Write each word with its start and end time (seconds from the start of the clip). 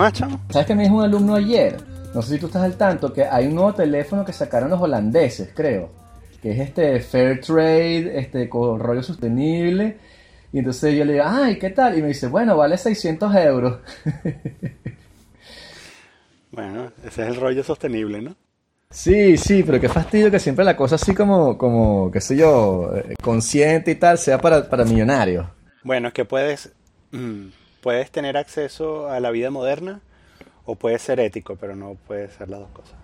más, 0.00 0.12
chamo? 0.14 0.40
¿Sabes 0.50 0.66
que 0.66 0.74
me 0.74 0.84
dijo 0.84 0.96
un 0.96 1.04
alumno 1.04 1.34
ayer? 1.34 1.76
No 2.14 2.22
sé 2.22 2.34
si 2.34 2.40
tú 2.40 2.46
estás 2.46 2.62
al 2.62 2.76
tanto, 2.76 3.12
que 3.12 3.24
hay 3.24 3.46
un 3.46 3.54
nuevo 3.54 3.74
teléfono 3.74 4.24
que 4.24 4.32
sacaron 4.32 4.70
los 4.70 4.80
holandeses, 4.80 5.50
creo. 5.54 5.90
Que 6.42 6.52
es 6.52 6.60
este 6.60 7.00
Fair 7.00 7.40
Trade, 7.40 8.18
este 8.18 8.48
con 8.48 8.80
rollo 8.80 9.02
sostenible. 9.02 9.98
Y 10.52 10.58
entonces 10.58 10.96
yo 10.96 11.04
le 11.04 11.12
digo, 11.12 11.24
ay, 11.26 11.58
¿qué 11.58 11.70
tal? 11.70 11.98
Y 11.98 12.02
me 12.02 12.08
dice, 12.08 12.26
bueno, 12.26 12.56
vale 12.56 12.78
600 12.78 13.34
euros. 13.36 13.78
bueno, 16.50 16.90
ese 17.04 17.22
es 17.22 17.28
el 17.28 17.36
rollo 17.36 17.62
sostenible, 17.62 18.22
¿no? 18.22 18.34
Sí, 18.88 19.36
sí, 19.36 19.62
pero 19.62 19.80
qué 19.80 19.88
fastidio 19.88 20.32
que 20.32 20.40
siempre 20.40 20.64
la 20.64 20.76
cosa 20.76 20.96
así 20.96 21.14
como, 21.14 21.56
como 21.56 22.10
qué 22.10 22.20
sé 22.20 22.36
yo, 22.36 22.90
eh, 22.96 23.14
consciente 23.22 23.92
y 23.92 23.94
tal, 23.94 24.18
sea 24.18 24.40
para, 24.40 24.68
para 24.68 24.84
millonarios. 24.84 25.46
Bueno, 25.84 26.08
es 26.08 26.14
que 26.14 26.24
puedes, 26.24 26.72
mm, 27.12 27.46
puedes 27.80 28.10
tener 28.10 28.36
acceso 28.36 29.08
a 29.08 29.20
la 29.20 29.30
vida 29.30 29.50
moderna 29.50 30.00
o 30.64 30.76
puedes 30.76 31.02
ser 31.02 31.20
ético, 31.20 31.56
pero 31.56 31.74
no 31.74 31.96
puede 32.06 32.28
ser 32.28 32.48
las 32.48 32.60
dos 32.60 32.70
cosas. 32.70 32.94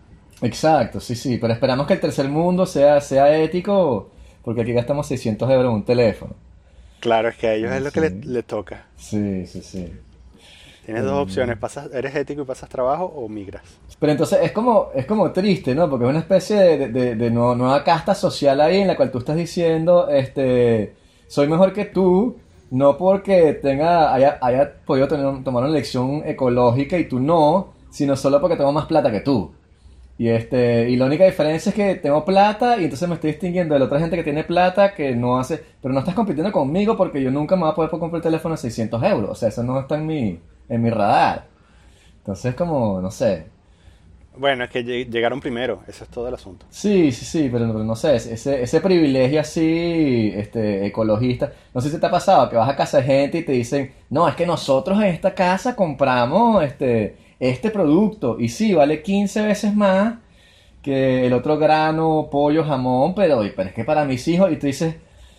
Exacto, 0.43 1.01
sí, 1.01 1.15
sí, 1.15 1.39
pero 1.39 1.53
esperamos 1.53 1.87
que 1.87 1.95
el 1.95 2.01
tercer 2.01 2.29
mundo 2.29 2.67
sea, 2.67 3.01
sea 3.01 3.37
ético, 3.39 4.11
porque 4.43 4.63
aquí 4.63 4.73
gastamos 4.73 5.07
600 5.07 5.51
euros 5.51 5.67
en 5.67 5.73
un 5.73 5.85
teléfono. 5.85 6.35
Claro, 7.01 7.29
es 7.29 7.37
que 7.37 7.47
a 7.47 7.55
ellos 7.55 7.73
es 7.73 7.83
lo 7.83 7.91
que 7.91 8.11
les, 8.11 8.45
toca. 8.45 8.87
Sí, 8.97 9.47
sí, 9.47 9.63
sí. 9.63 9.93
Tienes 10.85 11.03
dos 11.05 11.21
opciones, 11.21 11.59
pasas, 11.59 11.93
eres 11.93 12.15
ético 12.15 12.43
y 12.43 12.45
pasas 12.45 12.69
trabajo 12.69 13.05
o 13.05 13.29
migras. 13.29 13.63
Pero 13.99 14.13
entonces 14.13 14.39
es 14.43 14.53
como, 14.53 14.91
es 14.95 15.05
como 15.05 15.33
triste, 15.33 15.75
¿no? 15.75 15.91
Porque 15.91 16.05
es 16.05 16.11
una 16.11 16.21
especie 16.21 16.89
de, 16.89 17.17
de, 17.17 17.31
nueva 17.31 17.83
casta 17.83 18.15
social 18.15 18.61
ahí 18.61 18.83
en 18.83 18.87
la 18.87 18.97
cual 18.97 19.11
tú 19.11 19.19
estás 19.19 19.37
diciendo, 19.37 20.09
este, 20.09 20.95
soy 21.27 21.49
mejor 21.49 21.73
que 21.73 21.87
tú, 21.87 22.37
no 22.71 22.97
porque 22.97 23.55
tenga, 23.55 24.13
haya, 24.13 24.39
haya 24.41 24.73
podido 24.85 25.09
tener, 25.09 25.45
tomar 25.45 25.65
una 25.65 25.73
lección 25.73 26.23
ecológica 26.27 26.99
y 26.99 27.09
tú 27.09 27.21
no, 27.21 27.75
sino 27.91 28.17
solo 28.17 28.41
porque 28.41 28.57
tengo 28.57 28.73
más 28.73 28.87
plata 28.87 29.11
que 29.11 29.21
tú. 29.21 29.53
Y 30.19 30.29
este, 30.29 30.89
y 30.89 30.97
la 30.97 31.07
única 31.07 31.25
diferencia 31.25 31.71
es 31.71 31.75
que 31.75 31.95
tengo 31.97 32.25
plata 32.25 32.79
y 32.81 32.85
entonces 32.85 33.07
me 33.09 33.17
estoy 33.17 33.33
distinguiendo 33.33 33.75
de 33.75 33.81
la 33.81 33.87
otra 33.87 34.01
gente 34.01 34.17
que 34.17 34.25
tiene 34.25 34.45
plata 34.45 34.95
que 34.95 35.15
no 35.15 35.39
hace, 35.39 35.63
pero 35.83 35.93
no 35.93 36.01
estás 36.01 36.15
compitiendo 36.15 36.51
conmigo 36.53 36.97
porque 36.97 37.23
yo 37.23 37.31
nunca 37.31 37.55
me 37.55 37.63
voy 37.63 37.73
a 37.73 37.75
poder 37.75 37.91
comprar 37.91 38.15
un 38.15 38.23
teléfono 38.23 38.55
de 38.55 38.61
600 38.63 39.03
euros. 39.03 39.31
O 39.31 39.35
sea, 39.35 39.51
eso 39.51 39.63
no 39.63 39.79
está 39.81 39.97
en 39.97 40.07
mi, 40.07 40.41
en 40.69 40.83
mi 40.83 40.91
radar. 40.91 41.47
Entonces, 42.19 42.55
como, 42.55 43.01
no 43.01 43.11
sé. 43.11 43.47
Bueno, 44.39 44.65
es 44.65 44.71
que 44.71 44.83
llegaron 44.83 45.41
primero, 45.41 45.83
ese 45.89 46.05
es 46.05 46.11
todo 46.11 46.29
el 46.29 46.35
asunto. 46.35 46.67
Sí, 46.69 47.11
sí, 47.13 47.25
sí, 47.25 47.49
pero 47.51 47.67
no, 47.67 47.97
sé, 47.97 48.17
ese, 48.17 48.63
ese 48.63 48.81
privilegio 48.81 49.41
así, 49.41 50.33
este, 50.35 50.87
ecologista, 50.87 51.53
no 51.73 51.81
sé 51.81 51.91
si 51.91 51.99
te 51.99 52.07
ha 52.07 52.11
pasado 52.11 52.51
que 52.51 52.57
vas 52.57 52.69
a 52.69 52.77
casa 52.77 52.99
de 52.99 53.05
gente 53.05 53.39
y 53.39 53.45
te 53.45 53.53
dicen, 53.53 53.93
no, 54.11 54.29
es 54.29 54.35
que 54.35 54.47
nosotros 54.47 54.99
en 54.99 55.07
esta 55.07 55.35
casa 55.35 55.75
compramos 55.75 56.63
este, 56.65 57.17
este 57.41 57.71
producto 57.71 58.37
y 58.39 58.49
sí, 58.49 58.75
vale 58.75 59.03
15 59.03 59.47
veces 59.47 59.75
más 59.75 60.17
que 60.83 61.27
el 61.27 61.33
otro 61.33 61.59
grano, 61.59 62.29
pollo, 62.31 62.63
jamón, 62.63 63.15
pero, 63.15 63.41
pero 63.57 63.69
es 63.69 63.75
que 63.75 63.85
para 63.85 64.05
mis 64.05 64.29
hijos, 64.29 64.53
y 64.53 64.57
tú 64.57 64.67
dices, 64.67 64.97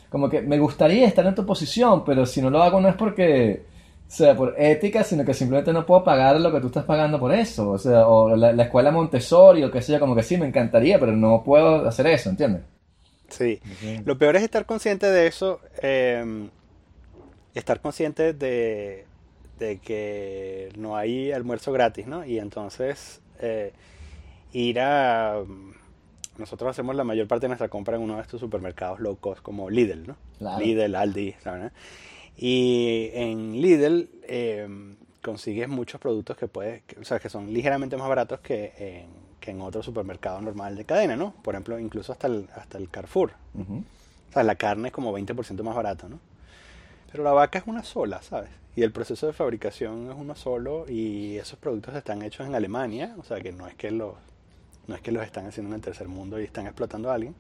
como 0.09 0.29
que 0.29 0.41
me 0.41 0.57
gustaría 0.59 1.07
estar 1.07 1.25
en 1.25 1.35
tu 1.35 1.45
posición, 1.45 2.03
pero 2.03 2.25
si 2.25 2.41
no 2.41 2.49
lo 2.49 2.63
hago 2.63 2.81
no 2.81 2.89
es 2.89 2.95
porque 2.95 3.63
o 4.07 4.09
sea, 4.09 4.37
por 4.37 4.55
ética, 4.57 5.03
sino 5.03 5.25
que 5.25 5.33
simplemente 5.33 5.73
no 5.73 5.85
puedo 5.85 6.01
pagar 6.01 6.39
lo 6.39 6.49
que 6.49 6.61
tú 6.61 6.67
estás 6.67 6.85
pagando 6.85 7.19
por 7.19 7.33
eso. 7.33 7.71
O 7.71 7.77
sea, 7.77 8.07
o 8.07 8.35
la, 8.37 8.63
escuela 8.63 8.89
Montessori 8.89 9.63
o 9.63 9.71
qué 9.71 9.81
sé 9.81 9.93
yo, 9.93 9.99
como 9.99 10.15
que 10.15 10.23
sí, 10.23 10.37
me 10.37 10.47
encantaría, 10.47 10.97
pero 10.97 11.11
no 11.11 11.43
puedo 11.43 11.85
hacer 11.85 12.07
eso, 12.07 12.29
¿entiendes? 12.29 12.61
Sí. 13.27 13.59
Lo 14.05 14.17
peor 14.17 14.37
es 14.37 14.43
estar 14.43 14.65
consciente 14.65 15.11
de 15.11 15.27
eso, 15.27 15.59
em, 15.81 16.49
estar 17.53 17.81
consciente 17.81 18.31
de, 18.31 19.05
que 19.59 20.69
no 20.77 20.95
hay 20.95 21.33
almuerzo 21.33 21.73
gratis, 21.73 22.07
¿no? 22.07 22.25
Y 22.25 22.39
entonces 22.39 23.21
eh, 23.41 23.73
ir 24.53 24.79
a... 24.79 25.43
Nosotros 26.37 26.69
hacemos 26.69 26.95
la 26.95 27.03
mayor 27.03 27.27
parte 27.27 27.45
de 27.45 27.49
nuestra 27.49 27.67
compra 27.67 27.97
en 27.97 28.03
uno 28.03 28.15
de 28.15 28.21
estos 28.21 28.39
supermercados 28.39 29.01
low 29.01 29.17
cost 29.17 29.41
como 29.41 29.69
Lidl, 29.69 30.07
¿no? 30.07 30.15
Lidl, 30.59 30.95
Aldi, 30.95 31.35
¿sabes? 31.43 31.73
Y 32.37 33.09
en 33.13 33.61
Lidl 33.61 34.09
em, 34.27 34.95
consigues 35.23 35.67
muchos 35.67 35.99
productos 35.99 36.37
que 36.37 36.47
puedes, 36.47 36.83
o 36.99 37.03
sea, 37.03 37.19
que 37.19 37.29
son 37.29 37.51
ligeramente 37.51 37.97
más 37.97 38.07
baratos 38.07 38.39
que 38.41 38.73
en, 38.77 39.07
que 39.39 39.51
en 39.51 39.61
otro 39.61 39.81
supermercado 39.81 40.39
normal 40.41 40.75
de 40.75 40.85
cadena, 40.85 41.15
¿no? 41.15 41.33
Por 41.41 41.55
ejemplo, 41.55 41.79
incluso 41.79 42.11
hasta 42.11 42.27
el, 42.27 42.47
hasta 42.55 42.77
el 42.77 42.89
Carrefour. 42.89 43.31
O 43.57 44.33
sea, 44.33 44.43
la 44.43 44.55
carne 44.55 44.89
es 44.89 44.93
como 44.93 45.17
20% 45.17 45.63
más 45.63 45.75
barato, 45.75 46.07
¿no? 46.09 46.19
Pero 47.11 47.23
la 47.23 47.31
vaca 47.31 47.59
es 47.59 47.65
una 47.67 47.83
sola, 47.83 48.21
¿sabes? 48.21 48.49
Y 48.75 48.83
el 48.83 48.91
proceso 48.91 49.25
de 49.25 49.33
fabricación 49.33 50.11
es 50.11 50.15
uno 50.15 50.35
solo 50.35 50.85
y 50.87 51.37
esos 51.37 51.57
productos 51.57 51.95
están 51.95 52.21
hechos 52.21 52.45
en 52.45 52.53
Alemania, 52.53 53.15
o 53.17 53.23
sea 53.23 53.41
que 53.41 53.51
no 53.51 53.67
es 53.67 53.73
que 53.73 53.89
los, 53.89 54.13
no 54.85 54.95
es 54.95 55.01
que 55.01 55.11
los 55.11 55.23
están 55.23 55.47
haciendo 55.47 55.71
en 55.71 55.75
el 55.75 55.81
tercer 55.81 56.07
mundo 56.07 56.39
y 56.39 56.43
están 56.43 56.67
explotando 56.67 57.09
a 57.09 57.15
alguien, 57.15 57.33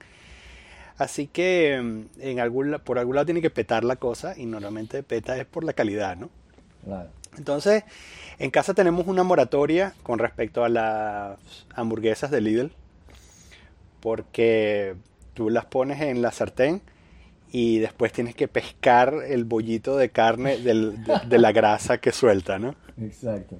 Así 0.97 1.27
que 1.27 1.79
mm, 1.81 2.21
en 2.21 2.39
algún, 2.39 2.77
por 2.83 2.99
algún 2.99 3.15
lado 3.15 3.25
tiene 3.25 3.41
que 3.41 3.49
petar 3.49 3.83
la 3.83 3.97
cosa 3.97 4.33
y 4.37 4.45
normalmente 4.45 5.03
peta 5.03 5.37
es 5.37 5.45
por 5.45 5.63
la 5.63 5.73
calidad, 5.73 6.17
¿no? 6.17 6.29
Entonces, 7.37 7.83
en 8.39 8.49
casa 8.49 8.73
tenemos 8.73 9.07
una 9.07 9.23
moratoria 9.23 9.93
con 10.03 10.19
respecto 10.19 10.63
a 10.63 10.69
las 10.69 11.37
hamburguesas 11.75 12.31
de 12.31 12.41
Lidl, 12.41 12.71
porque 13.99 14.95
tú 15.33 15.49
las 15.49 15.65
pones 15.65 16.01
en 16.01 16.21
la 16.21 16.31
sartén 16.31 16.81
y 17.51 17.79
después 17.79 18.11
tienes 18.11 18.35
que 18.35 18.47
pescar 18.47 19.13
el 19.27 19.45
bollito 19.45 19.97
de 19.97 20.09
carne 20.09 20.57
de, 20.57 21.37
la 21.37 21.51
grasa 21.51 21.99
que 21.99 22.11
suelta, 22.11 22.57
¿no? 22.57 22.75
Exacto. 23.01 23.57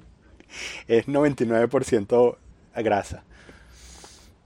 Es 0.88 1.08
99% 1.08 2.38
grasa. 2.76 3.24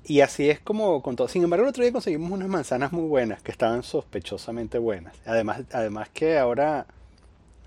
Y 0.03 0.21
así 0.21 0.49
es 0.49 0.59
como 0.59 1.01
con 1.01 1.15
todo. 1.15 1.27
Sin 1.27 1.43
embargo, 1.43 1.65
el 1.65 1.69
otro 1.69 1.83
día 1.83 1.93
conseguimos 1.93 2.31
unas 2.31 2.49
manzanas 2.49 2.91
muy 2.91 3.07
buenas, 3.07 3.41
que 3.43 3.51
estaban 3.51 3.83
sospechosamente 3.83 4.79
buenas. 4.79 5.15
Además, 5.25 5.61
además 5.71 6.09
que 6.09 6.37
ahora 6.39 6.87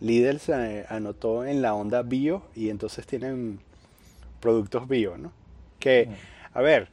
Lidl 0.00 0.40
se 0.40 0.84
anotó 0.88 1.44
en 1.44 1.62
la 1.62 1.74
onda 1.74 2.02
bio 2.02 2.42
y 2.54 2.70
entonces 2.70 3.06
tienen 3.06 3.60
productos 4.40 4.88
bio, 4.88 5.16
¿no? 5.16 5.32
Que, 5.78 6.08
a 6.52 6.60
ver, 6.60 6.88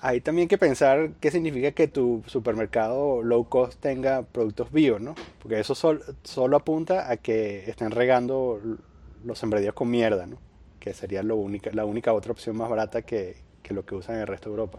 hay 0.00 0.20
también 0.20 0.48
que 0.48 0.58
pensar 0.58 1.10
qué 1.20 1.30
significa 1.30 1.70
que 1.70 1.88
tu 1.88 2.22
supermercado 2.26 3.22
low 3.22 3.48
cost 3.48 3.80
tenga 3.80 4.22
productos 4.22 4.72
bio, 4.72 4.98
¿no? 4.98 5.14
Porque 5.40 5.60
eso 5.60 5.74
solo 5.74 6.56
apunta 6.56 7.10
a 7.10 7.16
que 7.16 7.70
estén 7.70 7.92
regando 7.92 8.60
los 9.24 9.38
sembradíos 9.38 9.74
con 9.74 9.88
mierda, 9.88 10.26
¿no? 10.26 10.38
Que 10.80 10.94
sería 10.94 11.22
lo 11.22 11.36
única, 11.36 11.70
la 11.72 11.84
única 11.84 12.12
otra 12.12 12.32
opción 12.32 12.56
más 12.56 12.68
barata 12.68 13.02
que, 13.02 13.36
que 13.68 13.74
lo 13.74 13.84
que 13.84 13.94
usan 13.94 14.16
en 14.16 14.22
el 14.22 14.26
resto 14.26 14.48
de 14.48 14.56
Europa. 14.56 14.78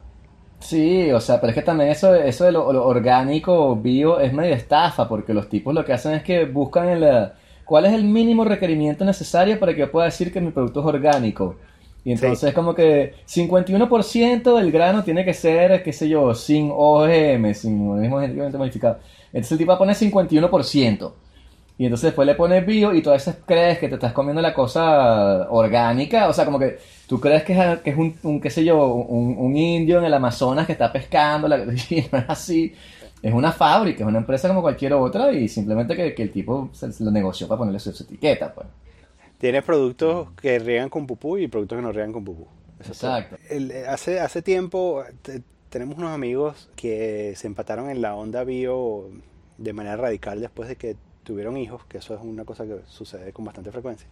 Sí, 0.60 1.10
o 1.12 1.22
sea, 1.22 1.40
pero 1.40 1.52
es 1.52 1.56
que 1.56 1.62
también 1.62 1.92
eso, 1.92 2.14
eso 2.16 2.44
de 2.44 2.52
lo, 2.52 2.66
orgánico, 2.66 3.76
bio, 3.76 4.20
es 4.20 4.34
medio 4.34 4.54
estafa, 4.54 5.08
porque 5.08 5.34
los 5.34 5.48
tipos 5.48 5.74
lo 5.74 5.86
que 5.86 5.94
hacen 5.94 6.14
es 6.16 6.24
que 6.24 6.46
buscan 6.46 6.90
el, 6.90 7.30
cuál 7.64 7.86
es 7.86 7.94
el 7.94 8.04
mínimo 8.04 8.44
requerimiento 8.44 9.06
necesario 9.06 9.58
para 9.60 9.74
que 9.74 9.80
yo 9.82 9.92
pueda 9.92 10.06
decir 10.06 10.34
que 10.34 10.42
mi 10.42 10.52
producto 10.52 10.82
es 10.82 10.86
orgánico. 10.88 11.56
Y 12.04 12.12
entonces 12.14 12.50
es 12.50 12.56
como 12.56 12.74
que 12.74 13.14
51% 13.28 14.58
del 14.58 14.72
grano 14.72 15.04
tiene 15.04 15.24
que 15.24 15.34
ser, 15.34 15.84
qué 15.84 15.94
sé 15.94 16.10
yo, 16.10 16.34
sin 16.34 16.72
OGM, 16.74 17.54
sin 17.54 17.88
organismo 17.88 18.20
genéticamente 18.20 18.58
modificado. 18.58 19.00
Entonces 19.28 19.52
el 19.52 19.58
tipo 19.60 19.70
va 19.70 19.76
a 19.76 19.80
poner 19.80 19.96
51%. 19.96 21.12
Y 21.80 21.86
entonces 21.86 22.08
después 22.08 22.26
le 22.26 22.36
pones 22.36 22.66
bio 22.66 22.94
y 22.94 23.02
tú 23.02 23.10
a 23.10 23.14
veces 23.14 23.38
crees 23.46 23.80
que 23.80 23.88
te 23.88 23.96
estás 23.96 24.12
comiendo 24.12 24.42
la 24.42 24.54
cosa 24.54 25.50
orgánica. 25.50 26.28
O 26.28 26.34
sea, 26.34 26.44
como 26.44 26.60
que 26.60 26.78
tú 27.08 27.22
crees 27.22 27.44
que 27.44 27.54
es, 27.54 27.80
que 27.80 27.92
es 27.92 27.98
un, 27.98 28.42
qué 28.42 28.50
sé 28.50 28.66
yo, 28.66 28.86
un, 28.86 29.56
indio 29.56 30.00
en 30.00 30.04
el 30.04 30.14
Amazonas 30.14 30.66
que 30.66 30.74
está 30.74 30.92
pescando. 30.92 31.48
La, 31.48 31.64
y 31.90 32.06
no 32.12 32.18
es 32.18 32.26
así. 32.28 32.74
Es 33.24 33.34
una 33.34 33.54
fábrica, 33.54 34.04
es 34.04 34.08
una 34.10 34.18
empresa 34.18 34.50
como 34.50 34.62
cualquier 34.62 34.92
otra 34.92 35.32
y 35.32 35.48
simplemente 35.48 35.96
que, 35.96 36.22
el 36.22 36.32
tipo 36.34 36.70
se, 36.74 36.90
lo 37.02 37.12
negoció 37.12 37.48
para 37.48 37.60
ponerle 37.60 37.80
su, 37.80 37.92
etiqueta, 37.92 38.54
pues. 38.54 38.68
Tiene 39.38 39.62
productos 39.62 40.32
que 40.32 40.60
riegan 40.60 40.90
con 40.90 41.08
pupú 41.08 41.38
y 41.38 41.48
productos 41.48 41.78
que 41.78 41.82
no 41.82 41.94
riegan 41.94 42.12
con 42.12 42.26
pupú. 42.26 42.46
Exacto. 42.86 43.38
hace, 43.88 44.20
hace 44.20 44.42
tiempo 44.42 45.06
tenemos 45.70 45.98
unos 45.98 46.12
amigos 46.12 46.70
que 46.76 47.36
se 47.38 47.48
empataron 47.48 47.90
en 47.90 48.02
la 48.02 48.16
onda 48.16 48.44
bio 48.44 49.10
de 49.58 49.72
manera 49.72 49.96
radical 49.96 50.42
después 50.42 50.68
de 50.68 50.76
que 50.76 50.98
tuvieron 51.30 51.58
hijos, 51.58 51.86
que 51.86 52.00
eso 52.00 52.16
es 52.16 52.22
una 52.24 52.44
cosa 52.44 52.66
que 52.66 52.80
sucede 52.88 53.32
con 53.32 53.46
bastante 53.46 53.72
frecuencia, 53.72 54.08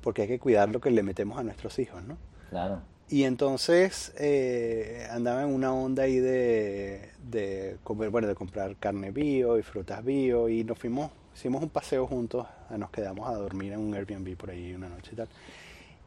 porque 0.00 0.22
hay 0.22 0.28
que 0.28 0.38
cuidar 0.38 0.68
lo 0.68 0.80
que 0.80 0.88
le 0.88 1.02
metemos 1.02 1.36
a 1.36 1.42
nuestros 1.42 1.76
hijos, 1.80 2.00
¿no? 2.04 2.16
Claro. 2.50 2.80
Y 3.08 3.24
entonces 3.24 4.12
eh, 4.18 5.08
andaba 5.10 5.42
en 5.42 5.48
una 5.48 5.72
onda 5.72 6.04
ahí 6.04 6.18
de, 6.20 7.10
de, 7.28 7.76
comer, 7.82 8.10
bueno, 8.10 8.28
de 8.28 8.36
comprar 8.36 8.76
carne 8.76 9.10
bio 9.10 9.58
y 9.58 9.62
frutas 9.62 10.04
bio 10.04 10.48
y 10.48 10.62
nos 10.62 10.78
fuimos, 10.78 11.10
hicimos 11.34 11.60
un 11.60 11.70
paseo 11.70 12.06
juntos, 12.06 12.46
nos 12.70 12.90
quedamos 12.90 13.28
a 13.28 13.32
dormir 13.32 13.72
en 13.72 13.80
un 13.80 13.94
Airbnb 13.94 14.36
por 14.36 14.50
ahí 14.50 14.74
una 14.74 14.88
noche 14.88 15.10
y 15.14 15.16
tal. 15.16 15.28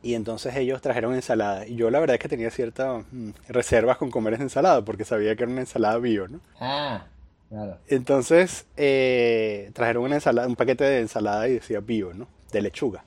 Y 0.01 0.13
entonces 0.13 0.56
ellos 0.56 0.81
trajeron 0.81 1.13
ensalada. 1.13 1.68
Y 1.68 1.75
yo 1.75 1.92
la 1.92 2.00
verdad 2.00 2.16
es 2.16 2.22
que 2.22 2.30
tenía 2.30 2.51
ciertas 2.51 3.04
mm, 3.12 3.31
reservas 3.50 3.98
con 3.98 4.10
comer 4.10 4.36
esa 4.36 4.44
ensalada, 4.44 4.86
porque 4.86 5.04
sabía 5.04 5.36
que 5.36 5.44
era 5.44 5.51
una 5.51 5.62
ensalada 5.62 5.98
bio, 5.98 6.30
¿no? 6.30 6.39
Ah. 6.60 7.06
Entonces 7.88 8.65
eh, 8.77 9.71
trajeron 9.74 10.03
una 10.03 10.15
ensalada, 10.15 10.48
un 10.48 10.56
paquete 10.56 10.83
de 10.83 11.00
ensalada 11.00 11.48
y 11.48 11.53
decía 11.56 11.80
bio, 11.80 12.13
¿no? 12.13 12.27
De 12.51 12.62
lechuga. 12.62 13.03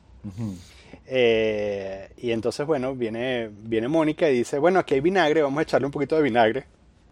Eh, 1.06 2.11
y 2.19 2.31
entonces, 2.31 2.67
bueno, 2.67 2.94
viene, 2.94 3.50
viene 3.52 3.88
Mónica 3.88 4.29
y 4.29 4.38
dice, 4.38 4.58
bueno, 4.58 4.79
aquí 4.79 4.94
hay 4.94 5.00
vinagre, 5.00 5.43
vamos 5.43 5.58
a 5.58 5.62
echarle 5.62 5.87
un 5.87 5.93
poquito 5.93 6.17
de 6.17 6.23
vinagre. 6.23 6.64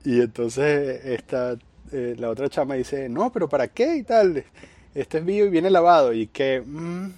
Y 0.04 0.20
entonces 0.20 1.04
esta, 1.04 1.56
eh, 1.92 2.16
la 2.18 2.30
otra 2.30 2.48
chama 2.48 2.74
dice, 2.74 3.08
no, 3.08 3.32
pero 3.32 3.48
¿para 3.48 3.68
qué? 3.68 3.96
Y 3.96 4.02
tal, 4.02 4.44
este 4.94 5.18
es 5.18 5.24
vivo 5.24 5.46
y 5.46 5.50
viene 5.50 5.70
lavado. 5.70 6.12
Y 6.12 6.26
que, 6.26 6.62
mm, 6.64 7.10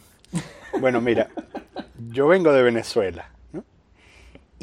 bueno, 0.80 1.00
mira, 1.00 1.28
yo 2.10 2.28
vengo 2.28 2.52
de 2.52 2.62
Venezuela. 2.62 3.33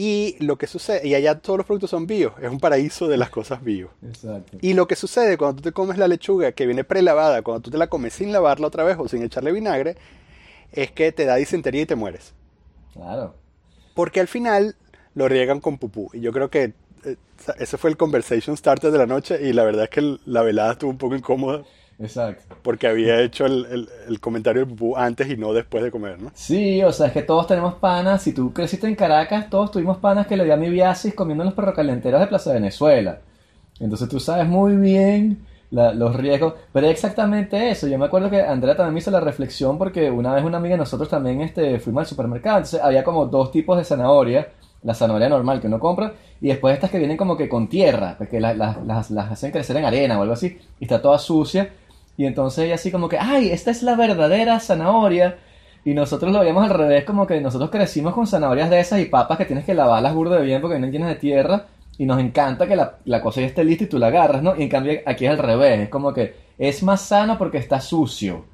Y 0.03 0.35
lo 0.39 0.57
que 0.57 0.65
sucede, 0.65 1.07
y 1.07 1.13
allá 1.13 1.37
todos 1.37 1.57
los 1.57 1.67
productos 1.67 1.91
son 1.91 2.07
bios, 2.07 2.33
es 2.41 2.49
un 2.49 2.59
paraíso 2.59 3.07
de 3.07 3.17
las 3.17 3.29
cosas 3.29 3.63
bio. 3.63 3.91
Exacto. 4.01 4.57
Y 4.59 4.73
lo 4.73 4.87
que 4.87 4.95
sucede 4.95 5.37
cuando 5.37 5.57
tú 5.57 5.69
te 5.69 5.73
comes 5.73 5.99
la 5.99 6.07
lechuga 6.07 6.53
que 6.53 6.65
viene 6.65 6.83
prelavada, 6.83 7.43
cuando 7.43 7.61
tú 7.61 7.69
te 7.69 7.77
la 7.77 7.85
comes 7.85 8.13
sin 8.13 8.31
lavarla 8.31 8.65
otra 8.65 8.83
vez 8.83 8.97
o 8.97 9.07
sin 9.07 9.21
echarle 9.21 9.51
vinagre, 9.51 9.97
es 10.71 10.91
que 10.91 11.11
te 11.11 11.25
da 11.25 11.35
disentería 11.35 11.83
y 11.83 11.85
te 11.85 11.93
mueres. 11.93 12.33
Claro. 12.93 13.35
Porque 13.93 14.19
al 14.19 14.27
final 14.27 14.75
lo 15.13 15.27
riegan 15.27 15.59
con 15.59 15.77
pupú. 15.77 16.09
Y 16.13 16.21
yo 16.21 16.31
creo 16.31 16.49
que 16.49 16.73
eh, 17.05 17.17
ese 17.59 17.77
fue 17.77 17.91
el 17.91 17.97
conversation 17.97 18.57
starter 18.57 18.89
de 18.89 18.97
la 18.97 19.05
noche 19.05 19.39
y 19.39 19.53
la 19.53 19.63
verdad 19.63 19.83
es 19.83 19.91
que 19.91 20.17
la 20.25 20.41
velada 20.41 20.71
estuvo 20.71 20.89
un 20.89 20.97
poco 20.97 21.15
incómoda. 21.15 21.61
Exacto. 22.01 22.55
Porque 22.63 22.87
había 22.87 23.21
hecho 23.21 23.45
el, 23.45 23.65
el, 23.69 23.89
el 24.07 24.19
comentario 24.19 24.61
del 24.65 24.69
pupú 24.69 24.97
antes 24.97 25.29
y 25.29 25.37
no 25.37 25.53
después 25.53 25.83
de 25.83 25.91
comer, 25.91 26.19
¿no? 26.21 26.31
Sí, 26.33 26.81
o 26.83 26.91
sea, 26.91 27.07
es 27.07 27.13
que 27.13 27.21
todos 27.21 27.47
tenemos 27.47 27.75
panas. 27.75 28.23
Si 28.23 28.33
tú 28.33 28.51
creciste 28.53 28.87
en 28.87 28.95
Caracas, 28.95 29.49
todos 29.49 29.71
tuvimos 29.71 29.97
panas 29.97 30.25
que 30.27 30.35
le 30.37 30.43
dio 30.45 30.53
a 30.53 30.57
mi 30.57 30.69
viasis 30.69 31.13
comiendo 31.13 31.43
en 31.43 31.47
los 31.47 31.53
perrocalenteros 31.55 32.19
de 32.19 32.27
Plaza 32.27 32.53
Venezuela. 32.53 33.19
Entonces 33.79 34.09
tú 34.09 34.19
sabes 34.19 34.47
muy 34.47 34.75
bien 34.77 35.45
la- 35.69 35.93
los 35.93 36.15
riesgos. 36.15 36.53
Pero 36.73 36.87
es 36.87 36.93
exactamente 36.93 37.69
eso. 37.69 37.87
Yo 37.87 37.97
me 37.99 38.05
acuerdo 38.05 38.29
que 38.29 38.41
Andrea 38.41 38.75
también 38.75 38.93
me 38.95 38.99
hizo 38.99 39.11
la 39.11 39.19
reflexión 39.19 39.77
porque 39.77 40.09
una 40.09 40.33
vez 40.33 40.43
una 40.43 40.57
amiga 40.57 40.73
de 40.73 40.79
nosotros 40.79 41.07
también 41.09 41.41
este, 41.41 41.79
fuimos 41.79 42.01
al 42.01 42.07
supermercado. 42.07 42.57
Entonces 42.57 42.81
había 42.81 43.03
como 43.03 43.25
dos 43.27 43.51
tipos 43.51 43.77
de 43.77 43.83
zanahoria. 43.83 44.47
La 44.83 44.95
zanahoria 44.95 45.29
normal 45.29 45.61
que 45.61 45.67
uno 45.67 45.79
compra 45.79 46.13
y 46.41 46.47
después 46.47 46.73
estas 46.73 46.89
que 46.89 46.97
vienen 46.97 47.15
como 47.15 47.37
que 47.37 47.47
con 47.47 47.67
tierra, 47.69 48.15
porque 48.17 48.39
la- 48.39 48.55
la- 48.55 48.79
las, 48.83 49.11
las 49.11 49.31
hacen 49.31 49.51
crecer 49.51 49.77
en 49.77 49.85
arena 49.85 50.17
o 50.17 50.23
algo 50.23 50.33
así 50.33 50.57
y 50.79 50.85
está 50.85 50.99
toda 50.99 51.19
sucia. 51.19 51.69
Y 52.17 52.25
entonces 52.25 52.65
ella 52.65 52.75
así 52.75 52.91
como 52.91 53.07
que, 53.09 53.17
ay, 53.19 53.51
esta 53.51 53.71
es 53.71 53.83
la 53.83 53.95
verdadera 53.95 54.59
zanahoria. 54.59 55.37
Y 55.83 55.93
nosotros 55.95 56.31
lo 56.31 56.39
veíamos 56.41 56.63
al 56.63 56.77
revés, 56.77 57.05
como 57.05 57.25
que 57.25 57.41
nosotros 57.41 57.71
crecimos 57.71 58.13
con 58.13 58.27
zanahorias 58.27 58.69
de 58.69 58.79
esas 58.79 58.99
y 58.99 59.05
papas 59.05 59.37
que 59.37 59.45
tienes 59.45 59.65
que 59.65 59.73
lavarlas 59.73 60.13
burdo 60.13 60.35
de 60.35 60.43
bien 60.43 60.61
porque 60.61 60.75
vienen 60.75 60.91
llenas 60.91 61.09
de 61.09 61.15
tierra. 61.15 61.65
Y 61.97 62.05
nos 62.05 62.19
encanta 62.19 62.67
que 62.67 62.75
la, 62.75 62.97
la 63.05 63.21
cosa 63.21 63.41
ya 63.41 63.47
esté 63.47 63.63
lista 63.63 63.83
y 63.83 63.87
tú 63.87 63.97
la 63.99 64.07
agarras, 64.07 64.41
¿no? 64.43 64.55
Y 64.55 64.63
en 64.63 64.69
cambio 64.69 64.99
aquí 65.05 65.25
es 65.25 65.31
al 65.31 65.37
revés, 65.39 65.79
es 65.81 65.89
como 65.89 66.13
que 66.13 66.35
es 66.57 66.81
más 66.83 67.01
sano 67.01 67.37
porque 67.37 67.57
está 67.57 67.81
sucio. 67.81 68.45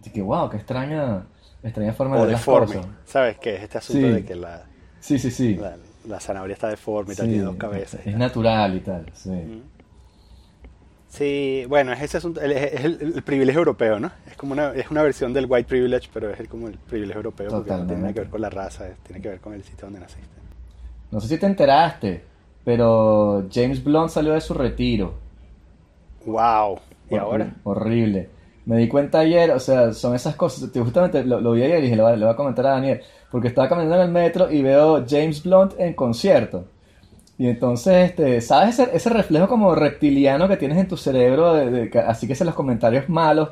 Así 0.00 0.10
que, 0.10 0.20
wow, 0.22 0.48
qué 0.50 0.56
extraña, 0.56 1.24
extraña 1.62 1.92
forma 1.92 2.16
de 2.16 2.22
las 2.32 2.40
deforme. 2.40 2.76
cosas. 2.76 2.90
¿Sabes 3.04 3.36
qué? 3.38 3.56
Es 3.56 3.62
este 3.62 3.78
asunto 3.78 4.06
Sí. 4.08 4.12
de 4.14 4.24
que 4.24 4.34
la, 4.34 4.62
Sí, 5.00 5.18
sí, 5.18 5.30
sí. 5.30 5.54
la, 5.56 5.76
la 6.08 6.20
zanahoria 6.20 6.54
está 6.54 6.68
deforme 6.68 7.12
y 7.12 7.16
Sí, 7.16 7.22
tiene 7.22 7.42
dos 7.42 7.56
cabezas. 7.56 8.00
Es 8.06 8.16
natural 8.16 8.76
y 8.76 8.80
tal, 8.80 9.06
sí. 9.14 9.62
Sí, 11.12 11.66
bueno, 11.68 11.92
es 11.92 12.00
ese 12.00 12.16
asunto, 12.16 12.40
el- 12.40 12.52
es 12.52 12.84
el, 12.86 13.12
el 13.16 13.22
privilegio 13.22 13.58
europeo, 13.58 14.00
¿no? 14.00 14.10
Es 14.26 14.34
como 14.34 14.54
una, 14.54 14.72
es 14.72 14.90
una 14.90 15.02
versión 15.02 15.34
del 15.34 15.44
white 15.46 15.68
privilege, 15.68 16.08
pero 16.10 16.30
es 16.30 16.40
el- 16.40 16.48
como 16.48 16.68
el 16.68 16.78
privilegio 16.78 17.18
europeo 17.18 17.50
porque 17.50 17.70
no 17.70 17.86
tiene 17.86 18.00
nada 18.00 18.14
que 18.14 18.20
ver 18.20 18.28
Totalmente. 18.28 18.30
con 18.30 18.40
la 18.40 18.48
raza, 18.48 18.88
es- 18.88 18.96
tiene 19.00 19.20
que 19.20 19.28
ver 19.28 19.40
con 19.40 19.52
el 19.52 19.62
sitio 19.62 19.84
donde 19.88 20.00
naciste. 20.00 20.26
No 21.10 21.20
sé 21.20 21.28
si 21.28 21.36
te 21.38 21.44
enteraste, 21.44 22.22
pero 22.64 23.46
James 23.52 23.84
Blunt 23.84 24.08
salió 24.08 24.32
de 24.32 24.40
su 24.40 24.54
retiro. 24.54 25.12
Wow. 26.24 26.78
¿Y 27.10 27.14
Hor- 27.14 27.20
ahora? 27.20 27.54
Horrible. 27.64 28.30
Me 28.64 28.78
di 28.78 28.88
cuenta 28.88 29.18
ayer, 29.18 29.50
o 29.50 29.60
sea, 29.60 29.92
son 29.92 30.14
esas 30.14 30.34
cosas. 30.34 30.72
Te- 30.72 30.80
Justamente 30.80 31.24
lo, 31.24 31.42
lo 31.42 31.52
vi 31.52 31.62
ayer 31.64 31.80
y 31.80 31.82
dije, 31.82 31.96
le 31.96 32.02
voy, 32.02 32.12
a- 32.12 32.16
le 32.16 32.24
voy 32.24 32.32
a 32.32 32.36
comentar 32.36 32.64
a 32.66 32.70
Daniel. 32.70 33.02
Porque 33.30 33.48
estaba 33.48 33.68
caminando 33.68 33.96
en 33.96 34.02
el 34.02 34.10
metro 34.10 34.50
y 34.50 34.62
veo 34.62 35.04
James 35.06 35.42
Blunt 35.42 35.74
en 35.78 35.92
concierto. 35.92 36.64
Y 37.38 37.48
entonces, 37.48 38.10
este, 38.10 38.40
¿sabes 38.40 38.78
ese, 38.78 38.94
ese 38.96 39.10
reflejo 39.10 39.48
como 39.48 39.74
reptiliano 39.74 40.46
que 40.48 40.56
tienes 40.56 40.78
en 40.78 40.88
tu 40.88 40.96
cerebro? 40.96 41.54
de- 41.54 41.70
de 41.70 41.90
que- 41.90 41.98
así 41.98 42.26
que 42.26 42.34
hacen 42.34 42.46
los 42.46 42.54
comentarios 42.54 43.08
malos. 43.08 43.48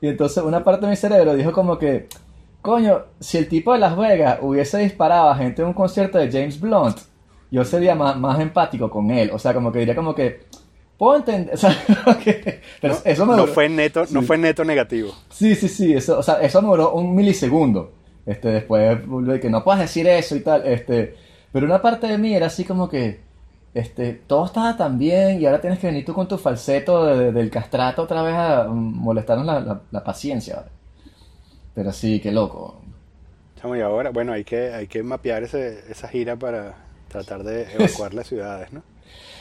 Y 0.00 0.08
entonces 0.08 0.42
una 0.42 0.62
parte 0.62 0.86
de 0.86 0.90
mi 0.90 0.96
cerebro 0.96 1.34
dijo 1.34 1.52
como 1.52 1.78
que, 1.78 2.08
coño, 2.60 3.02
si 3.20 3.38
el 3.38 3.48
tipo 3.48 3.72
de 3.72 3.78
Las 3.78 3.96
Vegas 3.96 4.38
hubiese 4.42 4.78
disparado 4.78 5.30
a 5.30 5.36
gente 5.36 5.62
en 5.62 5.68
un 5.68 5.74
concierto 5.74 6.18
de 6.18 6.30
James 6.30 6.60
Blunt, 6.60 6.98
yo 7.50 7.64
sería 7.64 7.94
más, 7.94 8.16
más 8.18 8.38
empático 8.40 8.88
con 8.90 9.10
él. 9.10 9.30
O 9.32 9.38
sea, 9.38 9.52
como 9.54 9.72
que 9.72 9.80
diría 9.80 9.94
como 9.96 10.14
que, 10.14 10.40
puedo 10.98 11.16
entender, 11.16 11.54
o 11.54 11.56
sea, 11.56 11.76
pero 12.80 12.94
no, 12.94 13.00
eso 13.04 13.26
me 13.26 13.36
no 13.36 13.46
fue 13.46 13.68
neto, 13.68 14.04
no 14.10 14.22
fue 14.22 14.38
neto 14.38 14.64
negativo. 14.64 15.12
Sí, 15.30 15.54
sí, 15.54 15.68
sí, 15.68 15.92
eso, 15.94 16.18
o 16.18 16.22
sea, 16.22 16.34
eso 16.40 16.62
me 16.62 16.68
duró 16.68 16.92
un 16.92 17.14
milisegundo. 17.14 17.92
Este, 18.24 18.48
después 18.48 19.00
que 19.40 19.50
no 19.50 19.64
puedas 19.64 19.80
decir 19.80 20.06
eso 20.06 20.36
y 20.36 20.40
tal, 20.40 20.64
este, 20.66 21.14
pero 21.52 21.66
una 21.66 21.82
parte 21.82 22.06
de 22.06 22.18
mí 22.18 22.34
era 22.34 22.46
así 22.46 22.64
como 22.64 22.88
que, 22.88 23.20
este, 23.74 24.12
todo 24.14 24.46
estaba 24.46 24.76
tan 24.76 24.98
bien 24.98 25.40
y 25.40 25.46
ahora 25.46 25.60
tienes 25.60 25.78
que 25.78 25.86
venir 25.88 26.04
tú 26.04 26.14
con 26.14 26.28
tu 26.28 26.38
falseto 26.38 27.06
de- 27.06 27.32
del 27.32 27.50
castrato 27.50 28.02
otra 28.02 28.22
vez 28.22 28.34
a 28.34 28.64
molestarnos 28.68 29.46
la, 29.46 29.60
la- 29.60 29.82
la 29.90 30.04
paciencia. 30.04 30.56
¿vale? 30.56 30.68
Pero 31.74 31.92
sí, 31.92 32.20
qué 32.20 32.30
loco. 32.32 32.76
Chamo, 33.56 33.76
y 33.76 33.80
ahora, 33.80 34.10
bueno, 34.10 34.32
hay 34.32 34.44
que, 34.44 34.72
hay 34.74 34.86
que 34.88 35.02
mapear 35.02 35.42
ese, 35.44 35.90
esa 35.90 36.08
gira 36.08 36.36
para 36.36 36.74
tratar 37.08 37.42
de 37.44 37.72
evacuar 37.74 38.14
las 38.14 38.26
ciudades, 38.28 38.72
¿no? 38.72 38.82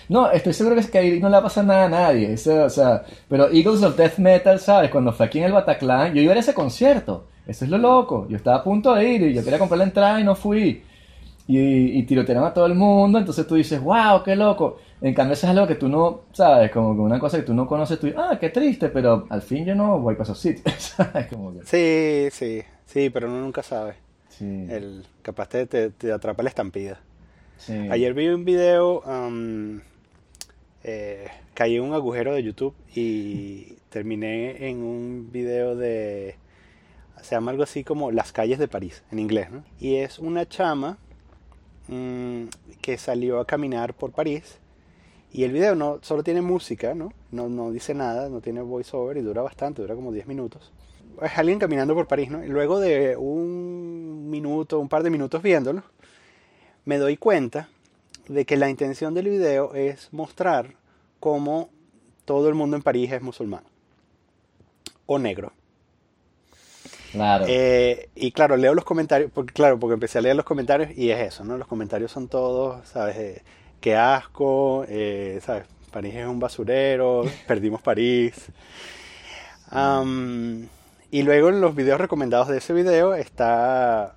No, 0.10 0.30
estoy 0.32 0.54
seguro 0.54 0.76
que 0.76 0.82
es 0.82 0.92
que 0.92 0.98
ahí 0.98 1.20
no 1.20 1.30
le 1.30 1.34
va 1.34 1.40
a 1.40 1.44
pasar 1.44 1.66
nada 1.66 1.86
a 1.86 1.90
nadie. 1.90 2.34
eso, 2.34 2.64
o 2.66 2.70
sea, 2.70 3.04
pero 3.30 3.50
Eagles 3.52 3.84
of 3.84 3.96
Death 3.96 4.18
Metal, 4.18 4.60
¿sabes? 4.60 4.90
Cuando 4.92 5.14
fue 5.14 5.26
aquí 5.26 5.40
en 5.40 5.46
el 5.46 5.54
Bataclan, 5.54 6.14
yo 6.14 6.22
iba 6.22 6.32
a 6.32 6.34
ir 6.36 6.38
a 6.38 6.42
ese 6.42 6.54
concierto. 6.54 7.28
Eso 7.46 7.66
es 7.66 7.72
lo 7.72 7.78
loco. 7.78 8.28
Yo 8.30 8.38
estaba 8.38 8.58
a 8.58 8.64
punto 8.64 8.94
de 8.94 9.08
ir 9.08 9.22
y 9.24 9.34
yo 9.34 9.44
quería 9.44 9.60
comprar 9.60 9.78
la 9.80 9.86
entrada 9.86 10.20
y 10.20 10.24
no 10.24 10.36
fui. 10.36 10.84
Y, 11.58 11.98
y 12.00 12.04
tirotearon 12.04 12.46
a 12.46 12.54
todo 12.54 12.66
el 12.66 12.76
mundo, 12.76 13.18
entonces 13.20 13.46
tú 13.46 13.56
dices, 13.56 13.82
wow, 13.82 14.24
qué 14.24 14.36
loco. 14.36 14.78
En 15.02 15.14
cambio, 15.14 15.34
eso 15.34 15.48
es 15.48 15.52
algo 15.52 15.68
que 15.68 15.76
tú 15.76 15.90
no, 15.90 16.22
¿sabes? 16.32 16.72
Como 16.72 16.94
que 16.94 17.02
una 17.02 17.20
cosa 17.20 17.38
que 17.38 17.44
tú 17.44 17.54
no 17.54 17.68
conoces, 17.68 18.00
tú 18.00 18.06
dices, 18.08 18.22
ah, 18.24 18.38
qué 18.40 18.50
triste, 18.50 18.88
pero 18.90 19.26
al 19.30 19.42
fin 19.42 19.66
yo 19.66 19.76
no 19.76 20.00
voy 20.00 20.14
para 20.16 20.24
esos 20.24 20.40
sitios. 20.40 20.76
¿sabes? 20.96 21.28
Como 21.28 21.54
que, 21.54 21.66
Sí, 21.66 22.30
sí, 22.32 22.62
sí, 22.86 23.10
pero 23.10 23.28
uno 23.28 23.42
nunca 23.42 23.64
sabe. 23.64 23.96
sí, 24.30 24.46
El, 24.70 25.04
capaz 25.24 25.50
te, 25.50 25.66
te, 25.66 25.90
te 25.90 26.12
atrapa 26.12 26.42
la 26.44 26.50
estampida. 26.50 27.00
sí. 27.58 27.74
Ayer 27.90 28.14
vi 28.14 28.28
un 28.30 28.46
video, 28.46 29.02
um, 29.02 29.80
eh, 30.84 31.28
caí 31.54 31.76
en 31.76 31.84
un 31.84 31.94
agujero 31.94 32.34
de 32.34 32.44
YouTube 32.44 32.74
y 32.96 33.74
terminé 33.90 34.70
en 34.70 34.78
un 34.84 35.30
video 35.32 35.76
de, 35.76 36.36
se 37.22 37.36
llama 37.36 37.52
algo 37.52 37.64
así 37.64 37.84
como 37.84 38.12
Las 38.12 38.32
calles 38.32 38.58
de 38.60 38.68
París, 38.68 39.04
en 39.12 39.20
inglés, 39.20 39.52
¿no? 39.52 39.64
Y 39.80 39.96
es 39.96 40.18
una 40.20 40.48
chama 40.48 40.98
mm, 41.88 42.46
que 42.82 42.98
salió 42.98 43.40
a 43.40 43.46
caminar 43.46 43.94
por 43.94 44.12
París 44.12 44.60
y 45.34 45.44
el 45.44 45.52
video 45.52 45.76
no 45.76 46.00
solo 46.02 46.24
tiene 46.24 46.42
música, 46.42 46.94
¿no? 46.94 47.14
No, 47.32 47.48
no 47.48 47.72
dice 47.72 47.94
nada, 47.94 48.30
no 48.30 48.42
tiene 48.42 48.62
voiceover 48.62 49.18
y 49.18 49.22
dura 49.22 49.42
bastante, 49.42 49.82
dura 49.82 49.96
como 49.96 50.12
10 50.12 50.28
minutos. 50.28 50.72
Es 51.22 51.38
alguien 51.38 51.60
caminando 51.60 51.94
por 51.94 52.08
París, 52.08 52.30
¿no? 52.30 52.44
Y 52.44 52.48
luego 52.48 52.80
de 52.80 53.16
un 53.16 54.30
minuto, 54.30 54.80
un 54.80 54.90
par 54.90 55.04
de 55.04 55.10
minutos 55.10 55.42
viéndolo, 55.42 55.84
me 56.86 56.98
doy 56.98 57.16
cuenta 57.18 57.70
de 58.28 58.46
que 58.46 58.58
la 58.58 58.70
intención 58.70 59.14
del 59.14 59.30
video 59.30 59.74
es 59.74 60.12
mostrar 60.12 60.76
cómo 61.20 61.70
todo 62.26 62.50
el 62.50 62.56
mundo 62.56 62.76
en 62.76 62.84
París 62.84 63.12
es 63.12 63.22
musulmán 63.22 63.64
o 65.06 65.20
negro. 65.20 65.54
Claro. 67.12 67.46
Eh, 67.48 68.10
y 68.16 68.32
claro, 68.32 68.56
leo 68.58 68.74
los 68.74 68.86
comentarios, 68.86 69.32
porque, 69.34 69.54
claro, 69.54 69.80
porque 69.80 69.96
empecé 69.96 70.18
a 70.18 70.22
leer 70.22 70.36
los 70.36 70.46
comentarios 70.46 70.98
y 70.98 71.12
es 71.12 71.20
eso, 71.20 71.44
¿no? 71.44 71.58
Los 71.58 71.68
comentarios 71.68 72.12
son 72.12 72.28
todos, 72.28 72.88
¿sabes? 72.88 73.18
Eh, 73.18 73.42
qué 73.82 73.96
asco, 73.96 74.86
eh, 74.88 75.40
¿sabes? 75.44 75.66
París 75.92 76.16
es 76.16 76.26
un 76.26 76.40
basurero, 76.40 77.24
perdimos 77.48 77.82
París. 77.82 78.34
Am, 79.70 80.68
y 81.12 81.24
luego 81.24 81.50
en 81.50 81.60
los 81.60 81.76
videos 81.76 82.00
recomendados 82.00 82.48
de 82.48 82.58
ese 82.58 82.74
video 82.74 83.14
está, 83.14 84.16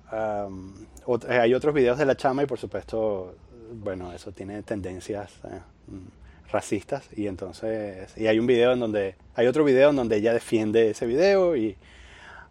eh, 1.29 1.37
hay 1.39 1.53
otros 1.53 1.73
videos 1.73 1.97
de 1.97 2.05
la 2.05 2.15
chama 2.15 2.43
y 2.43 2.45
por 2.45 2.57
supuesto, 2.57 3.35
bueno, 3.73 4.13
eso 4.13 4.31
tiene 4.31 4.63
tendencias 4.63 5.31
eh, 5.43 5.59
mm, 5.87 6.51
racistas 6.51 7.09
y 7.15 7.27
entonces, 7.27 8.17
y 8.17 8.27
hay 8.27 8.39
un 8.39 8.47
video 8.47 8.71
en 8.73 8.79
donde, 8.79 9.15
hay 9.35 9.47
otro 9.47 9.63
video 9.65 9.89
en 9.89 9.97
donde 9.97 10.17
ella 10.17 10.33
defiende 10.33 10.91
ese 10.91 11.05
video 11.05 11.55
y 11.55 11.75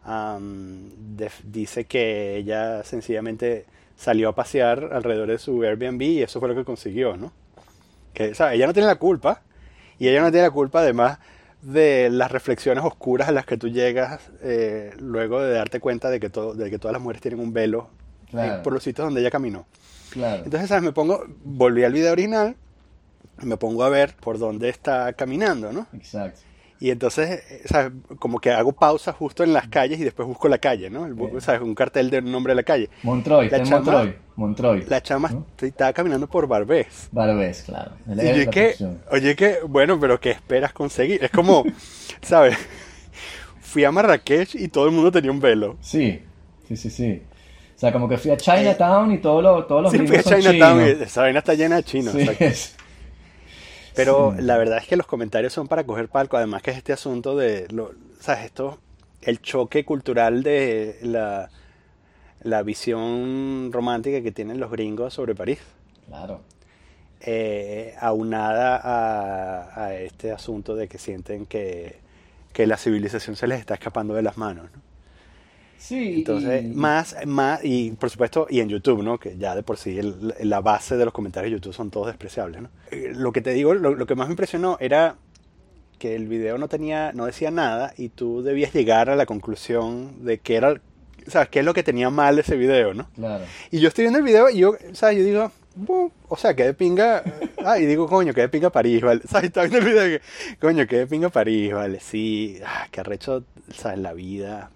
am, 0.05 0.91
def- 1.17 1.43
dice 1.45 1.85
que 1.85 2.37
ella 2.37 2.83
sencillamente 2.85 3.65
salió 3.97 4.29
a 4.31 4.35
pasear 4.35 4.91
alrededor 4.93 5.29
de 5.29 5.39
su 5.39 5.63
Airbnb 5.63 6.03
y 6.03 6.23
eso 6.23 6.41
fue 6.41 6.49
lo 6.49 6.55
que 6.55 6.65
consiguió, 6.65 7.17
¿no? 7.17 7.33
Que, 8.13 8.35
¿sabes? 8.35 8.55
Ella 8.57 8.67
no 8.67 8.73
tiene 8.73 8.87
la 8.89 8.97
culpa 8.97 9.43
y 9.99 10.09
ella 10.09 10.21
no 10.23 10.31
tiene 10.31 10.47
la 10.47 10.51
culpa 10.53 10.81
además 10.81 11.19
de 11.63 12.11
las 12.11 12.31
reflexiones 12.31 12.85
oscuras 12.85 13.29
a 13.29 13.33
las 13.33 13.47
que 13.47 13.57
tú 13.57 13.69
llegas 13.69 14.21
eh, 14.43 14.93
luego 14.99 15.41
de 15.41 15.53
darte 15.55 15.81
cuenta 15.81 16.11
de 16.11 16.21
que, 16.21 16.29
todo, 16.29 16.55
de 16.55 16.69
que 16.71 16.79
todas 16.79 16.93
las 16.93 17.01
mujeres 17.03 17.23
tienen 17.23 17.41
un 17.41 17.53
velo 17.53 17.89
eh, 18.27 18.31
Claro. 18.33 18.63
por 18.63 18.73
los 18.73 18.83
sitios 18.83 19.07
donde 19.07 19.21
ella 19.21 19.31
caminó. 19.31 19.65
claro. 20.11 20.43
Entonces, 20.45 20.69
¿sabes? 20.69 20.83
Me 20.85 20.93
pongo, 20.93 21.25
volví 21.45 21.85
al 21.85 21.93
video 21.93 22.13
original, 22.13 22.57
me 23.43 23.57
pongo 23.57 23.83
a 23.85 23.89
ver 23.89 24.15
por 24.21 24.39
dónde 24.39 24.69
está 24.69 25.13
caminando, 25.15 25.73
¿no? 25.73 25.87
Exacto. 25.95 26.41
Y 26.85 26.91
entonces, 26.91 27.43
eh, 27.49 27.63
¿sabes? 27.65 27.93
Como 28.19 28.39
que 28.39 28.51
hago 28.51 28.73
pausa 28.73 29.11
justo 29.15 29.43
en 29.43 29.55
las 29.55 29.69
calles 29.69 29.99
y 29.99 30.05
después 30.05 30.29
busco 30.29 30.51
la 30.51 30.59
calle, 30.59 30.91
¿no? 30.91 31.07
El, 31.07 31.41
¿Sabes? 31.41 31.63
Un 31.63 31.75
cartel 31.75 32.11
del 32.11 32.31
nombre 32.31 32.51
de 32.51 32.57
la 32.57 32.63
calle. 32.63 32.91
Montroy, 33.03 33.49
la 33.49 33.63
chama, 33.63 33.77
Montroy, 33.79 34.15
Montroy. 34.37 34.85
La 34.87 35.03
chama 35.03 35.47
estaba 35.63 35.95
caminando 35.95 36.27
por 36.27 36.47
Barbés. 36.47 37.09
Barbés, 37.11 37.63
claro. 37.63 37.93
Y 38.07 38.21
oye, 38.21 38.51
que, 38.51 38.75
oye, 39.11 39.35
que, 39.35 39.61
bueno, 39.67 39.99
pero 39.99 40.21
¿qué 40.21 40.33
esperas 40.33 40.75
conseguir? 40.75 41.25
Es 41.25 41.31
como, 41.31 41.65
¿sabes? 42.21 42.59
Fui 43.63 43.83
a 43.85 43.91
Marrakech 43.91 44.55
y 44.55 44.69
todo 44.69 44.85
el 44.85 44.93
mundo 44.93 45.11
tenía 45.11 45.31
un 45.31 45.41
velo. 45.41 45.79
Sí, 45.81 46.21
sí, 46.69 46.77
sí, 46.77 46.91
sí. 46.91 47.23
O 47.75 47.79
sea, 47.79 47.95
como 47.95 48.07
que 48.11 48.19
fui 48.19 48.31
a 48.31 48.37
Chinatown 48.37 49.11
y 49.11 49.19
todo 49.23 49.41
lo, 49.41 49.65
todos 49.65 49.85
los 49.85 49.93
Sí, 49.93 50.07
fui 50.07 50.19
a 50.19 50.23
Chinatown 50.23 50.87
y 50.87 51.03
esa 51.03 51.23
vaina 51.23 51.39
está 51.39 51.55
llena 51.55 51.77
de 51.77 51.83
chinos. 51.83 52.13
Sí. 52.13 52.75
Pero 53.95 54.35
la 54.39 54.57
verdad 54.57 54.79
es 54.79 54.87
que 54.87 54.97
los 54.97 55.07
comentarios 55.07 55.53
son 55.53 55.69
para 55.69 55.85
coger 55.85 56.09
palco, 56.09 56.37
además 56.37 56.63
que 56.63 56.73
es 56.73 56.77
este 56.77 56.93
asunto 56.93 57.37
de, 57.37 57.69
lo, 57.71 57.93
¿sabes? 58.21 58.47
Esto, 58.47 58.79
el 59.23 59.41
choque 59.41 59.85
cultural 59.85 60.43
de 60.43 60.99
la, 61.03 61.51
la 62.43 62.63
visión 62.63 63.71
romántica 63.73 64.21
que 64.23 64.33
tienen 64.33 64.59
los 64.59 64.71
gringos 64.71 65.15
sobre 65.15 65.35
París. 65.35 65.61
Claro. 66.09 66.41
Eh, 67.21 67.95
aunada 68.01 68.77
a, 68.77 69.85
a, 69.85 69.95
este 69.95 70.31
asunto 70.31 70.75
de 70.75 70.89
que 70.89 70.99
sienten 70.99 71.47
que, 71.47 72.01
que 72.53 72.67
la 72.67 72.77
civilización 72.77 73.37
se 73.37 73.47
les 73.47 73.61
está 73.61 73.75
escapando 73.75 74.15
de 74.15 74.23
las 74.23 74.37
manos. 74.37 74.67
¿no? 74.75 74.84
Sí. 75.79 76.15
Entonces, 76.17 76.65
más, 76.75 77.17
más, 77.27 77.61
y 77.63 77.91
por 77.93 78.11
supuesto, 78.11 78.47
y 78.49 78.61
en 78.61 78.69
YouTube, 78.69 79.03
¿no? 79.03 79.19
Que 79.19 79.37
ya 79.37 79.55
de 79.55 79.63
por 79.63 79.77
sí 79.77 79.99
la 80.41 80.61
base 80.61 80.97
de 80.97 81.05
los 81.05 81.13
comentarios 81.13 81.51
de 81.51 81.59
YouTube 81.59 81.75
son 81.75 81.91
todos 81.91 82.07
despreciables, 82.07 82.63
¿no? 82.63 82.71
Eh, 82.91 83.13
lo 83.15 83.33
que 83.33 83.41
te 83.41 83.51
digo, 83.51 83.75
lo, 83.75 84.07
que 84.07 84.15
más 84.15 84.29
me 84.29 84.33
impresionó 84.33 84.77
era 84.81 85.17
que 85.99 86.15
el 86.15 86.27
video 86.27 86.59
no 86.59 86.69
tenía, 86.69 87.13
no 87.13 87.27
decía 87.27 87.51
nada 87.51 87.95
y 87.97 88.09
tú 88.09 88.43
debías 88.43 88.73
llegar 88.73 89.11
a 89.11 89.17
la 89.17 89.27
conclusión 89.27 90.25
de 90.25 90.39
que 90.39 90.57
era, 90.57 90.81
¿sabes? 91.27 91.49
¿Qué 91.49 91.61
es 91.61 91.65
lo 91.65 91.75
que 91.75 91.83
tenía 91.83 92.11
mal 92.11 92.39
ese 92.39 92.57
video, 92.57 92.95
¿no? 92.95 93.09
Claro. 93.15 93.45
Y 93.71 93.81
yo 93.81 93.89
estoy 93.89 94.05
viendo 94.05 94.19
el 94.19 94.25
video 94.25 94.51
y 94.51 94.59
yo, 94.59 94.75
¿sabes? 94.93 95.19
Yo 95.19 95.25
digo, 95.25 95.53
o 96.29 96.37
sea, 96.37 96.55
que 96.55 96.65
de 96.65 96.75
pinga, 96.75 97.23
ah, 97.65 97.79
y 97.79 97.87
digo, 97.87 98.09
coño, 98.09 98.33
que 98.33 98.43
de 98.43 98.49
pinga 98.49 98.71
París, 98.71 99.03
¿vale? 99.03 99.21
¿Sabes? 99.29 99.47
Está 99.47 99.63
viendo 99.63 99.79
el 99.79 99.85
video 99.85 100.03
que, 100.05 100.57
coño, 100.59 100.87
que 100.87 100.99
de 100.99 101.07
pinga 101.07 101.29
París, 101.29 101.73
¿vale? 101.73 102.01
Sí, 102.01 102.59
ah, 102.65 102.87
que 102.91 103.01
arrecho, 103.01 103.45
¿sabes? 103.73 103.99
La 103.99 104.13
vida, 104.13 104.71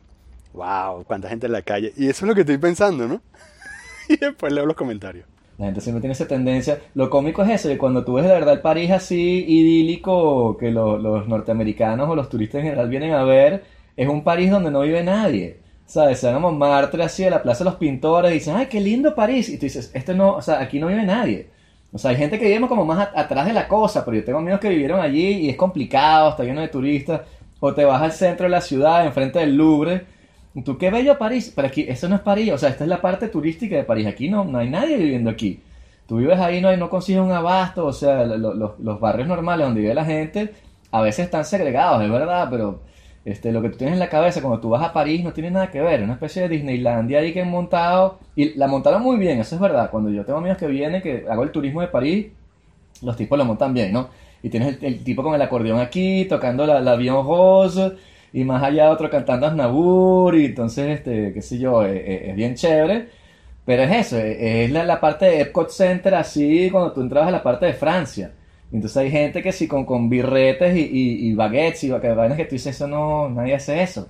wow, 0.52 1.04
cuánta 1.04 1.28
gente 1.28 1.46
en 1.46 1.52
la 1.52 1.62
calle. 1.62 1.92
Y 1.96 2.08
eso 2.08 2.24
es 2.24 2.28
lo 2.28 2.34
que 2.34 2.42
estoy 2.42 2.58
pensando, 2.58 3.06
¿no? 3.06 3.20
y 4.08 4.16
después 4.16 4.52
leo 4.52 4.66
los 4.66 4.76
comentarios. 4.76 5.26
La 5.58 5.66
gente 5.66 5.80
siempre 5.80 6.00
tiene 6.00 6.12
esa 6.12 6.28
tendencia. 6.28 6.80
Lo 6.94 7.10
cómico 7.10 7.42
es 7.42 7.50
eso, 7.50 7.68
que 7.68 7.78
cuando 7.78 8.04
tú 8.04 8.14
ves 8.14 8.24
de 8.24 8.30
verdad 8.30 8.54
el 8.54 8.60
París 8.60 8.92
así 8.92 9.44
idílico 9.48 10.56
que 10.56 10.70
los 10.70 11.26
norteamericanos 11.26 12.08
o 12.08 12.14
los 12.14 12.28
turistas 12.28 12.60
en 12.60 12.66
general 12.66 12.88
vienen 12.88 13.12
a 13.12 13.24
ver, 13.24 13.64
es 13.96 14.08
un 14.08 14.22
París 14.22 14.52
donde 14.52 14.70
no 14.70 14.82
vive 14.82 15.02
nadie. 15.02 15.58
¿Sabes? 15.84 16.20
Se 16.20 16.26
van 16.26 16.36
a 16.36 16.38
Montmartre 16.38 17.02
así 17.02 17.24
a 17.24 17.30
la 17.30 17.42
Plaza 17.42 17.64
de 17.64 17.70
los 17.70 17.78
Pintores 17.78 18.30
y 18.30 18.34
dicen, 18.34 18.56
¡ay, 18.56 18.66
qué 18.66 18.78
lindo 18.78 19.14
París! 19.14 19.48
Y 19.48 19.56
tú 19.56 19.66
dices, 19.66 19.90
este 19.94 20.14
no, 20.14 20.36
o 20.36 20.42
sea, 20.42 20.60
aquí 20.60 20.78
no 20.78 20.86
vive 20.86 21.04
nadie. 21.04 21.48
O 21.92 21.98
sea, 21.98 22.10
hay 22.10 22.18
gente 22.18 22.38
que 22.38 22.46
vive 22.46 22.68
como 22.68 22.84
más 22.84 23.08
atrás 23.14 23.46
de 23.46 23.52
la 23.52 23.66
cosa, 23.66 24.04
pero 24.04 24.18
yo 24.18 24.24
tengo 24.24 24.38
amigos 24.38 24.60
que 24.60 24.68
vivieron 24.68 25.00
allí 25.00 25.46
y 25.46 25.48
es 25.48 25.56
complicado, 25.56 26.30
está 26.30 26.44
lleno 26.44 26.60
de 26.60 26.68
turistas. 26.68 27.22
O 27.60 27.74
te 27.74 27.84
vas 27.84 28.02
al 28.02 28.12
centro 28.12 28.44
de 28.44 28.50
la 28.50 28.60
ciudad, 28.60 29.04
enfrente 29.04 29.40
del 29.40 29.56
Louvre, 29.56 30.04
Tú, 30.64 30.78
qué 30.78 30.90
bello 30.90 31.18
París, 31.18 31.52
pero 31.54 31.68
aquí, 31.68 31.84
eso 31.88 32.08
no 32.08 32.16
es 32.16 32.22
París, 32.22 32.52
o 32.52 32.58
sea, 32.58 32.70
esta 32.70 32.84
es 32.84 32.90
la 32.90 33.00
parte 33.00 33.28
turística 33.28 33.76
de 33.76 33.84
París, 33.84 34.06
aquí 34.06 34.28
no, 34.28 34.44
no 34.44 34.58
hay 34.58 34.70
nadie 34.70 34.96
viviendo 34.96 35.30
aquí. 35.30 35.60
Tú 36.06 36.16
vives 36.16 36.38
ahí, 36.38 36.60
no, 36.60 36.74
no 36.76 36.88
consigues 36.88 37.20
un 37.22 37.32
abasto, 37.32 37.86
o 37.86 37.92
sea, 37.92 38.24
los 38.24 39.00
barrios 39.00 39.28
normales 39.28 39.66
donde 39.66 39.82
vive 39.82 39.94
la 39.94 40.04
gente 40.04 40.54
a 40.90 41.02
veces 41.02 41.26
están 41.26 41.44
segregados, 41.44 42.02
es 42.02 42.10
verdad, 42.10 42.48
pero 42.50 42.80
este, 43.24 43.52
lo 43.52 43.60
que 43.60 43.68
tú 43.68 43.78
tienes 43.78 43.94
en 43.94 43.98
la 43.98 44.08
cabeza 44.08 44.40
cuando 44.40 44.60
tú 44.60 44.70
vas 44.70 44.82
a 44.82 44.92
París 44.92 45.22
no 45.22 45.32
tiene 45.32 45.50
nada 45.50 45.70
que 45.70 45.80
ver, 45.80 46.00
es 46.00 46.04
una 46.04 46.14
especie 46.14 46.42
de 46.42 46.48
Disneylandia 46.48 47.18
ahí 47.18 47.32
que 47.32 47.42
han 47.42 47.50
montado, 47.50 48.18
y 48.34 48.54
la 48.56 48.68
montaron 48.68 49.02
muy 49.02 49.18
bien, 49.18 49.38
eso 49.38 49.54
es 49.54 49.60
verdad, 49.60 49.90
cuando 49.90 50.10
yo 50.10 50.24
tengo 50.24 50.38
amigos 50.38 50.58
que 50.58 50.66
vienen, 50.66 51.02
que 51.02 51.26
hago 51.28 51.42
el 51.42 51.52
turismo 51.52 51.80
de 51.82 51.88
París, 51.88 52.28
los 53.02 53.16
tipos 53.16 53.36
lo 53.38 53.44
montan 53.44 53.74
bien, 53.74 53.92
¿no? 53.92 54.08
Y 54.42 54.48
tienes 54.50 54.78
el, 54.82 55.04
tipo 55.04 55.22
con 55.22 55.34
el 55.34 55.42
acordeón 55.42 55.80
aquí, 55.80 56.24
tocando 56.24 56.64
la, 56.64 56.80
la 56.80 56.92
avión 56.92 57.26
rose, 57.26 57.92
y 58.32 58.44
más 58.44 58.62
allá 58.62 58.90
otro 58.90 59.10
cantando 59.10 59.46
Asnabur 59.46 60.36
y 60.36 60.46
entonces, 60.46 60.98
este, 60.98 61.32
qué 61.32 61.42
sé 61.42 61.58
yo, 61.58 61.84
eh, 61.84 61.96
eh, 61.96 62.30
es, 62.30 62.36
bien 62.36 62.54
chévere. 62.54 63.08
Pero 63.64 63.82
es 63.82 64.06
eso, 64.06 64.16
eh, 64.18 64.64
es, 64.64 64.72
la, 64.72 65.00
parte 65.00 65.26
de 65.26 65.40
Epcot 65.42 65.70
Center 65.70 66.14
así 66.14 66.70
cuando 66.70 66.92
tú 66.92 67.02
entras 67.02 67.28
a 67.28 67.30
la 67.30 67.42
parte 67.42 67.66
de 67.66 67.74
Francia. 67.74 68.32
Entonces 68.72 68.96
hay 68.98 69.10
gente 69.10 69.42
que 69.42 69.52
sí 69.52 69.68
con, 69.68 69.84
con 69.84 70.08
birretes 70.08 70.76
y, 70.76 70.80
y, 70.80 71.28
y 71.28 71.34
baguettes 71.34 71.84
y 71.84 71.90
vainas 71.90 72.36
que 72.36 72.44
tú 72.44 72.52
dices, 72.52 72.76
eso 72.76 72.86
no, 72.86 73.28
nadie 73.28 73.54
hace 73.54 73.82
eso. 73.82 74.08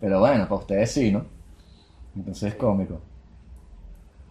Pero 0.00 0.20
bueno, 0.20 0.44
para 0.44 0.60
ustedes 0.60 0.90
sí, 0.90 1.10
¿no? 1.12 1.24
Entonces 2.16 2.52
es 2.52 2.54
cómico. 2.56 3.00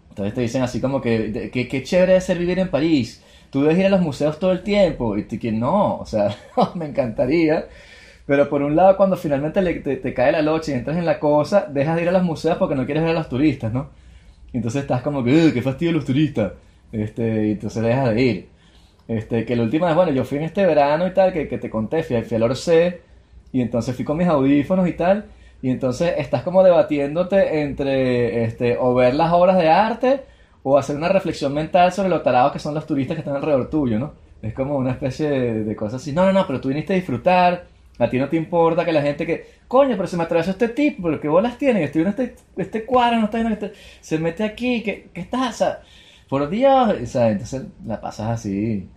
Entonces 0.10 0.34
te 0.34 0.42
dicen 0.42 0.62
así 0.62 0.82
como 0.82 1.02
que, 1.02 1.50
que, 1.52 1.68
que 1.68 1.84
chévere 1.84 2.18
es 2.18 2.26
ser 2.26 2.38
vivir 2.38 2.60
en 2.60 2.70
París. 2.70 3.24
Tú 3.50 3.62
debes 3.62 3.78
ir 3.80 3.86
a 3.86 3.90
los 3.90 4.02
museos 4.02 4.40
todo 4.40 4.52
el 4.52 4.64
tiempo. 4.64 5.18
Y 5.18 5.24
tú 5.24 5.40
que 5.40 5.52
no, 5.52 5.98
o 5.98 6.06
sea, 6.06 6.36
me 6.76 6.86
encantaría 6.86 7.68
pero 8.32 8.48
por 8.48 8.62
un 8.62 8.78
lado, 8.78 8.96
cuando 8.96 9.18
finalmente 9.18 9.62
te, 9.62 10.14
cae 10.14 10.32
la 10.32 10.42
noche 10.42 10.72
y 10.72 10.76
entras 10.76 10.96
en 10.96 11.06
la 11.06 11.20
cosa, 11.20 11.68
dejas 11.70 11.98
de 11.98 12.04
ir 12.04 12.08
a 12.08 12.14
los 12.14 12.24
museos 12.24 12.56
porque 12.58 12.76
no 12.76 12.86
quieres 12.86 13.04
ver 13.04 13.12
a 13.12 13.20
los 13.20 13.28
turistas, 13.28 13.74
¿no? 13.74 13.90
entonces 14.54 14.84
estás 14.84 15.02
como 15.02 15.22
que, 15.22 15.52
qué 15.54 15.62
fastidio 15.62 15.92
los 15.92 16.06
turistas. 16.06 16.54
Este, 16.94 17.48
y 17.50 17.52
entonces 17.52 17.84
dejas 17.84 18.16
de 18.16 18.22
ir. 18.22 18.48
Este, 19.06 19.44
que 19.44 19.54
la 19.58 19.64
última 19.64 19.88
vez, 19.88 19.98
bueno, 19.98 20.14
yo 20.14 20.24
fui 20.24 20.38
en 20.38 20.46
este 20.46 20.66
verano 20.66 21.08
y 21.08 21.14
tal, 21.14 21.34
que, 21.34 21.50
que 21.50 21.58
te 21.58 21.70
conté, 21.70 22.04
fui, 22.04 22.16
al 22.16 22.44
Orsay, 22.44 23.02
y 23.52 23.60
entonces 23.60 23.98
fui 23.98 24.06
con 24.06 24.16
mis 24.16 24.30
audífonos 24.30 24.88
y 24.88 24.94
tal, 24.94 25.26
y 25.62 25.70
entonces 25.70 26.14
estás 26.18 26.42
como 26.44 26.64
debatiéndote 26.64 27.60
entre 27.64 28.46
este, 28.46 28.78
o 28.78 28.94
ver 28.94 29.14
las 29.14 29.34
obras 29.34 29.58
de 29.58 29.68
arte 29.68 30.22
o 30.64 30.78
hacer 30.78 30.96
una 30.96 31.10
reflexión 31.10 31.54
mental 31.54 31.92
sobre 31.92 32.08
lo 32.08 32.22
tarados 32.22 32.54
que 32.54 32.60
son 32.60 32.76
los 32.76 32.86
turistas 32.86 33.16
que 33.16 33.20
están 33.24 33.36
alrededor 33.36 33.70
tuyo, 33.70 34.00
¿no? 34.00 34.14
Es 34.42 34.54
como 34.54 34.78
una 34.78 34.92
especie 34.92 35.30
de, 35.30 35.64
de 35.66 35.76
cosa 35.76 35.98
así. 35.98 36.14
No, 36.14 36.26
no, 36.26 36.32
no, 36.32 36.48
pero 36.48 36.62
tú 36.62 36.70
viniste 36.70 36.94
a 36.94 36.96
disfrutar, 36.96 37.71
a 38.02 38.10
ti 38.10 38.18
no 38.18 38.30
te 38.30 38.36
importa 38.38 38.84
que 38.84 38.92
la 38.92 39.02
gente 39.02 39.26
que, 39.26 39.46
coño, 39.68 39.96
pero 39.96 40.08
se 40.08 40.18
me 40.18 40.24
atravesó 40.24 40.52
este 40.52 40.70
tipo, 40.70 41.04
pero 41.04 41.22
qué 41.22 41.28
bolas 41.28 41.58
tiene, 41.58 41.84
estoy 41.84 42.02
en 42.02 42.08
este, 42.10 42.36
este 42.58 42.86
cuadro, 42.86 43.20
no 43.20 43.26
está 43.26 43.38
viendo 43.38 43.54
este, 43.54 43.74
se 44.02 44.18
mete 44.18 44.44
aquí, 44.44 44.82
¿qué, 44.82 45.10
qué 45.14 45.22
estás? 45.22 45.64
por 46.28 46.50
Dios, 46.50 46.96
o 47.04 47.06
sea, 47.06 47.30
entonces 47.30 47.64
la 47.86 48.00
pasas 48.00 48.30
así 48.30 48.90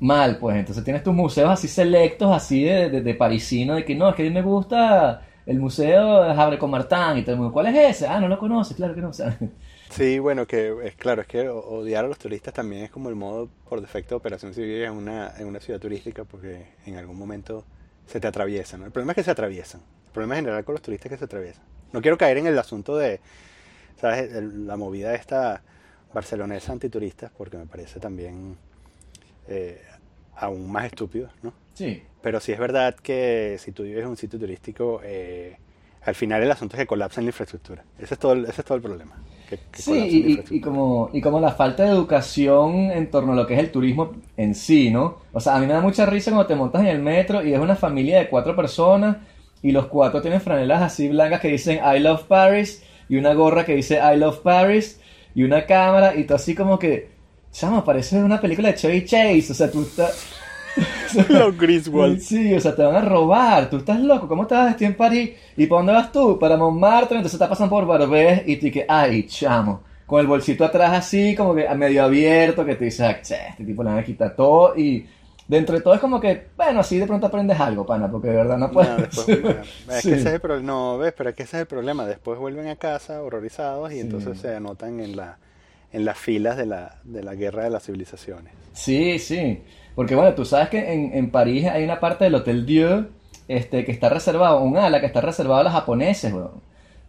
mal, 0.00 0.38
pues, 0.38 0.56
entonces 0.56 0.82
tienes 0.84 1.02
tus 1.02 1.12
museos 1.14 1.50
así 1.50 1.68
selectos, 1.68 2.34
así 2.34 2.64
de, 2.64 2.88
de, 2.88 3.14
parisino, 3.14 3.74
de 3.74 3.84
que 3.84 3.94
no, 3.94 4.08
es 4.08 4.14
que 4.14 4.22
a 4.22 4.24
mí 4.24 4.30
me 4.30 4.40
gusta 4.40 5.22
el 5.44 5.58
museo 5.58 6.22
de 6.22 6.30
Habre 6.30 6.58
con 6.58 6.70
Martán 6.70 7.18
y 7.18 7.22
todo 7.22 7.32
el 7.32 7.38
mundo, 7.38 7.52
¿cuál 7.52 7.66
es 7.66 7.96
ese? 7.96 8.06
Ah, 8.06 8.20
no 8.20 8.28
lo 8.28 8.38
conoces, 8.38 8.74
claro 8.76 8.94
que 8.94 9.02
no, 9.02 9.10
Sí, 9.90 10.18
bueno, 10.18 10.46
que 10.46 10.74
es 10.84 10.94
claro, 10.96 11.22
es 11.22 11.28
que 11.28 11.48
odiar 11.48 12.06
a 12.06 12.08
los 12.08 12.18
turistas 12.18 12.54
también 12.54 12.84
es 12.84 12.90
como 12.90 13.10
el 13.10 13.16
modo 13.16 13.50
por 13.68 13.80
defecto 13.82 14.14
de 14.14 14.16
operación 14.16 14.54
civil 14.54 14.82
en 14.82 14.92
una, 14.92 15.32
en 15.38 15.46
una 15.46 15.60
ciudad 15.60 15.80
turística, 15.80 16.24
porque 16.24 16.68
en 16.86 16.96
algún 16.96 17.18
momento 17.18 17.64
se 18.08 18.20
te 18.20 18.26
atraviesan. 18.26 18.82
El 18.82 18.90
problema 18.90 19.12
es 19.12 19.16
que 19.16 19.22
se 19.22 19.30
atraviesan. 19.30 19.80
El 20.06 20.12
problema 20.12 20.36
general 20.36 20.64
con 20.64 20.74
los 20.74 20.82
turistas 20.82 21.06
es 21.06 21.12
que 21.12 21.18
se 21.18 21.24
atraviesan. 21.26 21.62
No 21.92 22.00
quiero 22.02 22.18
caer 22.18 22.38
en 22.38 22.46
el 22.46 22.58
asunto 22.58 22.96
de, 22.96 23.20
¿sabes? 24.00 24.30
la 24.32 24.76
movida 24.76 25.10
de 25.10 25.16
esta 25.16 25.62
barcelonesa 26.12 26.72
antituristas, 26.72 27.30
porque 27.36 27.56
me 27.56 27.66
parece 27.66 28.00
también 28.00 28.56
eh, 29.46 29.82
aún 30.36 30.70
más 30.70 30.86
estúpido, 30.86 31.28
¿no? 31.42 31.52
Sí. 31.74 32.02
Pero 32.22 32.40
sí 32.40 32.52
es 32.52 32.58
verdad 32.58 32.96
que 32.96 33.56
si 33.58 33.72
tú 33.72 33.84
vives 33.84 34.02
en 34.02 34.08
un 34.08 34.16
sitio 34.16 34.38
turístico, 34.38 35.00
eh, 35.04 35.56
al 36.02 36.14
final 36.14 36.42
el 36.42 36.50
asunto 36.50 36.76
es 36.76 36.80
que 36.80 36.86
colapsa 36.86 37.20
en 37.20 37.26
la 37.26 37.30
infraestructura. 37.30 37.84
Ese 37.98 38.14
es 38.14 38.20
todo, 38.20 38.34
ese 38.34 38.60
es 38.60 38.64
todo 38.64 38.76
el 38.76 38.82
problema 38.82 39.16
sí, 39.72 40.42
y, 40.50 40.60
como, 40.60 41.10
y 41.12 41.20
como 41.20 41.40
la 41.40 41.52
falta 41.52 41.84
de 41.84 41.90
educación 41.90 42.90
en 42.90 43.10
torno 43.10 43.32
a 43.32 43.36
lo 43.36 43.46
que 43.46 43.54
es 43.54 43.60
el 43.60 43.70
turismo 43.70 44.12
en 44.36 44.54
sí, 44.54 44.90
¿no? 44.90 45.18
O 45.32 45.40
sea, 45.40 45.56
a 45.56 45.60
mí 45.60 45.66
me 45.66 45.72
da 45.72 45.80
mucha 45.80 46.06
risa 46.06 46.30
cuando 46.30 46.46
te 46.46 46.54
montas 46.54 46.82
en 46.82 46.88
el 46.88 47.00
metro 47.00 47.44
y 47.44 47.52
es 47.52 47.60
una 47.60 47.76
familia 47.76 48.18
de 48.18 48.28
cuatro 48.28 48.54
personas 48.54 49.16
y 49.62 49.72
los 49.72 49.86
cuatro 49.86 50.20
tienen 50.20 50.40
franelas 50.40 50.82
así 50.82 51.08
blancas 51.08 51.40
que 51.40 51.48
dicen 51.48 51.80
I 51.84 51.98
love 52.00 52.24
Paris 52.24 52.82
y 53.08 53.16
una 53.16 53.34
gorra 53.34 53.64
que 53.64 53.74
dice 53.74 53.98
I 53.98 54.16
love 54.16 54.38
Paris 54.40 55.00
y 55.34 55.42
una 55.42 55.66
cámara 55.66 56.14
y 56.16 56.24
todo 56.24 56.36
así 56.36 56.54
como 56.54 56.78
que, 56.78 57.08
chamo, 57.52 57.84
parece 57.84 58.22
una 58.22 58.40
película 58.40 58.68
de 58.68 58.74
Chevy 58.74 59.04
Chase, 59.04 59.46
o 59.50 59.54
sea, 59.54 59.70
tú 59.70 59.82
estás... 59.82 60.37
Los 61.28 61.56
Griswold. 61.56 62.20
Sí, 62.20 62.54
o 62.54 62.60
sea, 62.60 62.74
te 62.74 62.82
van 62.82 62.96
a 62.96 63.00
robar. 63.00 63.70
Tú 63.70 63.78
estás 63.78 64.00
loco. 64.00 64.28
¿Cómo 64.28 64.46
a 64.50 64.64
vestir 64.66 64.88
en 64.88 64.96
París? 64.96 65.30
¿Y 65.56 65.66
para 65.66 65.80
dónde 65.80 65.92
vas 65.92 66.12
tú? 66.12 66.38
Para 66.38 66.56
Montmartre. 66.56 67.16
Entonces 67.16 67.38
te 67.38 67.46
pasan 67.46 67.68
por 67.68 67.86
Barbés 67.86 68.42
y 68.46 68.56
tú 68.56 68.70
que, 68.72 68.84
ay, 68.88 69.26
chamo. 69.26 69.82
Con 70.06 70.20
el 70.20 70.26
bolsito 70.26 70.64
atrás 70.64 70.92
así, 70.92 71.34
como 71.36 71.54
que 71.54 71.68
a 71.68 71.74
medio 71.74 72.02
abierto, 72.04 72.64
que 72.64 72.76
te 72.76 72.86
dices, 72.86 73.00
ah, 73.00 73.10
este 73.10 73.64
tipo 73.64 73.82
le 73.82 73.90
van 73.90 73.98
a 73.98 74.04
quitar 74.04 74.34
todo. 74.34 74.74
Y 74.74 75.06
dentro 75.46 75.76
de 75.76 75.82
todo 75.82 75.94
es 75.94 76.00
como 76.00 76.18
que, 76.18 76.46
bueno, 76.56 76.80
así 76.80 76.98
de 76.98 77.06
pronto 77.06 77.26
aprendes 77.26 77.60
algo, 77.60 77.84
pana, 77.84 78.10
porque 78.10 78.28
de 78.28 78.36
verdad 78.36 78.56
no 78.56 78.70
puedes. 78.70 78.90
No, 78.90 78.96
después, 78.96 79.28
es 79.28 79.36
que 80.02 80.14
ese 80.14 80.14
es 80.14 80.26
el 80.26 80.40
problema. 80.40 80.66
No, 80.66 80.96
ves, 80.96 81.12
pero 81.14 81.30
es 81.30 81.36
que 81.36 81.42
ese 81.42 81.58
es 81.58 81.60
el 81.62 81.66
problema. 81.66 82.06
Después 82.06 82.38
vuelven 82.38 82.68
a 82.68 82.76
casa 82.76 83.22
horrorizados 83.22 83.92
y 83.92 84.00
entonces 84.00 84.38
se 84.38 84.54
anotan 84.54 85.00
en 85.00 85.16
la 85.16 85.36
en 85.92 86.04
las 86.04 86.18
filas 86.18 86.56
de 86.56 86.66
la, 86.66 86.98
de 87.04 87.22
la 87.22 87.34
guerra 87.34 87.64
de 87.64 87.70
las 87.70 87.84
civilizaciones. 87.84 88.52
Sí, 88.72 89.18
sí. 89.18 89.62
Porque 89.98 90.14
bueno, 90.14 90.32
tú 90.32 90.44
sabes 90.44 90.68
que 90.68 90.92
en, 90.92 91.10
en 91.12 91.28
París 91.28 91.66
hay 91.66 91.82
una 91.82 91.98
parte 91.98 92.22
del 92.22 92.36
Hotel 92.36 92.64
Dieu 92.64 93.08
este, 93.48 93.84
que 93.84 93.90
está 93.90 94.08
reservado, 94.08 94.60
un 94.60 94.76
ala 94.76 95.00
que 95.00 95.06
está 95.06 95.20
reservado 95.20 95.58
a 95.58 95.64
los 95.64 95.72
japoneses, 95.72 96.32
weón. 96.32 96.52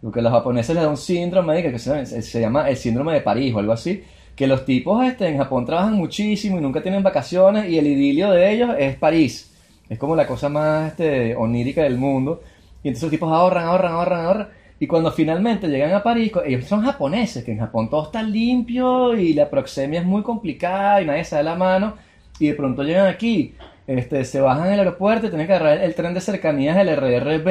Porque 0.02 0.22
a 0.22 0.24
los 0.24 0.32
japoneses 0.32 0.74
les 0.74 0.84
da 0.84 0.90
un 0.90 0.98
síndrome 0.98 1.62
que 1.62 1.78
se, 1.78 2.24
se 2.24 2.42
llama 2.42 2.68
el 2.68 2.78
síndrome 2.78 3.14
de 3.14 3.22
París 3.22 3.54
o 3.54 3.60
algo 3.60 3.74
así. 3.74 4.04
Que 4.36 4.48
los 4.48 4.66
tipos 4.66 5.06
este, 5.06 5.28
en 5.28 5.38
Japón 5.38 5.68
trabajan 5.68 5.94
muchísimo 5.94 6.58
y 6.58 6.62
nunca 6.62 6.82
tienen 6.82 7.04
vacaciones 7.04 7.70
y 7.70 7.78
el 7.78 7.86
idilio 7.86 8.32
de 8.32 8.52
ellos 8.52 8.72
es 8.80 8.96
París. 8.96 9.54
Es 9.88 10.00
como 10.00 10.16
la 10.16 10.26
cosa 10.26 10.50
más 10.50 10.94
este, 10.94 11.36
onírica 11.36 11.84
del 11.84 12.00
mundo. 12.00 12.42
Y 12.82 12.88
entonces 12.88 13.04
los 13.04 13.12
tipos 13.12 13.32
ahorran, 13.32 13.66
ahorran, 13.66 13.94
ahorran, 13.94 14.26
ahorran. 14.26 14.48
Y 14.80 14.88
cuando 14.88 15.12
finalmente 15.12 15.68
llegan 15.68 15.94
a 15.94 16.02
París, 16.02 16.32
ellos 16.44 16.66
son 16.66 16.82
japoneses, 16.82 17.44
que 17.44 17.52
en 17.52 17.60
Japón 17.60 17.88
todo 17.88 18.06
está 18.06 18.24
limpio 18.24 19.16
y 19.16 19.36
la 19.36 19.48
proxemia 19.48 20.00
es 20.00 20.08
muy 20.08 20.24
complicada 20.24 21.04
y 21.04 21.06
nadie 21.06 21.24
se 21.24 21.36
da 21.36 21.44
la 21.44 21.56
mano. 21.56 22.09
Y 22.40 22.48
de 22.48 22.54
pronto 22.54 22.84
llegan 22.84 23.08
aquí, 23.08 23.56
este, 23.88 24.24
se 24.26 24.40
bajan 24.42 24.68
en 24.68 24.74
el 24.74 24.80
aeropuerto 24.80 25.28
y 25.28 25.30
tienen 25.30 25.48
que 25.48 25.54
agarrar 25.54 25.80
el 25.80 25.96
tren 25.96 26.14
de 26.14 26.22
cercanías, 26.22 26.78
el 26.78 26.96
RRB, 26.96 27.46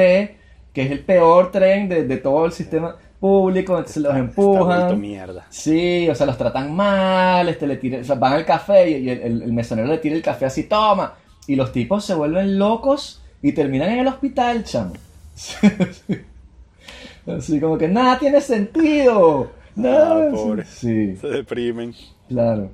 que 0.73 0.81
es 0.83 0.91
el 0.91 0.99
peor 1.01 1.51
tren 1.51 1.89
de, 1.89 2.17
todo 2.17 2.45
el 2.45 2.51
sistema 2.51 2.95
público, 3.19 3.77
entonces 3.77 4.01
los 4.01 4.15
empujan. 4.15 4.99
mierda. 4.99 5.45
Sí, 5.49 6.07
o 6.09 6.15
sea, 6.15 6.25
los 6.25 6.37
tratan 6.37 6.75
mal, 6.75 7.49
este, 7.49 7.67
le 7.67 7.99
o 7.99 8.03
sea, 8.03 8.15
van 8.15 8.33
al 8.33 8.45
café 8.45 8.89
y, 8.89 9.09
el, 9.09 9.43
el, 9.43 9.53
mesonero 9.53 9.87
le 9.87 9.97
tira 9.97 10.15
el 10.15 10.21
café 10.21 10.45
así, 10.45 10.63
toma. 10.63 11.15
Y 11.47 11.55
los 11.55 11.71
tipos 11.71 12.05
se 12.05 12.13
vuelven 12.13 12.57
locos 12.57 13.21
y 13.41 13.51
terminan 13.51 13.89
en 13.89 13.99
el 13.99 14.07
hospital, 14.07 14.63
chamo. 14.63 14.93
Así 17.27 17.59
como 17.59 17.77
que 17.77 17.87
nada 17.87 18.17
tiene 18.17 18.41
sentido. 18.41 19.51
Nada. 19.75 20.27
Ah, 20.27 20.31
pobre. 20.31 20.65
Sí. 20.65 21.15
Se 21.15 21.27
deprimen. 21.27 21.93
Claro. 22.27 22.71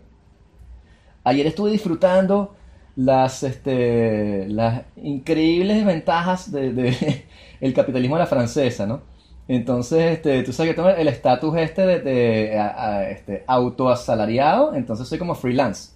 Ayer 1.25 1.47
estuve 1.47 1.71
disfrutando 1.71 2.55
las, 2.95 3.43
este, 3.43 4.47
las 4.47 4.83
increíbles 4.95 5.85
ventajas 5.85 6.51
de, 6.51 6.71
de 6.71 7.25
el 7.61 7.73
capitalismo 7.73 8.15
a 8.15 8.19
la 8.19 8.27
francesa, 8.27 8.85
¿no? 8.85 9.01
Entonces, 9.47 10.13
este, 10.13 10.43
tú 10.43 10.53
sabes 10.53 10.71
que 10.71 10.75
tengo 10.75 10.89
el 10.89 11.07
estatus 11.07 11.55
este 11.57 11.85
de, 11.85 11.99
de 11.99 13.11
este, 13.11 13.43
autoasalariado, 13.47 14.73
entonces 14.73 15.07
soy 15.07 15.19
como 15.19 15.35
freelance 15.35 15.91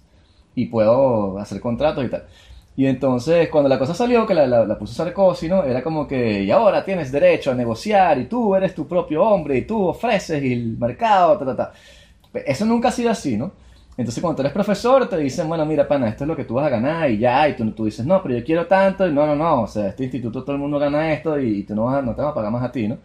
y 0.54 0.66
puedo 0.66 1.38
hacer 1.38 1.60
contratos 1.60 2.04
y 2.04 2.08
tal. 2.08 2.26
Y 2.76 2.86
entonces, 2.86 3.48
cuando 3.50 3.68
la 3.68 3.78
cosa 3.78 3.94
salió, 3.94 4.26
que 4.26 4.34
la, 4.34 4.46
la, 4.46 4.78
puso 4.78 4.94
Sarkozy, 4.94 5.48
¿no? 5.48 5.64
Era 5.64 5.82
como 5.82 6.06
que, 6.06 6.44
y 6.44 6.50
ahora 6.50 6.84
tienes 6.84 7.12
derecho 7.12 7.50
a 7.50 7.54
negociar, 7.54 8.18
y 8.18 8.26
tú 8.26 8.54
eres 8.54 8.74
tu 8.74 8.86
propio 8.86 9.22
hombre, 9.24 9.58
y 9.58 9.62
tú 9.62 9.86
ofreces, 9.88 10.42
y 10.42 10.52
el 10.52 10.78
mercado, 10.78 11.36
ta, 11.38 11.44
ta, 11.44 11.56
ta. 11.56 11.72
Eso 12.46 12.64
nunca 12.64 12.88
ha 12.88 12.92
sido 12.92 13.10
así, 13.10 13.36
¿no? 13.36 13.52
Entonces, 14.00 14.22
cuando 14.22 14.36
tú 14.36 14.42
eres 14.42 14.52
profesor, 14.54 15.06
te 15.10 15.18
dicen, 15.18 15.46
bueno, 15.46 15.66
mira, 15.66 15.86
pana, 15.86 16.08
esto 16.08 16.24
es 16.24 16.28
lo 16.28 16.34
que 16.34 16.44
tú 16.44 16.54
vas 16.54 16.66
a 16.66 16.70
ganar, 16.70 17.10
y 17.10 17.18
ya, 17.18 17.46
y 17.46 17.54
tú, 17.54 17.70
tú 17.72 17.84
dices, 17.84 18.06
no, 18.06 18.22
pero 18.22 18.38
yo 18.38 18.42
quiero 18.42 18.66
tanto, 18.66 19.06
y 19.06 19.12
no, 19.12 19.26
no, 19.26 19.36
no, 19.36 19.62
o 19.62 19.66
sea, 19.66 19.88
este 19.88 20.04
instituto 20.04 20.42
todo 20.42 20.52
el 20.56 20.58
mundo 20.58 20.78
gana 20.78 21.12
esto, 21.12 21.38
y, 21.38 21.64
tú 21.64 21.74
no, 21.74 21.84
vas 21.84 22.02
no 22.02 22.14
te 22.14 22.22
vas 22.22 22.30
a 22.30 22.34
pagar 22.34 22.50
más 22.50 22.64
a 22.64 22.72
ti, 22.72 22.88
¿no? 22.88 22.96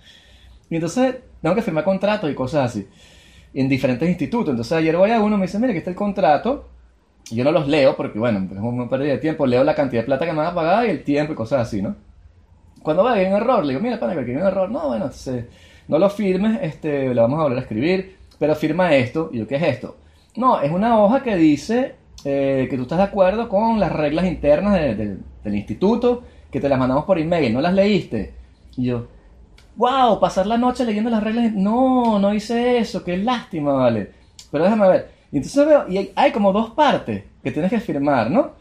Y 0.69 0.75
entonces, 0.75 1.17
tengo 1.41 1.53
que 1.53 1.61
firmar 1.61 1.83
contratos 1.83 2.31
y 2.31 2.33
cosas 2.33 2.71
así, 2.71 2.87
en 3.53 3.67
diferentes 3.67 4.07
institutos. 4.07 4.51
Entonces, 4.51 4.71
ayer 4.71 4.95
voy 4.95 5.11
a 5.11 5.19
uno, 5.19 5.37
me 5.37 5.47
dice, 5.47 5.59
mira, 5.59 5.73
que 5.73 5.79
está 5.79 5.89
el 5.89 5.97
contrato, 5.97 6.69
yo 7.29 7.43
no 7.43 7.51
los 7.51 7.67
leo 7.67 7.97
porque, 7.97 8.17
bueno, 8.17 8.47
es 8.49 8.57
una 8.57 8.87
pérdida 8.87 9.13
de 9.13 9.17
tiempo. 9.17 9.45
Leo 9.45 9.65
la 9.65 9.75
cantidad 9.75 10.01
de 10.01 10.05
plata 10.05 10.25
que 10.25 10.31
me 10.31 10.37
van 10.37 10.47
a 10.47 10.55
pagar 10.55 10.85
y 10.85 10.91
el 10.91 11.03
tiempo 11.03 11.33
y 11.33 11.35
cosas 11.35 11.67
así, 11.67 11.81
¿no? 11.81 11.95
Cuando 12.81 13.03
va 13.03 13.15
a 13.15 13.15
un 13.15 13.33
error, 13.33 13.65
le 13.65 13.73
digo, 13.73 13.83
mira, 13.83 13.99
pana, 13.99 14.13
que 14.13 14.31
hay 14.31 14.37
un 14.37 14.47
error. 14.47 14.69
No, 14.69 14.87
bueno, 14.87 15.05
entonces, 15.05 15.45
no 15.89 15.99
lo 15.99 16.09
firmes, 16.09 16.59
este, 16.61 17.13
le 17.13 17.21
vamos 17.21 17.37
a 17.37 17.43
volver 17.43 17.57
a 17.57 17.61
escribir, 17.63 18.15
pero 18.39 18.55
firma 18.55 18.95
esto. 18.95 19.29
Y 19.33 19.39
yo, 19.39 19.47
¿qué 19.47 19.55
es 19.55 19.63
esto? 19.63 19.97
No, 20.35 20.59
es 20.61 20.71
una 20.71 20.99
hoja 21.01 21.23
que 21.23 21.35
dice 21.35 21.95
eh, 22.23 22.67
que 22.69 22.75
tú 22.75 22.83
estás 22.83 22.97
de 22.97 23.05
acuerdo 23.05 23.47
con 23.47 23.79
las 23.79 23.91
reglas 23.91 24.25
internas 24.25 24.73
del 24.73 25.55
instituto, 25.55 26.23
que 26.51 26.59
te 26.59 26.67
las 26.67 26.79
mandamos 26.79 27.05
por 27.05 27.19
email, 27.19 27.53
¿no 27.53 27.61
las 27.61 27.73
leíste? 27.73 28.33
Y 28.77 28.85
yo, 28.85 29.07
wow, 29.75 30.19
pasar 30.19 30.47
la 30.47 30.57
noche 30.57 30.85
leyendo 30.85 31.09
las 31.09 31.23
reglas. 31.23 31.53
No, 31.53 32.19
no 32.19 32.33
hice 32.33 32.77
eso, 32.79 33.03
qué 33.03 33.17
lástima, 33.17 33.73
vale. 33.73 34.11
Pero 34.51 34.63
déjame 34.63 34.87
ver. 34.87 35.11
Y 35.31 35.37
entonces 35.37 35.65
veo, 35.65 35.87
y 35.89 36.11
hay, 36.15 36.31
como 36.31 36.51
dos 36.51 36.71
partes 36.71 37.23
que 37.43 37.51
tienes 37.51 37.71
que 37.71 37.79
firmar, 37.79 38.31
¿no? 38.31 38.51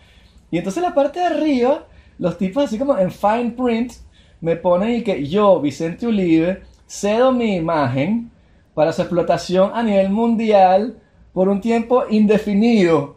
Y 0.51 0.59
entonces 0.59 0.83
la 0.83 0.95
parte 0.95 1.21
de 1.21 1.27
arriba, 1.27 1.87
los 2.19 2.39
tipos 2.39 2.65
así 2.65 2.79
como 2.79 2.97
en 2.99 3.11
fine 3.11 3.51
print, 3.51 3.93
me 4.41 4.57
ponen 4.57 4.97
y 4.97 5.03
que 5.03 5.27
yo, 5.27 5.61
Vicente 5.61 6.07
Ulibe, 6.07 6.63
cedo 6.87 7.33
mi 7.33 7.57
imagen 7.57 8.31
para 8.75 8.93
su 8.93 9.03
explotación 9.03 9.71
a 9.75 9.83
nivel 9.83 10.11
mundial 10.11 11.01
por 11.35 11.49
un 11.49 11.61
tiempo 11.61 12.05
indefinido 12.09 13.17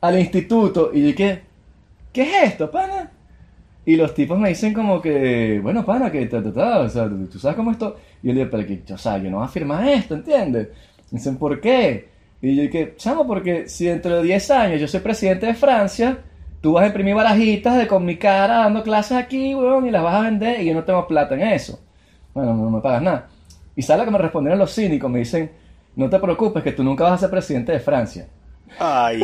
al 0.00 0.18
instituto. 0.18 0.90
Y 0.94 1.10
yo 1.10 1.14
¿qué 1.14 1.42
es 2.22 2.52
esto, 2.52 2.70
pana? 2.70 3.10
Y 3.84 3.96
los 3.96 4.14
tipos 4.14 4.38
me 4.38 4.48
dicen 4.48 4.72
como 4.72 5.02
que, 5.02 5.60
bueno, 5.62 5.84
pana, 5.84 6.10
que 6.10 6.24
ta, 6.26 6.42
ta, 6.42 6.78
o 6.80 6.88
sea, 6.88 7.10
tú 7.30 7.38
sabes 7.38 7.56
cómo 7.56 7.72
esto. 7.72 7.96
Y 8.22 8.28
yo 8.28 8.32
le 8.32 8.40
digo, 8.40 8.50
pero 8.50 8.66
que, 8.66 8.94
o 8.94 8.96
sea, 8.96 9.18
yo 9.18 9.30
no 9.30 9.38
voy 9.38 9.44
a 9.44 9.48
firmar 9.48 9.86
esto, 9.86 10.14
¿entiendes? 10.14 10.68
dicen, 11.10 11.36
¿por 11.36 11.60
qué? 11.60 12.08
Y 12.40 12.56
yo 12.56 12.62
dije, 12.62 12.94
chamo, 12.96 13.26
porque 13.26 13.68
si 13.68 13.86
dentro 13.86 14.16
de 14.16 14.22
10 14.22 14.50
años 14.50 14.80
yo 14.80 14.88
soy 14.88 15.00
presidente 15.00 15.46
de 15.46 15.54
Francia, 15.54 16.18
tú 16.60 16.72
vas 16.72 16.84
a 16.84 16.86
imprimir 16.86 17.14
barajitas 17.14 17.76
de 17.76 17.86
con 17.86 18.04
mi 18.04 18.16
cara 18.16 18.58
dando 18.58 18.82
clases 18.82 19.16
aquí, 19.16 19.54
weón, 19.54 19.86
y 19.86 19.90
las 19.90 20.02
vas 20.02 20.14
a 20.14 20.22
vender 20.22 20.60
y 20.60 20.66
yo 20.66 20.74
no 20.74 20.84
tengo 20.84 21.06
plata 21.06 21.34
en 21.34 21.42
eso. 21.42 21.80
Bueno, 22.32 22.54
no 22.54 22.70
me 22.70 22.80
pagas 22.80 23.02
nada. 23.02 23.28
Y 23.76 23.82
sale 23.82 24.00
lo 24.00 24.06
que 24.06 24.10
me 24.12 24.18
respondieron 24.18 24.58
los 24.58 24.74
cínicos, 24.74 25.10
me 25.10 25.20
dicen, 25.20 25.50
no 25.96 26.10
te 26.10 26.18
preocupes, 26.18 26.62
que 26.62 26.72
tú 26.72 26.82
nunca 26.82 27.04
vas 27.04 27.14
a 27.14 27.18
ser 27.18 27.30
presidente 27.30 27.72
de 27.72 27.80
Francia. 27.80 28.28
Ay, 28.78 29.22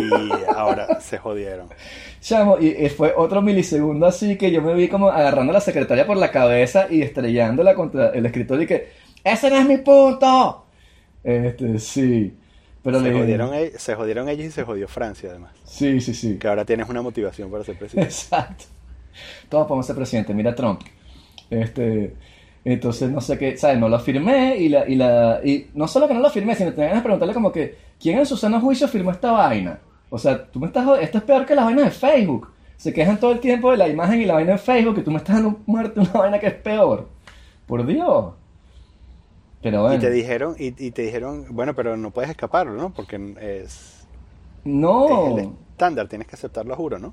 ahora 0.55 1.01
se 1.01 1.19
jodieron. 1.19 1.69
Chamo, 2.21 2.59
y, 2.59 2.89
fue 2.91 3.13
otro 3.17 3.43
milisegundo 3.43 4.07
así 4.07 4.37
que 4.37 4.53
yo 4.53 4.63
me 4.63 4.75
vi 4.75 4.89
como 4.89 5.09
agarrando 5.09 5.51
a 5.51 5.55
la 5.55 5.61
secretaria 5.61 6.07
por 6.07 6.17
la 6.17 6.31
cabeza 6.31 6.87
y 6.89 7.03
estrellándola 7.03 7.75
contra 7.75 8.11
el 8.11 8.27
escritorio 8.27 8.65
y 8.65 8.67
que, 8.67 8.89
ese 9.25 9.51
no 9.51 9.57
es 9.57 9.67
mi 9.67 9.79
punto. 9.79 10.65
Este, 11.25 11.79
sí 11.79 12.37
se, 12.83 13.13
jodieron, 13.13 13.55
e-, 13.55 13.79
se 13.79 13.95
jodieron 13.95 14.29
ellos 14.29 14.47
y 14.47 14.51
se 14.51 14.65
jodió 14.65 14.89
Francia, 14.89 15.31
además. 15.31 15.53
Sí, 15.65 16.01
sí, 16.01 16.15
sí. 16.15 16.39
Que 16.39 16.49
ahora 16.49 16.65
tienes 16.65 16.89
una 16.89 17.03
motivación 17.03 17.51
para 17.51 17.65
ser 17.65 17.79
presidente. 17.79 18.09
Exacto. 18.11 18.65
Todos 19.49 19.67
podemos 19.67 19.87
ser 19.87 19.97
presidente. 19.97 20.33
Mira 20.33 20.55
Trump. 20.55 20.83
Este, 21.51 22.15
entonces, 22.65 23.11
no 23.11 23.21
sé 23.21 23.39
qué, 23.39 23.57
¿sabes? 23.57 23.79
No 23.79 23.89
lo 23.89 23.99
firmé 23.99 24.57
y, 24.59 24.69
la, 24.69 24.87
y, 24.87 24.95
la, 24.95 25.41
y 25.43 25.69
no 25.75 25.89
solo 25.89 26.07
que 26.07 26.15
no 26.15 26.21
lo 26.21 26.31
firmé, 26.31 26.55
sino 26.55 26.71
que 26.71 26.77
tenías 26.77 26.95
que 26.95 27.03
preguntarle 27.03 27.35
como 27.35 27.51
que, 27.51 27.77
¿quién 27.99 28.19
en 28.19 28.27
su 28.27 28.37
sano 28.37 28.61
juicio 28.61 28.87
firmó 28.87 29.11
esta 29.11 29.33
vaina? 29.33 29.79
O 30.11 30.19
sea, 30.19 30.45
tú 30.45 30.61
me 30.61 30.67
estás 30.67 30.87
esto 31.01 31.19
es 31.19 31.25
peor 31.25 31.47
que 31.47 31.55
las 31.55 31.65
vainas 31.65 31.85
de 31.85 31.91
Facebook. 31.91 32.53
Se 32.77 32.93
quejan 32.93 33.19
todo 33.19 33.33
el 33.33 33.41
tiempo 33.41 33.71
de 33.71 33.77
la 33.77 33.89
imagen 33.89 34.21
y 34.21 34.25
la 34.25 34.35
vaina 34.35 34.53
de 34.53 34.59
Facebook 34.59 34.99
y 34.99 35.03
tú 35.03 35.11
me 35.11 35.19
estás 35.19 35.37
dando 35.37 35.61
muerte 35.67 36.01
una 36.01 36.13
vaina 36.13 36.39
que 36.39 36.49
es 36.49 36.55
peor. 36.55 37.09
Por 37.67 37.87
Dios. 37.87 38.35
Y 39.63 39.99
te 39.99 40.11
dijeron, 40.11 40.55
y, 40.59 40.71
te 40.73 41.03
dijeron, 41.03 41.45
bueno, 41.51 41.75
pero 41.75 41.97
no 41.97 42.11
puedes 42.11 42.31
escaparlo, 42.31 42.73
¿no? 42.75 42.91
Porque 42.91 43.35
es. 43.41 44.07
No. 44.65 45.37
el 45.39 45.51
estándar, 45.71 46.09
tienes 46.09 46.27
que 46.27 46.37
aceptarlo, 46.37 46.75
juro, 46.77 46.99
¿no? 46.99 47.13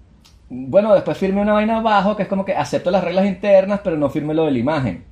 Bueno, 0.49 0.93
después 0.93 1.17
firme 1.17 1.41
una 1.41 1.53
vaina 1.53 1.79
abajo 1.79 2.15
que 2.15 2.23
es 2.23 2.29
como 2.29 2.45
que 2.45 2.55
acepto 2.55 2.89
las 2.89 3.03
reglas 3.03 3.25
internas, 3.25 3.81
pero 3.83 3.97
no 3.97 4.09
firme 4.09 4.33
lo 4.33 4.45
de 4.45 4.51
la 4.51 4.59
imagen. 4.59 5.03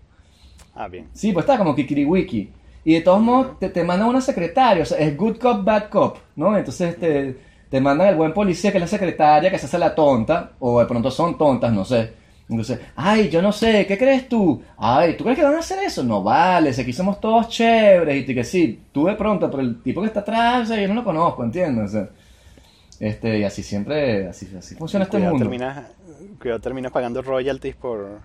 Ah, 0.75 0.87
bien. 0.87 1.07
Sí, 1.13 1.31
pues 1.31 1.45
está 1.45 1.57
como 1.57 1.75
Kikiriwiki. 1.75 2.51
Y 2.83 2.93
de 2.93 3.01
todos 3.01 3.21
modos, 3.21 3.57
te, 3.59 3.69
te 3.69 3.83
mandan 3.83 4.09
una 4.09 4.21
secretaria, 4.21 4.83
o 4.83 4.85
sea, 4.85 4.99
es 4.99 5.17
good 5.17 5.37
cop, 5.37 5.63
bad 5.63 5.89
cop, 5.89 6.17
¿no? 6.35 6.55
Entonces 6.55 6.99
te, 6.99 7.35
te 7.69 7.81
mandan 7.81 8.09
el 8.09 8.15
buen 8.15 8.33
policía, 8.33 8.71
que 8.71 8.77
es 8.77 8.81
la 8.83 8.87
secretaria, 8.87 9.49
que 9.49 9.57
se 9.57 9.65
hace 9.65 9.79
la 9.79 9.95
tonta, 9.95 10.51
o 10.59 10.79
de 10.79 10.85
pronto 10.85 11.09
son 11.09 11.37
tontas, 11.37 11.73
no 11.73 11.83
sé 11.83 12.25
entonces, 12.47 12.79
ay, 12.95 13.29
yo 13.29 13.41
no 13.41 13.51
sé, 13.51 13.87
¿qué 13.87 13.97
crees 13.97 14.29
tú? 14.29 14.61
Ay, 14.77 15.17
¿tú 15.17 15.23
crees 15.23 15.39
que 15.39 15.45
van 15.45 15.55
a 15.55 15.59
hacer 15.59 15.83
eso? 15.83 16.03
No 16.03 16.21
vale, 16.21 16.73
si 16.73 16.81
aquí 16.81 16.93
somos 16.93 17.19
todos 17.19 17.49
chéveres 17.49 18.29
y 18.29 18.35
que 18.35 18.43
sí, 18.43 18.81
tú 18.91 19.05
de 19.05 19.15
pronto, 19.15 19.49
pero 19.49 19.63
el 19.63 19.81
tipo 19.81 20.01
que 20.01 20.07
está 20.07 20.19
atrás, 20.19 20.69
yo 20.69 20.87
no 20.87 20.93
lo 20.93 21.03
conozco, 21.03 21.43
¿entiendes? 21.43 21.97
este, 22.99 23.39
y 23.39 23.43
así 23.43 23.63
siempre, 23.63 24.27
así, 24.27 24.47
así 24.57 24.75
funciona 24.75 25.05
este 25.05 25.17
mundo. 25.17 25.39
Terminas, 25.39 25.87
cuidado, 26.39 26.61
terminas 26.61 26.91
pagando 26.91 27.23
royalties 27.23 27.75
por, 27.75 28.19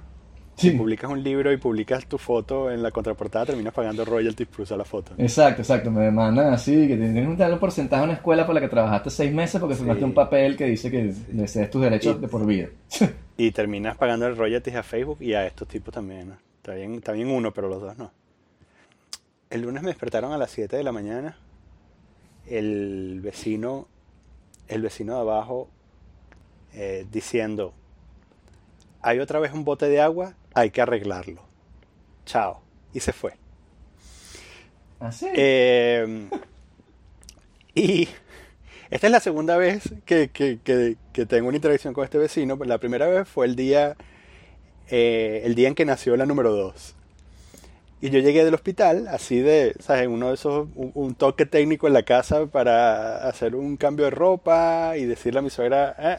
si 0.61 0.71
publicas 0.73 1.11
un 1.11 1.23
libro 1.23 1.53
y 1.53 1.57
publicas 1.57 2.07
tu 2.07 2.19
foto 2.19 2.71
en 2.71 2.83
la 2.83 2.91
contraportada, 2.91 3.47
terminas 3.47 3.73
pagando 3.73 4.05
royalties 4.05 4.49
por 4.49 4.61
usar 4.63 4.77
la 4.79 4.85
foto. 4.85 5.15
Exacto, 5.17 5.63
exacto. 5.63 5.91
Me 5.91 6.03
demandan 6.03 6.53
así, 6.53 6.87
que 6.87 6.97
tienes 6.97 7.27
un 7.27 7.37
tal 7.37 7.59
porcentaje 7.59 8.03
en 8.03 8.11
una 8.11 8.19
escuela 8.19 8.45
por 8.45 8.55
la 8.55 8.61
que 8.61 8.69
trabajaste 8.69 9.11
seis 9.11 9.33
meses 9.33 9.61
porque 9.61 9.75
firmaste 9.75 10.05
un 10.05 10.13
papel 10.13 10.57
que 10.57 10.67
dice 10.67 10.91
que 10.91 11.13
cedes 11.47 11.71
tus 11.71 11.81
derechos 11.81 12.21
de 12.21 12.29
por 12.29 12.45
vida. 12.45 12.69
y 13.37 13.51
terminas 13.53 13.97
pagando 13.97 14.27
el 14.27 14.37
royalties 14.37 14.77
a 14.77 14.83
Facebook 14.83 15.19
y 15.21 15.33
a 15.33 15.47
estos 15.47 15.67
tipos 15.67 15.95
también. 15.95 16.35
Está, 16.59 16.75
bien, 16.75 16.95
está 16.95 17.13
bien 17.13 17.29
uno, 17.29 17.53
pero 17.53 17.69
los 17.69 17.81
dos 17.81 17.97
no. 17.97 18.13
El 19.49 19.63
lunes 19.63 19.83
me 19.83 19.89
despertaron 19.89 20.33
a 20.33 20.39
las 20.39 20.51
7 20.51 20.77
de 20.77 20.85
la 20.85 20.93
mañana. 20.93 21.39
El 22.47 23.21
vecino, 23.23 23.89
el 24.69 24.83
vecino 24.83 25.15
de 25.15 25.21
abajo 25.21 25.69
eh, 26.75 27.07
diciendo, 27.11 27.73
hay 29.03 29.19
otra 29.19 29.41
vez 29.41 29.53
un 29.53 29.65
bote 29.65 29.89
de 29.89 30.01
agua 30.01 30.35
hay 30.55 30.71
que 30.71 30.81
arreglarlo. 30.81 31.43
Chao. 32.27 32.61
Y 32.93 33.01
se 33.01 33.13
fue. 33.13 33.35
¿Ah, 35.01 35.11
eh, 35.35 36.29
y 37.75 38.09
esta 38.91 39.07
es 39.07 39.11
la 39.11 39.21
segunda 39.21 39.57
vez 39.57 39.85
que, 40.05 40.29
tengo 41.29 41.49
una 41.49 41.57
interacción 41.57 41.95
con 41.95 42.05
este 42.05 42.19
vecino. 42.19 42.59
La 42.65 42.79
primera 42.79 43.07
vez 43.07 43.29
fue 43.29 43.47
el 43.47 43.57
día 43.57 43.97
eh, 44.91 45.43
el 45.45 45.55
día 45.55 45.69
en 45.69 45.75
que 45.75 45.85
nació 45.85 46.17
la 46.17 46.27
número 46.27 46.53
2. 46.53 46.97
Y 48.03 48.11
yo 48.11 48.19
llegué 48.19 48.45
del 48.45 48.55
hospital, 48.55 49.09
así 49.09 49.41
de, 49.41 49.75
¿sabes? 49.79 50.09
Uno 50.09 50.29
de 50.29 50.35
esos, 50.35 50.69
un, 50.75 51.15
toque 51.15 51.47
técnico 51.47 51.87
en 51.87 51.93
la 51.93 52.03
casa 52.03 52.47
para 52.47 53.29
hacer 53.29 53.55
un 53.55 53.77
cambio 53.77 54.07
de 54.07 54.11
ropa 54.11 54.95
y 54.97 55.05
decirle 55.05 55.41
a 55.41 55.43
mi 55.43 55.51
suegra, 55.51 55.95
eh". 55.99 56.19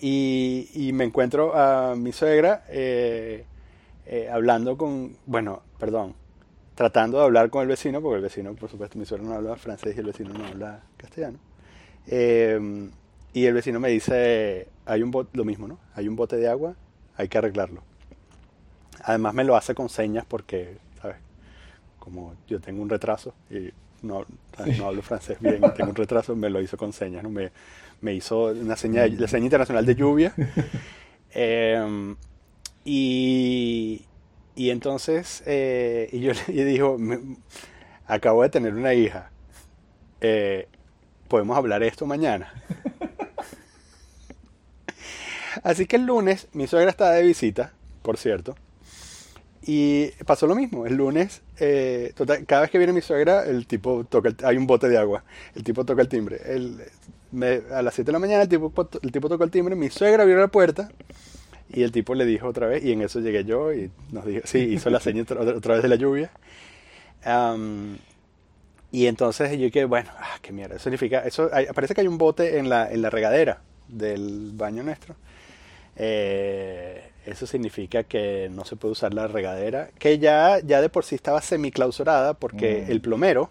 Y, 0.00 0.90
me 0.94 1.04
encuentro 1.04 1.54
a 1.54 1.94
mi 1.94 2.12
suegra 2.12 2.64
eh, 2.68 3.44
eh, 4.06 4.28
hablando 4.30 4.76
con, 4.76 5.16
bueno, 5.26 5.62
perdón, 5.78 6.14
tratando 6.74 7.18
de 7.18 7.24
hablar 7.24 7.50
con 7.50 7.62
el 7.62 7.68
vecino, 7.68 8.00
porque 8.00 8.16
el 8.16 8.22
vecino, 8.22 8.54
por 8.54 8.70
supuesto, 8.70 8.98
mi 8.98 9.04
suegra 9.04 9.28
no 9.28 9.34
habla 9.34 9.56
francés 9.56 9.96
y 9.96 10.00
el 10.00 10.06
vecino 10.06 10.32
no 10.32 10.46
habla 10.46 10.80
castellano. 10.96 11.38
y 12.06 13.44
el 13.44 13.54
vecino 13.54 13.78
me 13.78 13.90
dice, 13.90 14.68
hay 14.86 15.02
un 15.02 15.10
bote, 15.10 15.36
lo 15.36 15.44
mismo, 15.44 15.68
¿no? 15.68 15.78
Hay 15.94 16.08
un 16.08 16.16
bote 16.16 16.36
de 16.36 16.48
agua, 16.48 16.74
hay 17.16 17.28
que 17.28 17.38
arreglarlo. 17.38 17.82
Además 19.04 19.34
me 19.34 19.44
lo 19.44 19.56
hace 19.56 19.74
con 19.74 19.88
señas 19.88 20.24
porque, 20.26 20.78
¿sabes? 21.00 21.16
Como 21.98 22.34
yo 22.48 22.60
tengo 22.60 22.82
un 22.82 22.88
retraso 22.88 23.34
y 23.50 23.70
no, 24.02 24.24
no 24.78 24.86
hablo 24.86 25.02
francés 25.02 25.38
bien, 25.40 25.60
tengo 25.76 25.90
un 25.90 25.96
retraso, 25.96 26.34
me 26.34 26.50
lo 26.50 26.60
hizo 26.60 26.76
con 26.76 26.92
señas, 26.92 27.22
¿no? 27.22 27.30
Me, 27.30 27.50
me 28.00 28.14
hizo 28.14 28.46
una 28.46 28.76
seña, 28.76 29.06
la 29.06 29.28
seña 29.28 29.44
internacional 29.44 29.86
de 29.86 29.94
lluvia. 29.94 30.34
Em, 31.32 32.16
y, 32.84 34.04
y 34.56 34.70
entonces, 34.70 35.44
eh, 35.46 36.08
y 36.10 36.20
yo 36.20 36.32
le 36.48 36.64
dijo, 36.64 36.98
acabo 38.06 38.42
de 38.42 38.48
tener 38.48 38.74
una 38.74 38.94
hija, 38.94 39.30
eh, 40.20 40.66
¿podemos 41.28 41.56
hablar 41.56 41.84
esto 41.84 42.04
mañana? 42.04 42.52
Así 45.62 45.86
que 45.86 45.96
el 45.96 46.06
lunes, 46.06 46.48
mi 46.52 46.66
suegra 46.66 46.90
estaba 46.90 47.12
de 47.12 47.22
visita, 47.22 47.72
por 48.02 48.16
cierto, 48.16 48.56
y 49.62 50.08
pasó 50.26 50.46
lo 50.46 50.56
mismo, 50.56 50.86
el 50.86 50.96
lunes, 50.96 51.42
eh, 51.58 52.12
cada 52.46 52.62
vez 52.62 52.70
que 52.70 52.78
viene 52.78 52.92
mi 52.92 53.02
suegra, 53.02 53.44
el 53.44 53.66
tipo 53.66 54.04
toca, 54.04 54.34
hay 54.42 54.56
un 54.56 54.66
bote 54.66 54.88
de 54.88 54.98
agua, 54.98 55.22
el 55.54 55.62
tipo 55.62 55.84
toca 55.84 56.02
el 56.02 56.08
timbre. 56.08 56.40
El, 56.44 56.82
a 57.72 57.82
las 57.82 57.94
7 57.94 58.06
de 58.06 58.12
la 58.12 58.18
mañana 58.18 58.42
el 58.42 58.48
tipo, 58.48 58.72
el 59.02 59.12
tipo 59.12 59.28
toca 59.28 59.44
el 59.44 59.50
timbre, 59.50 59.76
mi 59.76 59.90
suegra 59.90 60.22
abrió 60.22 60.38
la 60.38 60.48
puerta 60.48 60.90
y 61.72 61.82
el 61.82 61.92
tipo 61.92 62.14
le 62.14 62.26
dijo 62.26 62.48
otra 62.48 62.66
vez, 62.66 62.84
y 62.84 62.92
en 62.92 63.02
eso 63.02 63.20
llegué 63.20 63.44
yo 63.44 63.72
y 63.72 63.90
nos 64.10 64.26
dijo, 64.26 64.42
sí, 64.44 64.58
hizo 64.58 64.90
la 64.90 65.00
señal 65.00 65.26
otra, 65.30 65.74
vez 65.74 65.82
de 65.82 65.88
la 65.88 65.96
lluvia. 65.96 66.30
y 68.90 69.06
entonces 69.06 69.50
yo 69.52 69.64
dije, 69.64 69.84
bueno, 69.84 70.10
ah, 70.18 70.38
qué 70.42 70.52
mierda, 70.52 70.76
eso 70.76 70.84
significa, 70.84 71.20
eso, 71.20 71.48
parece 71.74 71.94
que 71.94 72.00
hay 72.00 72.08
un 72.08 72.18
bote 72.18 72.58
en 72.58 72.68
la, 72.68 72.90
en 72.90 73.02
la 73.02 73.10
regadera 73.10 73.62
del 73.88 74.50
baño 74.54 74.82
nuestro. 74.82 75.14
Eh, 75.96 77.10
eso 77.26 77.46
significa 77.46 78.04
que 78.04 78.48
no 78.50 78.64
se 78.64 78.76
puede 78.76 78.92
usar 78.92 79.14
la 79.14 79.28
regadera, 79.28 79.90
que 79.98 80.18
ya, 80.18 80.58
ya 80.60 80.80
de 80.80 80.88
por 80.88 81.04
sí 81.04 81.14
estaba 81.14 81.42
semiclausurada 81.42 82.34
porque 82.34 82.84
mm. 82.86 82.90
el 82.90 83.00
plomero 83.00 83.50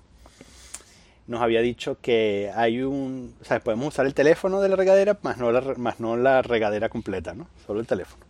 nos 1.29 1.43
había 1.43 1.61
dicho 1.61 1.99
que 2.01 2.51
hay 2.55 2.81
un, 2.81 3.35
o 3.39 3.45
sea, 3.45 3.59
podemos 3.59 3.89
usar 3.89 4.07
el 4.07 4.15
teléfono 4.15 4.61
de 4.61 4.69
la 4.69 4.75
regadera, 4.75 5.19
más 5.21 5.37
no 5.37 5.51
la, 5.51 5.61
más 5.77 5.99
no 5.99 6.17
la 6.17 6.41
regadera 6.41 6.89
completa, 6.89 7.35
¿no? 7.35 7.47
Solo 7.67 7.79
el 7.79 7.85
teléfono. 7.85 8.25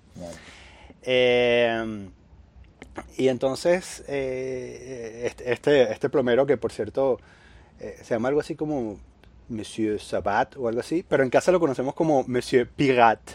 Eh, 1.04 2.10
y 3.16 3.30
entonces, 3.30 4.04
eh, 4.10 5.24
este, 5.28 5.54
este, 5.54 5.92
este, 5.94 6.10
plomero, 6.10 6.46
que 6.46 6.58
por 6.58 6.74
cierto 6.74 7.22
eh, 7.80 7.98
se 8.04 8.16
llama 8.16 8.28
algo 8.28 8.42
así 8.42 8.56
como 8.56 9.00
Monsieur 9.48 10.02
Sabat 10.02 10.58
o 10.58 10.68
algo 10.68 10.82
así, 10.82 11.06
pero 11.08 11.24
en 11.24 11.30
casa 11.30 11.54
lo 11.54 11.62
conocemos 11.62 11.94
como 11.94 12.26
Monsieur 12.28 12.68
Pirate. 12.68 13.34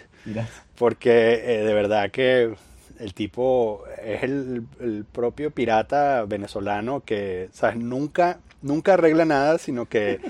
Porque 0.76 1.10
de 1.10 1.74
verdad 1.74 2.10
que 2.10 2.54
el 2.98 3.14
tipo 3.14 3.84
es 4.02 4.22
el, 4.22 4.64
propio 5.10 5.50
pirata 5.50 6.24
venezolano 6.24 7.00
que, 7.00 7.48
¿sabes? 7.52 7.76
Nunca, 7.76 8.40
nunca 8.64 8.94
arregla 8.94 9.24
nada, 9.24 9.58
sino 9.58 9.86
que 9.86 10.20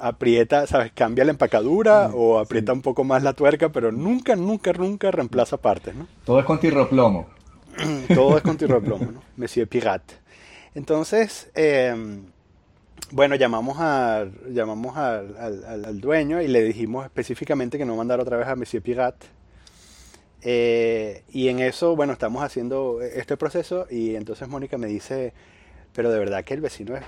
aprieta, 0.00 0.66
¿sabes? 0.66 0.90
Cambia 0.92 1.24
la 1.24 1.30
empacadura 1.30 2.08
mm, 2.08 2.14
o 2.16 2.38
aprieta 2.38 2.72
un 2.72 2.82
poco 2.82 3.04
más 3.04 3.22
la 3.22 3.34
tuerca, 3.34 3.68
pero 3.68 3.92
nunca, 3.92 4.34
nunca, 4.34 4.72
nunca 4.72 5.10
reemplaza 5.10 5.56
partes, 5.56 5.94
¿no? 5.94 6.08
Todo 6.24 6.40
es 6.40 6.44
con 6.44 6.58
tirroplomo. 6.58 7.28
Todo 8.14 8.36
es 8.36 8.42
con 8.42 8.56
tirroplomo, 8.56 9.12
¿no? 9.12 9.22
Monsieur 9.36 9.68
Pirate. 9.68 10.14
Entonces, 10.74 11.50
em, 11.54 12.24
bueno, 13.12 13.36
llamamos, 13.36 13.76
a, 13.78 14.26
llamamos 14.48 14.96
al, 14.96 15.36
al, 15.38 16.00
dueño 16.00 16.40
y 16.42 16.48
le 16.48 16.62
dijimos 16.62 17.04
específicamente 17.04 17.78
que 17.78 17.84
no 17.84 17.94
mandara 17.94 18.22
otra 18.22 18.36
vez 18.36 18.48
a 18.48 18.56
Monsieur 18.56 18.82
Pirate 18.82 19.26
eh, 20.42 21.22
y 21.30 21.48
en 21.48 21.60
eso, 21.60 21.94
bueno, 21.96 22.12
estamos 22.12 22.42
haciendo 22.42 23.02
este 23.02 23.36
proceso 23.36 23.86
y 23.90 24.14
entonces 24.14 24.48
Mónica 24.48 24.78
me 24.78 24.86
dice, 24.86 25.32
pero 25.94 26.10
de 26.10 26.18
verdad 26.18 26.44
que 26.44 26.54
el 26.54 26.60
vecino 26.60 26.96
es 26.96 27.04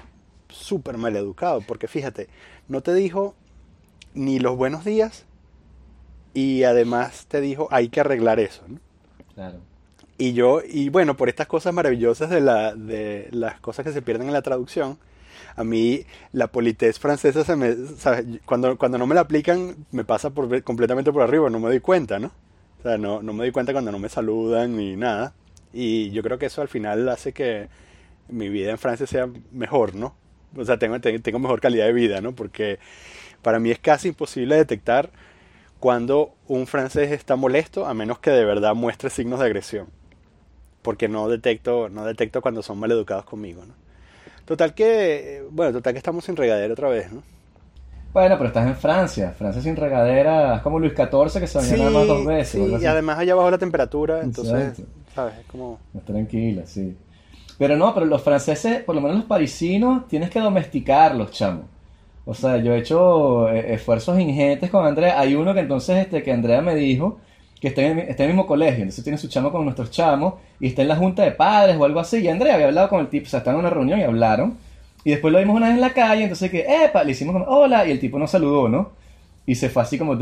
súper 0.48 0.98
mal 0.98 1.16
educado, 1.16 1.60
porque 1.60 1.88
fíjate, 1.88 2.28
no 2.68 2.82
te 2.82 2.94
dijo 2.94 3.34
ni 4.14 4.38
los 4.38 4.56
buenos 4.56 4.84
días 4.84 5.24
y 6.34 6.64
además 6.64 7.26
te 7.26 7.40
dijo 7.40 7.68
hay 7.70 7.88
que 7.88 8.00
arreglar 8.00 8.40
eso, 8.40 8.62
¿no? 8.68 8.78
Claro. 9.34 9.60
Y 10.18 10.34
yo, 10.34 10.60
y 10.64 10.88
bueno, 10.88 11.16
por 11.16 11.28
estas 11.28 11.46
cosas 11.46 11.74
maravillosas 11.74 12.30
de, 12.30 12.40
la, 12.40 12.74
de 12.74 13.28
las 13.32 13.60
cosas 13.60 13.84
que 13.84 13.92
se 13.92 14.02
pierden 14.02 14.28
en 14.28 14.34
la 14.34 14.42
traducción, 14.42 14.98
a 15.56 15.64
mí 15.64 16.04
la 16.32 16.48
politez 16.48 16.98
francesa 16.98 17.44
se 17.44 17.56
me, 17.56 17.74
Cuando, 18.44 18.76
cuando 18.78 18.98
no 18.98 19.06
me 19.06 19.14
la 19.14 19.22
aplican 19.22 19.86
me 19.90 20.04
pasa 20.04 20.30
por, 20.30 20.62
completamente 20.62 21.12
por 21.12 21.22
arriba, 21.22 21.50
no 21.50 21.58
me 21.58 21.68
doy 21.68 21.80
cuenta, 21.80 22.18
¿no? 22.18 22.30
O 22.78 22.82
sea, 22.82 22.98
no, 22.98 23.22
no 23.22 23.32
me 23.32 23.44
doy 23.44 23.52
cuenta 23.52 23.72
cuando 23.72 23.92
no 23.92 23.98
me 23.98 24.08
saludan 24.08 24.76
ni 24.76 24.96
nada. 24.96 25.34
Y 25.72 26.10
yo 26.10 26.22
creo 26.22 26.38
que 26.38 26.46
eso 26.46 26.62
al 26.62 26.68
final 26.68 27.08
hace 27.08 27.32
que 27.32 27.68
mi 28.28 28.48
vida 28.48 28.70
en 28.70 28.78
Francia 28.78 29.06
sea 29.06 29.28
mejor, 29.50 29.94
¿no? 29.94 30.14
O 30.56 30.64
sea, 30.64 30.78
tengo, 30.78 31.00
tengo 31.00 31.38
mejor 31.38 31.60
calidad 31.60 31.86
de 31.86 31.92
vida, 31.92 32.20
¿no? 32.20 32.32
Porque 32.32 32.78
para 33.42 33.58
mí 33.58 33.70
es 33.70 33.78
casi 33.78 34.08
imposible 34.08 34.56
detectar 34.56 35.10
cuando 35.80 36.34
un 36.46 36.66
francés 36.66 37.10
está 37.10 37.36
molesto 37.36 37.86
a 37.86 37.94
menos 37.94 38.18
que 38.20 38.30
de 38.30 38.44
verdad 38.44 38.74
muestre 38.74 39.10
signos 39.10 39.40
de 39.40 39.46
agresión. 39.46 39.88
Porque 40.82 41.08
no 41.08 41.28
detecto, 41.28 41.88
no 41.88 42.04
detecto 42.04 42.42
cuando 42.42 42.62
son 42.62 42.78
mal 42.78 42.90
educados 42.90 43.24
conmigo, 43.24 43.64
¿no? 43.64 43.74
Total 44.44 44.74
que, 44.74 45.44
bueno, 45.50 45.72
total 45.72 45.92
que 45.92 45.98
estamos 45.98 46.24
sin 46.24 46.36
regadera 46.36 46.72
otra 46.72 46.88
vez, 46.88 47.12
¿no? 47.12 47.22
Bueno, 48.12 48.36
pero 48.36 48.48
estás 48.48 48.66
en 48.66 48.76
Francia. 48.76 49.32
Francia 49.32 49.62
sin 49.62 49.74
regadera 49.74 50.56
es 50.56 50.62
como 50.62 50.78
Luis 50.78 50.92
XIV 50.92 51.40
que 51.40 51.46
se 51.46 51.58
bañó 51.58 51.76
nada 51.78 51.90
más 51.90 52.06
dos 52.06 52.26
veces. 52.26 52.52
Sí, 52.52 52.76
y 52.82 52.86
además 52.86 53.18
allá 53.18 53.32
abajo 53.32 53.50
la 53.50 53.58
temperatura, 53.58 54.20
entonces, 54.22 54.82
¿sabes? 55.14 55.34
Como... 55.50 55.80
Tranquila, 56.04 56.66
sí. 56.66 56.96
Pero 57.58 57.76
no, 57.76 57.94
pero 57.94 58.06
los 58.06 58.22
franceses, 58.22 58.82
por 58.82 58.94
lo 58.94 59.00
menos 59.00 59.18
los 59.18 59.26
parisinos, 59.26 60.08
tienes 60.08 60.30
que 60.30 60.40
domesticarlos, 60.40 61.30
chamo. 61.30 61.64
O 62.24 62.34
sea, 62.34 62.56
yo 62.58 62.74
he 62.74 62.78
hecho 62.78 63.48
eh, 63.48 63.74
esfuerzos 63.74 64.18
ingentes 64.18 64.70
con 64.70 64.86
Andrea. 64.86 65.18
Hay 65.18 65.34
uno 65.34 65.54
que 65.54 65.60
entonces, 65.60 65.98
este, 65.98 66.22
que 66.22 66.32
Andrea 66.32 66.60
me 66.62 66.74
dijo 66.74 67.18
que 67.60 67.68
está 67.68 67.82
en, 67.82 68.00
el 68.00 68.26
mismo 68.26 68.44
colegio, 68.44 68.82
entonces 68.82 69.04
tiene 69.04 69.16
su 69.18 69.28
chamo 69.28 69.52
con 69.52 69.62
nuestros 69.64 69.92
chamos 69.92 70.34
y 70.58 70.66
está 70.66 70.82
en 70.82 70.88
la 70.88 70.96
junta 70.96 71.22
de 71.22 71.30
padres 71.30 71.76
o 71.76 71.84
algo 71.84 72.00
así. 72.00 72.18
Y 72.18 72.28
Andrea 72.28 72.54
había 72.54 72.66
hablado 72.66 72.88
con 72.88 73.00
el 73.00 73.08
tipo, 73.08 73.26
o 73.26 73.30
sea, 73.30 73.38
estaban 73.38 73.60
en 73.60 73.66
una 73.66 73.74
reunión 73.74 74.00
y 74.00 74.02
hablaron. 74.02 74.58
Y 75.04 75.10
después 75.10 75.32
lo 75.32 75.38
vimos 75.38 75.56
una 75.56 75.66
vez 75.66 75.76
en 75.76 75.80
la 75.80 75.92
calle, 75.92 76.22
entonces 76.24 76.50
que, 76.50 76.66
epa, 76.84 77.04
le 77.04 77.12
hicimos 77.12 77.40
hola, 77.46 77.86
y 77.86 77.92
el 77.92 78.00
tipo 78.00 78.18
nos 78.18 78.30
saludó, 78.30 78.68
¿no? 78.68 78.90
Y 79.46 79.54
se 79.54 79.68
fue 79.68 79.82
así 79.82 79.98
como... 79.98 80.16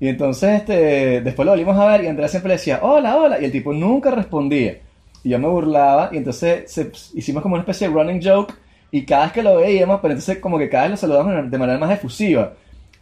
Y 0.00 0.08
entonces, 0.08 0.60
este, 0.60 1.20
después 1.20 1.46
lo 1.46 1.52
volvimos 1.52 1.78
a 1.78 1.86
ver 1.86 2.04
y 2.04 2.08
Andrea 2.08 2.28
siempre 2.28 2.48
le 2.48 2.54
decía, 2.56 2.80
hola, 2.82 3.16
hola, 3.16 3.40
y 3.40 3.44
el 3.44 3.52
tipo 3.52 3.72
nunca 3.72 4.10
respondía. 4.10 4.78
Y 5.24 5.30
yo 5.30 5.38
me 5.38 5.48
burlaba 5.48 6.10
y 6.12 6.18
entonces 6.18 7.12
hicimos 7.14 7.42
como 7.42 7.54
una 7.54 7.62
especie 7.62 7.88
de 7.88 7.94
running 7.94 8.20
joke 8.22 8.54
y 8.90 9.04
cada 9.04 9.24
vez 9.24 9.32
que 9.32 9.42
lo 9.42 9.56
veíamos, 9.56 10.00
pero 10.00 10.12
entonces 10.12 10.38
como 10.38 10.58
que 10.58 10.68
cada 10.68 10.84
vez 10.84 10.92
lo 10.92 10.96
saludamos 10.98 11.50
de 11.50 11.58
manera 11.58 11.78
más 11.78 11.90
efusiva. 11.90 12.52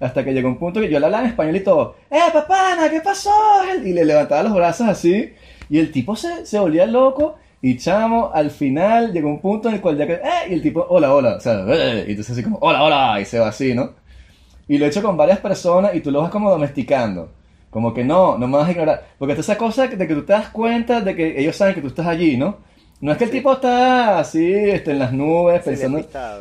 Hasta 0.00 0.24
que 0.24 0.32
llegó 0.32 0.48
un 0.48 0.58
punto 0.58 0.80
que 0.80 0.88
yo 0.88 0.98
le 0.98 1.06
hablaba 1.06 1.24
en 1.24 1.30
español 1.30 1.56
y 1.56 1.61
todo, 1.61 1.96
¡eh, 2.11 2.18
papana, 2.32 2.88
qué 2.88 3.00
pasó! 3.00 3.30
Y 3.85 3.92
le 3.92 4.04
levantaba 4.04 4.42
los 4.44 4.54
brazos 4.54 4.88
así 4.88 5.32
y 5.68 5.78
el 5.78 5.92
tipo 5.92 6.16
se, 6.16 6.46
se 6.46 6.58
volvía 6.58 6.87
loco 6.87 7.37
y 7.61 7.76
chamo, 7.76 8.30
al 8.35 8.50
final 8.50 9.12
llegó 9.12 9.28
un 9.28 9.40
punto 9.40 9.68
en 9.68 9.76
el 9.76 9.80
cual 9.80 9.96
ya 9.96 10.06
que, 10.06 10.14
eh, 10.14 10.48
y 10.50 10.54
el 10.54 10.62
tipo, 10.62 10.85
hola, 10.88 11.14
hola, 11.14 11.37
o 11.37 11.40
sea, 11.40 11.64
eh, 11.68 12.04
y 12.08 12.11
entonces 12.11 12.32
así 12.32 12.42
como, 12.42 12.58
hola, 12.61 12.82
hola, 12.82 13.20
y 13.20 13.24
se 13.24 13.38
va 13.38 13.48
así, 13.48 13.72
¿no? 13.72 13.92
Y 14.66 14.78
lo 14.78 14.85
he 14.85 14.88
hecho 14.88 15.02
con 15.02 15.16
varias 15.16 15.38
personas 15.38 15.94
y 15.94 16.00
tú 16.00 16.11
lo 16.11 16.22
vas 16.22 16.30
como 16.30 16.50
domesticando. 16.50 17.30
Como 17.72 17.94
que 17.94 18.04
no, 18.04 18.37
no 18.37 18.46
me 18.46 18.58
vas 18.58 18.68
a 18.68 18.72
ignorar. 18.72 19.06
Porque 19.18 19.32
esa 19.32 19.56
cosa 19.56 19.87
de 19.87 20.06
que 20.06 20.14
tú 20.14 20.22
te 20.24 20.35
das 20.35 20.50
cuenta 20.50 21.00
de 21.00 21.16
que 21.16 21.40
ellos 21.40 21.56
saben 21.56 21.74
que 21.74 21.80
tú 21.80 21.87
estás 21.87 22.06
allí, 22.06 22.37
¿no? 22.37 22.58
No 23.00 23.12
es 23.12 23.18
que 23.18 23.24
el 23.24 23.30
tipo 23.30 23.50
está 23.54 24.18
así, 24.18 24.52
este, 24.52 24.90
en 24.90 24.98
las 24.98 25.12
nubes, 25.12 25.62
pensando. 25.62 25.98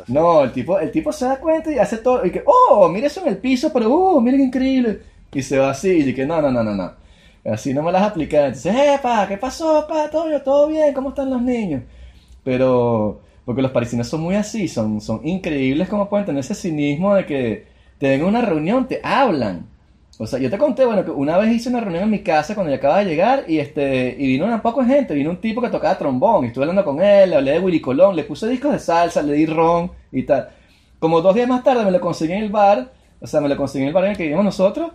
No, 0.08 0.44
el 0.44 0.52
tipo, 0.52 0.78
el 0.78 0.90
tipo 0.92 1.10
se 1.10 1.24
da 1.24 1.38
cuenta 1.38 1.72
y 1.72 1.78
hace 1.78 1.96
todo. 1.96 2.24
Y 2.26 2.30
que, 2.30 2.42
oh, 2.44 2.86
mira 2.90 3.06
eso 3.06 3.22
en 3.22 3.28
el 3.28 3.38
piso, 3.38 3.72
pero, 3.72 3.92
oh, 3.92 4.20
mira 4.20 4.36
qué 4.36 4.42
increíble. 4.44 5.00
Y 5.32 5.42
se 5.42 5.58
va 5.58 5.70
así, 5.70 5.90
y 5.90 6.14
que, 6.14 6.26
no, 6.26 6.42
no, 6.42 6.50
no, 6.50 6.62
no, 6.62 6.74
no. 6.74 6.92
Así 7.46 7.72
no 7.72 7.82
me 7.82 7.90
las 7.90 8.02
aplican. 8.02 8.44
Entonces, 8.44 8.74
eh, 8.76 8.98
pa, 9.02 9.26
¿qué 9.26 9.38
pasó, 9.38 9.86
pa? 9.88 10.10
¿Todo, 10.10 10.40
todo 10.42 10.68
bien? 10.68 10.92
¿Cómo 10.92 11.08
están 11.08 11.30
los 11.30 11.40
niños? 11.40 11.82
Pero, 12.44 13.22
porque 13.46 13.62
los 13.62 13.70
parisinos 13.70 14.06
son 14.06 14.20
muy 14.20 14.34
así, 14.34 14.68
son, 14.68 15.00
son 15.00 15.26
increíbles 15.26 15.88
como 15.88 16.10
pueden 16.10 16.26
tener 16.26 16.40
ese 16.40 16.54
cinismo 16.54 17.14
de 17.14 17.24
que 17.24 17.66
te 17.98 18.10
ven 18.10 18.22
una 18.22 18.42
reunión, 18.42 18.86
te 18.86 19.00
hablan. 19.02 19.71
O 20.22 20.26
sea, 20.28 20.38
yo 20.38 20.48
te 20.48 20.56
conté, 20.56 20.84
bueno, 20.84 21.04
que 21.04 21.10
una 21.10 21.36
vez 21.36 21.52
hice 21.52 21.68
una 21.68 21.80
reunión 21.80 22.04
en 22.04 22.10
mi 22.10 22.20
casa 22.20 22.54
cuando 22.54 22.70
yo 22.70 22.76
acababa 22.76 23.00
de 23.00 23.06
llegar 23.06 23.44
y 23.48 23.58
este 23.58 24.14
y 24.16 24.28
vino 24.28 24.44
una 24.44 24.62
poco 24.62 24.84
gente, 24.84 25.14
vino 25.14 25.30
un 25.30 25.40
tipo 25.40 25.60
que 25.60 25.68
tocaba 25.68 25.98
trombón 25.98 26.44
y 26.44 26.46
estuve 26.46 26.62
hablando 26.62 26.84
con 26.84 27.02
él, 27.02 27.30
le 27.30 27.36
hablé 27.36 27.50
de 27.50 27.58
Willy 27.58 27.80
Colón, 27.80 28.14
le 28.14 28.22
puse 28.22 28.46
discos 28.48 28.70
de 28.70 28.78
salsa, 28.78 29.20
le 29.20 29.32
di 29.32 29.46
ron 29.46 29.90
y 30.12 30.22
tal. 30.22 30.50
Como 31.00 31.20
dos 31.20 31.34
días 31.34 31.48
más 31.48 31.64
tarde 31.64 31.84
me 31.84 31.90
lo 31.90 32.00
conseguí 32.00 32.34
en 32.34 32.44
el 32.44 32.50
bar, 32.50 32.92
o 33.20 33.26
sea, 33.26 33.40
me 33.40 33.48
lo 33.48 33.56
conseguí 33.56 33.82
en 33.82 33.88
el 33.88 33.94
bar 33.94 34.04
en 34.04 34.10
el 34.12 34.16
que 34.16 34.22
vivimos 34.22 34.44
nosotros 34.44 34.92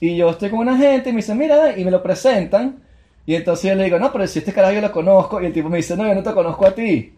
y 0.00 0.16
yo 0.16 0.30
estoy 0.30 0.48
con 0.48 0.60
una 0.60 0.78
gente 0.78 1.10
y 1.10 1.12
me 1.12 1.18
dice, 1.18 1.34
mira, 1.34 1.78
y 1.78 1.84
me 1.84 1.90
lo 1.90 2.02
presentan 2.02 2.82
y 3.26 3.34
entonces 3.34 3.68
yo 3.68 3.76
le 3.76 3.84
digo, 3.84 3.98
no, 3.98 4.10
pero 4.10 4.26
si 4.26 4.38
este 4.38 4.54
carajo 4.54 4.72
yo 4.72 4.80
lo 4.80 4.92
conozco 4.92 5.42
y 5.42 5.44
el 5.44 5.52
tipo 5.52 5.68
me 5.68 5.76
dice, 5.76 5.94
no, 5.94 6.08
yo 6.08 6.14
no 6.14 6.22
te 6.22 6.32
conozco 6.32 6.66
a 6.66 6.74
ti. 6.74 7.12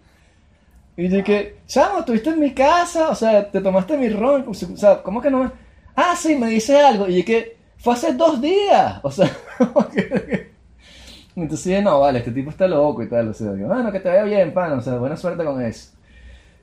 Y 0.97 1.09
yo 1.09 1.17
dije, 1.19 1.59
chamo, 1.69 2.01
estuviste 2.01 2.31
en 2.31 2.41
mi 2.41 2.51
casa, 2.51 3.09
o 3.09 3.15
sea, 3.15 3.49
te 3.49 3.61
tomaste 3.61 3.97
mi 3.97 4.09
ron, 4.09 4.47
o 4.49 4.53
sea, 4.53 5.01
¿cómo 5.01 5.23
que 5.23 5.31
no 5.31 5.45
me... 5.45 5.72
Ah, 5.95 6.15
sí, 6.17 6.37
me 6.37 6.49
dice 6.49 6.81
algo. 6.81 7.09
Y 7.09 7.23
que 7.23 7.57
fue 7.79 7.95
hace 7.95 8.13
dos 8.15 8.41
días. 8.41 9.01
O 9.03 9.11
sea, 9.11 9.31
entonces 11.37 11.83
no, 11.83 12.01
vale, 12.01 12.21
este 12.21 12.31
tipo 12.31 12.51
está 12.51 12.67
loco 12.67 13.03
y 13.03 13.09
tal. 13.09 13.29
O 13.29 13.35
sea, 13.35 13.53
bueno, 13.53 13.93
que 13.93 14.01
te 14.01 14.09
vaya 14.09 14.25
bien, 14.25 14.53
pan. 14.53 14.73
O 14.73 14.81
sea, 14.81 14.97
buena 14.97 15.17
suerte 15.17 15.45
con 15.45 15.61
eso. 15.63 15.93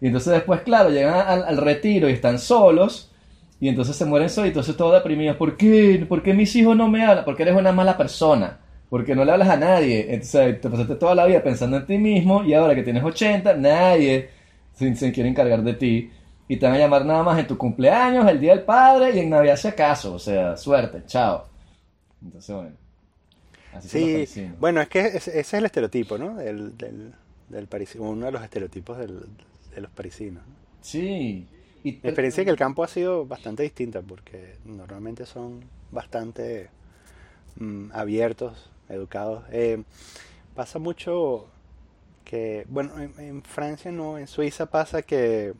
Y 0.02 0.08
entonces 0.08 0.34
después, 0.34 0.62
claro, 0.62 0.89
llegan 0.89 1.13
al, 1.15 1.58
retiro 1.58 2.10
y 2.10 2.13
están 2.13 2.39
solos. 2.39 3.12
Y 3.60 3.68
entonces 3.68 3.96
se 3.96 4.06
mueren 4.06 4.30
solos 4.30 4.48
y 4.48 4.50
entonces 4.50 4.78
todos 4.78 4.94
deprimidos. 4.94 5.36
¿Por 5.38 5.58
qué? 5.58 6.06
¿Por 6.08 6.24
qué 6.24 6.34
mis 6.34 6.56
hijos 6.56 6.76
no 6.76 6.88
me 6.88 7.06
hablan? 7.06 7.26
Porque 7.26 7.44
eres 7.44 7.56
una 7.56 7.72
mala 7.72 7.98
persona. 7.98 8.60
Porque 8.89 9.15
no 9.15 9.26
le 9.26 9.34
hablas 9.34 9.50
a 9.50 9.58
nadie. 9.58 10.13
Entonces 10.13 10.62
te 10.62 10.70
pasaste 10.70 10.96
toda 10.96 11.15
la 11.15 11.26
vida 11.26 11.44
pensando 11.44 11.78
en 11.78 11.86
ti 11.86 11.98
mismo 11.98 12.44
y 12.44 12.54
ahora 12.54 12.74
que 12.76 12.84
tienes 12.84 13.04
80, 13.04 13.56
nadie 13.56 14.30
se 14.74 15.12
quiere 15.12 15.30
encargar 15.30 15.62
de 15.62 15.74
ti 15.74 16.12
y 16.52 16.58
te 16.58 16.66
van 16.66 16.76
a 16.76 16.80
llamar 16.80 17.06
nada 17.06 17.22
más 17.22 17.40
en 17.40 17.46
tu 17.46 17.56
cumpleaños, 17.56 18.28
el 18.28 18.40
día 18.40 18.56
del 18.56 18.66
padre 18.66 19.16
y 19.16 19.20
en 19.20 19.30
Navidad 19.30 19.56
si 19.56 19.68
acaso. 19.68 20.16
O 20.16 20.20
sea, 20.20 20.58
suerte, 20.58 21.04
chao. 21.06 21.46
Entonces, 22.24 22.56
bueno. 22.56 22.76
Así 23.72 24.26
sí, 24.26 24.52
bueno, 24.60 24.82
es 24.82 24.90
que 24.90 25.00
ese, 25.00 25.40
es 25.40 25.54
el 25.54 25.66
estereotipo, 25.66 26.18
¿no? 26.18 26.36
del, 26.36 26.76
del 26.76 27.68
parisino, 27.68 28.06
uno 28.06 28.26
de 28.26 28.32
los 28.32 28.44
estereotipos 28.44 28.98
del, 28.98 29.20
de 29.76 29.82
los 29.82 29.92
parisinos. 29.92 30.44
Sí. 30.82 31.48
Y 31.84 31.92
Mi 31.92 32.00
experiencia 32.04 32.42
en 32.42 32.50
el 32.50 32.58
campo 32.58 32.84
ha 32.84 32.88
sido 32.88 33.28
bastante 33.28 33.62
distinta 33.62 34.02
porque 34.02 34.56
normalmente 34.66 35.28
son 35.28 35.64
bastante 35.92 36.72
mm, 37.58 37.92
abiertos, 37.94 38.72
educados. 38.90 39.44
Eh, 39.52 39.84
pasa 40.56 40.80
mucho 40.80 41.48
que, 42.26 42.66
bueno, 42.70 42.92
en 43.00 43.44
Francia 43.44 43.92
no, 43.92 44.18
en 44.18 44.26
Suiza 44.26 44.66
pasa 44.66 45.04
que 45.04 45.54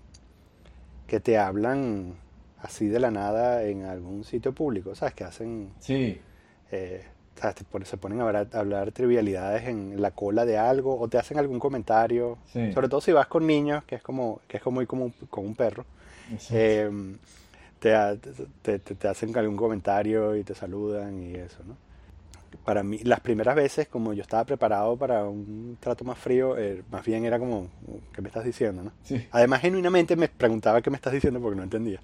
que 1.09 1.19
te 1.19 1.37
hablan 1.37 2.13
así 2.61 2.87
de 2.87 2.99
la 2.99 3.11
nada 3.11 3.63
en 3.63 3.83
algún 3.83 4.23
sitio 4.23 4.53
público, 4.53 4.95
¿sabes? 4.95 5.15
Que 5.15 5.23
hacen... 5.25 5.71
Sí. 5.79 6.21
Eh, 6.71 7.03
se 7.85 7.97
ponen 7.97 8.19
a 8.19 8.45
hablar, 8.51 8.91
trivialidades 8.91 9.67
en 9.69 10.01
la 10.01 10.11
cola 10.11 10.45
de 10.45 10.57
algo 10.57 10.99
o 10.99 11.07
te 11.07 11.17
hacen 11.17 11.37
algún 11.37 11.57
comentario. 11.57 12.37
Sobre 12.73 12.89
todo 12.89 12.99
si 12.99 13.13
vas 13.13 13.27
con 13.27 13.47
niños, 13.47 13.85
que 13.85 13.95
es 13.95 14.01
como, 14.01 14.41
que 14.47 14.57
es 14.57 14.63
como 14.63 14.81
ir 14.81 14.87
como 14.87 15.13
con 15.29 15.45
un 15.45 15.55
perro. 15.55 15.85
Em, 16.51 17.17
te, 17.79 17.95
te, 18.61 18.79
te, 18.79 19.07
hacen 19.07 19.35
algún 19.37 19.55
comentario 19.55 20.35
y 20.35 20.43
te 20.43 20.53
saludan 20.53 21.23
y 21.23 21.35
eso, 21.35 21.63
¿no? 21.65 21.77
Para 22.65 22.83
mí, 22.83 22.99
las 23.03 23.19
primeras 23.19 23.55
veces, 23.55 23.88
como 23.88 24.13
yo 24.13 24.21
estaba 24.21 24.43
preparado 24.45 24.97
para 24.97 25.23
un 25.23 25.77
trato 25.79 26.03
más 26.03 26.17
frío, 26.17 26.57
eh, 26.57 26.83
más 26.91 27.05
bien 27.05 27.25
era 27.25 27.39
como, 27.39 27.67
¿qué 28.13 28.21
me 28.21 28.27
estás 28.27 28.43
diciendo? 28.43 28.83
¿no? 28.83 28.91
Además, 29.31 29.62
genuinamente 29.62 30.15
me 30.15 30.27
preguntaba 30.27 30.81
qué 30.81 30.89
me 30.89 30.95
estás 30.95 31.13
diciendo 31.13 31.39
porque 31.39 31.57
no 31.57 31.63
entendía. 31.63 31.99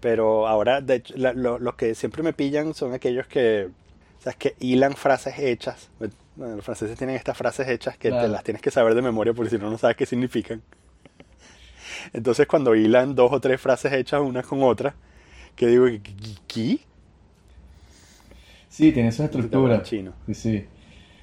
Pero 0.00 0.46
ahora, 0.46 0.80
de 0.80 0.96
hecho, 0.96 1.14
los 1.16 1.74
que 1.74 1.94
siempre 1.94 2.22
me 2.22 2.32
pillan 2.32 2.74
son 2.74 2.92
aquellos 2.92 3.26
que, 3.26 3.70
¿sabes? 4.18 4.36
Que 4.36 4.54
hilan 4.60 4.94
frases 4.94 5.38
hechas. 5.38 5.88
Bueno, 5.98 6.56
los 6.56 6.64
franceses 6.64 6.98
tienen 6.98 7.16
estas 7.16 7.36
frases 7.36 7.66
hechas 7.68 7.96
que 7.96 8.10
te 8.10 8.28
las 8.28 8.44
tienes 8.44 8.62
que 8.62 8.70
saber 8.70 8.94
de 8.94 9.02
memoria 9.02 9.32
porque 9.32 9.50
si 9.50 9.58
no, 9.58 9.70
no 9.70 9.78
sabes 9.78 9.96
qué 9.96 10.06
significan. 10.06 10.62
Entonces, 12.12 12.46
cuando 12.46 12.74
hilan 12.74 13.14
dos 13.14 13.32
o 13.32 13.40
tres 13.40 13.60
frases 13.60 13.92
hechas 13.92 14.20
una 14.20 14.42
con 14.42 14.62
otra, 14.62 14.94
que 15.54 15.66
digo, 15.66 15.86
¿qué? 16.46 16.80
Sí, 18.76 18.92
tiene 18.92 19.10
su 19.10 19.22
estructura. 19.22 19.82
Chino. 19.82 20.12
Sí, 20.26 20.34
sí. 20.34 20.64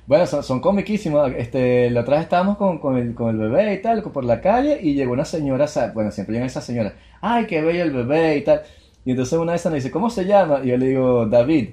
Bueno, 0.07 0.25
son, 0.25 0.41
son 0.43 0.59
comiquísimos. 0.59 1.31
Este, 1.37 1.87
la 1.91 2.01
otra 2.01 2.15
vez 2.15 2.23
estábamos 2.23 2.57
con, 2.57 2.79
con, 2.79 2.97
el, 2.97 3.13
con 3.13 3.29
el 3.29 3.37
bebé 3.37 3.75
y 3.75 3.77
tal, 3.79 4.01
por 4.01 4.25
la 4.25 4.41
calle, 4.41 4.79
y 4.81 4.95
llegó 4.95 5.13
una 5.13 5.23
señora, 5.23 5.67
bueno, 5.93 6.09
siempre 6.09 6.33
llega 6.33 6.47
esa 6.47 6.61
señora, 6.61 6.95
ay, 7.21 7.45
qué 7.45 7.61
bello 7.61 7.83
el 7.83 7.91
bebé 7.91 8.37
y 8.37 8.41
tal. 8.43 8.63
Y 9.05 9.11
entonces 9.11 9.37
una 9.37 9.51
de 9.51 9.57
esas 9.57 9.71
nos 9.71 9.83
dice, 9.83 9.91
¿cómo 9.91 10.09
se 10.09 10.25
llama? 10.25 10.61
Y 10.63 10.69
yo 10.69 10.77
le 10.77 10.87
digo, 10.87 11.27
David. 11.27 11.69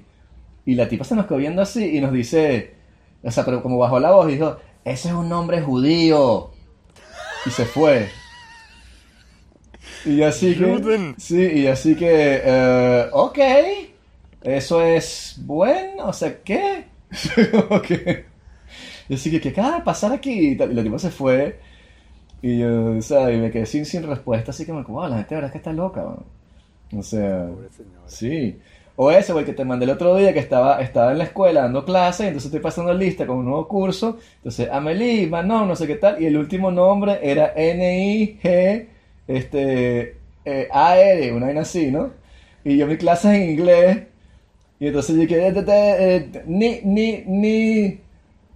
Y 0.67 0.75
la 0.75 0.87
tipa 0.87 1.05
se 1.05 1.15
nos 1.15 1.25
quedó 1.25 1.39
viendo 1.39 1.63
así 1.63 1.97
y 1.97 2.01
nos 2.03 2.13
dice, 2.13 2.75
o 3.23 3.31
sea, 3.31 3.47
pero 3.47 3.63
como 3.63 3.79
bajó 3.79 3.99
la 3.99 4.11
voz 4.11 4.29
y 4.29 4.33
dijo, 4.33 4.59
ese 4.85 5.09
es 5.09 5.15
un 5.15 5.31
nombre 5.31 5.63
judío. 5.63 6.51
Y 7.47 7.51
se 7.51 7.65
fue. 7.65 8.07
Y 10.05 10.21
así 10.21 10.55
que... 10.55 11.15
Sí, 11.17 11.41
y 11.41 11.67
así 11.69 11.97
que, 11.97 13.09
uh, 13.15 13.17
ok. 13.17 13.39
¿Eso 14.43 14.83
es 14.83 15.37
bueno? 15.45 16.07
O 16.07 16.13
sea, 16.13 16.43
¿qué? 16.43 16.87
okay. 17.71 18.25
Yo 19.09 19.17
así 19.17 19.31
que, 19.31 19.41
¿qué 19.41 19.51
acaba 19.51 19.77
de 19.79 19.83
pasar 19.83 20.13
aquí? 20.13 20.31
Y 20.31 20.55
la 20.57 20.83
tipa 20.83 20.99
se 20.99 21.11
fue. 21.11 21.59
Y 22.43 22.59
yo, 22.59 22.97
o 22.97 23.03
sea, 23.03 23.31
y 23.33 23.39
me 23.39 23.51
quedé 23.51 23.67
sin, 23.67 23.85
sin 23.85 24.03
respuesta, 24.07 24.51
así 24.51 24.65
que 24.65 24.73
me 24.73 24.85
como, 24.85 25.07
la 25.07 25.17
gente 25.17 25.35
de 25.35 25.37
verdad 25.37 25.49
es 25.49 25.53
que 25.53 25.59
está 25.59 25.73
loca, 25.73 26.05
O 26.97 27.03
sea, 27.03 27.49
sí. 28.07 28.59
O 28.97 29.11
ese, 29.11 29.33
güey, 29.33 29.45
que 29.45 29.53
te 29.53 29.65
mandé 29.65 29.85
el 29.85 29.91
otro 29.93 30.17
día, 30.17 30.33
que 30.33 30.39
estaba, 30.41 30.81
estaba 30.81 31.13
en 31.13 31.19
la 31.19 31.25
escuela 31.25 31.63
dando 31.63 31.85
clase, 31.85 32.25
y 32.25 32.27
entonces 32.29 32.47
estoy 32.47 32.61
pasando 32.61 32.93
lista 32.95 33.27
con 33.27 33.39
un 33.39 33.47
nuevo 33.47 33.69
curso. 33.69 34.19
Entonces, 34.37 34.69
Amelie, 34.71 35.27
Manon, 35.27 35.69
no 35.69 35.77
sé 35.77 35.87
qué 35.87 35.97
tal, 35.97 36.23
y 36.23 36.27
el 36.27 36.37
último 36.37 36.71
nombre 36.71 37.19
era 37.23 37.53
N-I-G, 37.57 38.87
este, 39.27 40.17
eh, 40.45 40.69
A-R, 40.71 41.33
una 41.33 41.47
vaina 41.47 41.63
así, 41.63 41.91
¿no? 41.91 42.13
Y 42.65 42.77
yo 42.77 42.87
mi 42.87 42.97
clase 42.97 43.35
en 43.35 43.51
inglés, 43.51 43.99
y 44.81 44.87
entonces 44.87 45.15
yo 45.15 45.21
dije, 45.21 45.47
eh, 45.47 45.55
eh, 45.69 46.43
ni, 46.47 46.81
ni, 46.83 47.23
ni, 47.27 48.01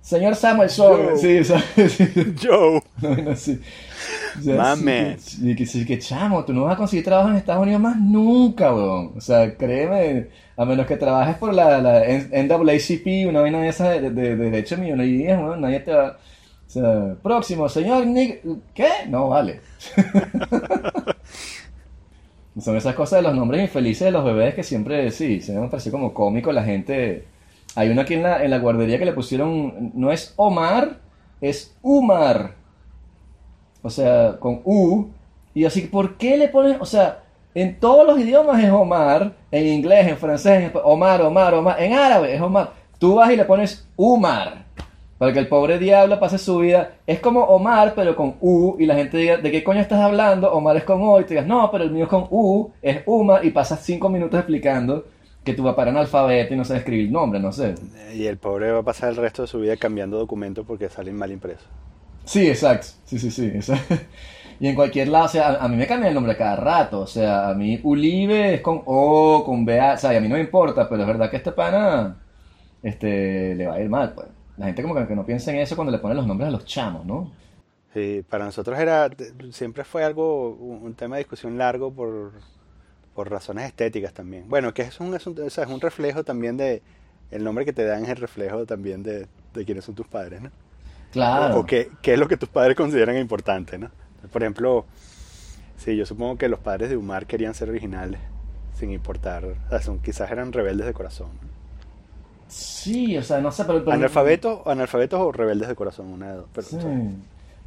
señor 0.00 0.34
Samuel 0.34 0.70
Joe. 0.74 1.18
Sí, 1.18 1.44
sí, 1.88 2.34
Joe. 2.42 2.82
No, 3.02 3.16
no, 3.16 3.37
sí. 3.37 3.60
Y 5.42 5.54
que, 5.54 5.84
que, 5.84 5.98
chamo, 5.98 6.42
tú 6.44 6.54
no 6.54 6.64
vas 6.64 6.74
a 6.74 6.78
conseguir 6.78 7.04
trabajo 7.04 7.28
en 7.28 7.37
Estados 7.37 7.62
Unidos 7.62 7.82
más 7.82 7.98
nunca, 7.98 8.74
weón. 8.74 9.12
O 9.16 9.20
sea, 9.20 9.54
créeme, 9.54 10.28
a 10.56 10.64
menos 10.64 10.87
que 10.87 10.96
trabajes 10.96 11.37
por 11.37 11.52
la, 11.52 11.78
la 11.80 12.00
NAACP, 12.00 13.28
una 13.28 13.42
vaina 13.42 13.60
de 13.60 13.68
esa 13.68 13.90
de, 13.90 14.10
de, 14.10 14.10
de 14.10 14.37
derecho 14.37 14.78
millonario, 14.78 15.38
weón, 15.38 15.60
nadie 15.60 15.80
te 15.80 15.92
va... 15.92 16.18
O 16.66 16.70
sea, 16.70 17.14
próximo, 17.22 17.68
señor 17.68 18.06
Nick... 18.06 18.40
¿Qué? 18.74 18.88
No, 19.08 19.28
vale. 19.28 19.60
Son 22.60 22.76
esas 22.76 22.94
cosas 22.94 23.18
de 23.18 23.22
los 23.28 23.34
nombres 23.34 23.62
infelices 23.62 24.04
de 24.04 24.12
los 24.12 24.24
bebés 24.24 24.54
que 24.54 24.62
siempre, 24.62 25.10
sí, 25.10 25.40
se 25.40 25.52
me 25.58 25.68
parece 25.68 25.90
como 25.90 26.14
cómico 26.14 26.52
la 26.52 26.62
gente. 26.62 27.24
Hay 27.74 27.88
uno 27.88 28.02
aquí 28.02 28.14
en 28.14 28.22
la, 28.22 28.44
en 28.44 28.50
la 28.50 28.58
guardería 28.58 28.98
que 28.98 29.04
le 29.04 29.12
pusieron, 29.12 29.90
no 29.94 30.12
es 30.12 30.32
Omar, 30.36 30.98
es 31.40 31.74
Umar. 31.82 32.54
O 33.82 33.90
sea, 33.90 34.36
con 34.38 34.60
U. 34.64 35.08
Y 35.52 35.64
así, 35.64 35.82
¿por 35.82 36.16
qué 36.16 36.36
le 36.36 36.48
ponen, 36.48 36.76
o 36.80 36.86
sea, 36.86 37.24
en 37.54 37.78
todos 37.78 38.06
los 38.06 38.18
idiomas 38.18 38.62
es 38.62 38.70
Omar, 38.70 39.32
en 39.50 39.66
inglés, 39.66 40.08
en 40.08 40.16
francés, 40.16 40.64
en 40.64 40.72
Omar, 40.82 41.22
Omar, 41.22 41.54
Omar, 41.54 41.80
en 41.82 41.92
árabe 41.92 42.34
es 42.34 42.40
Omar. 42.40 42.72
Tú 42.98 43.16
vas 43.16 43.30
y 43.30 43.36
le 43.36 43.44
pones 43.44 43.86
Umar. 43.96 44.63
Para 45.24 45.32
que 45.32 45.38
el 45.38 45.48
pobre 45.48 45.78
diablo 45.78 46.20
pase 46.20 46.37
su 46.37 46.58
vida. 46.58 46.96
Es 47.06 47.18
como 47.18 47.44
Omar, 47.44 47.94
pero 47.96 48.14
con 48.14 48.34
U, 48.42 48.76
y 48.78 48.84
la 48.84 48.94
gente 48.94 49.16
diga, 49.16 49.38
¿de 49.38 49.50
qué 49.50 49.64
coño 49.64 49.80
estás 49.80 50.00
hablando? 50.00 50.52
Omar 50.52 50.76
es 50.76 50.84
con 50.84 51.00
O, 51.00 51.18
y 51.18 51.24
te 51.24 51.30
digas, 51.30 51.46
no, 51.46 51.70
pero 51.70 51.84
el 51.84 51.90
mío 51.90 52.04
es 52.04 52.10
con 52.10 52.26
U, 52.28 52.70
es 52.82 53.00
Uma, 53.06 53.42
y 53.42 53.48
pasas 53.48 53.80
cinco 53.82 54.10
minutos 54.10 54.38
explicando 54.38 55.06
que 55.42 55.54
tu 55.54 55.64
papá 55.64 55.80
era 55.80 55.92
analfabeto 55.92 56.52
y 56.52 56.58
no 56.58 56.64
sabe 56.66 56.80
escribir 56.80 57.10
nombre, 57.10 57.40
no 57.40 57.52
sé. 57.52 57.74
Y 58.12 58.26
el 58.26 58.37
pobre 58.37 58.70
va 58.70 58.80
a 58.80 58.82
pasar 58.82 59.08
el 59.08 59.16
resto 59.16 59.40
de 59.40 59.48
su 59.48 59.60
vida 59.60 59.78
cambiando 59.78 60.18
documentos 60.18 60.66
porque 60.66 60.90
salen 60.90 61.16
mal 61.16 61.32
impresos. 61.32 61.64
Sí, 62.26 62.46
exacto. 62.46 62.88
Sí, 63.06 63.18
sí, 63.18 63.30
sí. 63.30 63.50
Y 64.60 64.68
en 64.68 64.74
cualquier 64.74 65.08
lado, 65.08 65.24
o 65.24 65.28
sea, 65.28 65.54
a, 65.54 65.68
mí 65.68 65.76
me 65.76 65.87
cambia 65.87 66.08
el 66.08 66.14
nombre 66.14 66.37
cada 66.37 66.56
rato. 66.56 67.00
O 67.00 67.06
sea, 67.06 67.48
a 67.48 67.54
mí 67.54 67.80
Ulibe 67.82 68.56
es 68.56 68.60
con 68.60 68.82
O, 68.84 69.42
con 69.42 69.64
B, 69.64 69.80
o 69.80 69.96
sea, 69.96 70.12
y 70.12 70.16
a 70.18 70.20
mí 70.20 70.28
no 70.28 70.34
me 70.34 70.42
importa, 70.42 70.87
pero 70.87 71.00
es 71.00 71.06
verdad 71.06 71.30
que 71.30 71.38
este 71.38 71.52
pana 71.52 72.18
este, 72.82 73.54
le 73.54 73.66
va 73.66 73.74
a 73.74 73.80
ir 73.80 73.88
mal, 73.88 74.12
pues. 74.14 74.33
La 74.56 74.66
gente 74.66 74.82
como 74.82 74.94
que 75.06 75.14
no 75.16 75.26
piensa 75.26 75.50
en 75.52 75.58
eso 75.58 75.74
cuando 75.76 75.90
le 75.92 75.98
ponen 75.98 76.16
los 76.16 76.26
nombres 76.26 76.48
a 76.48 76.52
los 76.52 76.64
chamos, 76.64 77.04
¿no? 77.06 77.32
Sí, 77.92 78.24
para 78.28 78.44
nosotros 78.44 78.78
era 78.78 79.08
siempre 79.52 79.84
fue 79.84 80.04
algo 80.04 80.50
un 80.50 80.94
tema 80.94 81.16
de 81.16 81.20
discusión 81.20 81.58
largo 81.58 81.92
por, 81.92 82.32
por 83.14 83.30
razones 83.30 83.66
estéticas 83.66 84.12
también. 84.12 84.48
Bueno, 84.48 84.74
que 84.74 84.82
es 84.82 85.00
un, 85.00 85.14
es 85.14 85.26
un, 85.26 85.36
es 85.40 85.58
un 85.58 85.80
reflejo 85.80 86.24
también 86.24 86.56
de 86.56 86.82
el 87.30 87.44
nombre 87.44 87.64
que 87.64 87.72
te 87.72 87.84
dan 87.84 88.04
es 88.04 88.10
el 88.10 88.16
reflejo 88.16 88.66
también 88.66 89.02
de, 89.02 89.26
de 89.54 89.64
quiénes 89.64 89.84
son 89.84 89.94
tus 89.94 90.06
padres, 90.08 90.42
¿no? 90.42 90.50
Claro. 91.12 91.60
O, 91.60 91.66
qué, 91.66 91.90
qué, 92.02 92.14
es 92.14 92.18
lo 92.18 92.28
que 92.28 92.36
tus 92.36 92.48
padres 92.48 92.76
consideran 92.76 93.16
importante, 93.18 93.78
¿no? 93.78 93.90
Por 94.32 94.42
ejemplo, 94.42 94.86
sí, 95.76 95.96
yo 95.96 96.06
supongo 96.06 96.36
que 96.38 96.48
los 96.48 96.60
padres 96.60 96.90
de 96.90 96.96
Umar 96.96 97.26
querían 97.26 97.54
ser 97.54 97.70
originales. 97.70 98.20
sin 98.74 98.90
importar. 98.92 99.44
O 99.44 99.54
sea, 99.70 99.80
son, 99.80 100.00
quizás 100.00 100.30
eran 100.30 100.52
rebeldes 100.52 100.86
de 100.86 100.92
corazón. 100.92 101.30
Sí, 102.48 103.16
o 103.16 103.22
sea, 103.22 103.40
no 103.40 103.50
sé, 103.50 103.64
pero... 103.64 103.80
pero 103.85 103.92
¿Analfabetos, 103.96 104.61
analfabetos 104.66 105.20
o 105.20 105.33
rebeldes 105.33 105.68
de 105.68 105.74
corazón? 105.74 106.07
Una 106.12 106.30
de 106.30 106.37
dos. 106.37 106.46
Pero, 106.54 106.66
Sí. 106.66 106.76
o 106.76 106.80
sea, 106.80 106.90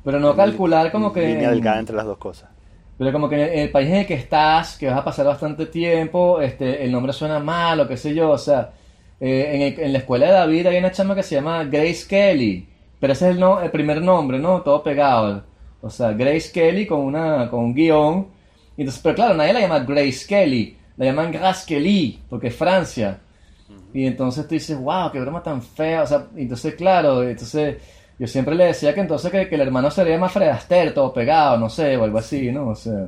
Pero 0.04 0.20
no 0.20 0.36
calcular 0.36 0.92
como 0.92 1.12
que... 1.12 1.28
Línea 1.28 1.50
delgada 1.50 1.80
entre 1.80 1.96
las 1.96 2.06
dos 2.06 2.18
cosas. 2.18 2.50
Pero 2.98 3.12
como 3.12 3.30
que 3.30 3.36
en 3.54 3.60
el 3.60 3.70
país 3.72 3.90
en 3.90 3.96
el 3.98 4.08
que 4.08 4.14
estás, 4.16 4.78
que 4.78 4.88
vas 4.88 4.98
a 5.00 5.04
pasar 5.04 5.26
bastante 5.26 5.66
tiempo, 5.68 6.42
este, 6.42 6.84
el 6.84 6.92
nombre 6.92 7.14
suena 7.14 7.40
mal 7.40 7.80
o 7.82 7.88
qué 7.88 7.96
sé 7.98 8.14
yo, 8.16 8.32
o 8.32 8.38
sea, 8.38 8.72
eh, 9.20 9.52
en, 9.54 9.62
el- 9.62 9.80
en 9.80 9.94
la 9.94 10.00
escuela 10.00 10.26
de 10.28 10.32
David 10.34 10.68
hay 10.68 10.78
una 10.78 10.92
chama 10.92 11.14
que 11.14 11.22
se 11.24 11.36
llama 11.36 11.64
Grace 11.66 12.06
Kelly, 12.08 12.68
pero 13.00 13.14
ese 13.14 13.26
es 13.30 13.36
el, 13.36 13.40
no- 13.40 13.62
el 13.62 13.70
primer 13.70 14.02
nombre, 14.02 14.40
¿no? 14.40 14.62
Todo 14.62 14.82
pegado. 14.82 15.44
O 15.82 15.90
sea, 15.92 16.12
Grace 16.14 16.52
Kelly 16.52 16.88
con, 16.88 17.00
una, 17.02 17.50
con 17.50 17.60
un 17.66 17.74
guion. 17.76 18.28
Entonces, 18.78 19.02
pero 19.04 19.16
claro, 19.16 19.34
nadie 19.36 19.54
la 19.54 19.60
llama 19.62 19.80
Grace 19.80 20.26
Kelly, 20.28 20.78
la 20.98 21.06
llaman 21.06 21.32
Grace 21.32 21.66
Kelly, 21.68 22.20
porque 22.30 22.48
es 22.48 22.56
Francia. 22.56 23.20
Y 23.98 24.06
entonces 24.06 24.48
tú 24.48 24.54
dices, 24.54 24.78
wow, 24.78 25.12
qué 25.12 25.20
broma 25.20 25.42
tan 25.42 25.60
fea. 25.62 26.04
O 26.04 26.08
sea, 26.08 26.28
entonces, 26.36 26.76
claro, 26.76 27.24
entonces 27.24 27.78
yo 28.20 28.28
siempre 28.28 28.54
le 28.54 28.66
decía 28.66 28.94
que 28.94 29.02
entonces 29.02 29.32
que, 29.32 29.48
que 29.50 29.56
el 29.56 29.62
hermano 29.62 29.90
se 29.90 30.06
llama 30.06 30.30
Fred 30.30 30.50
Astaire, 30.50 30.92
todo 30.92 31.12
pegado, 31.12 31.58
no 31.58 31.68
sé, 31.70 31.98
o 31.98 32.04
algo 32.04 32.20
así, 32.20 32.52
¿no? 32.52 32.68
O 32.70 32.76
sea, 32.76 33.08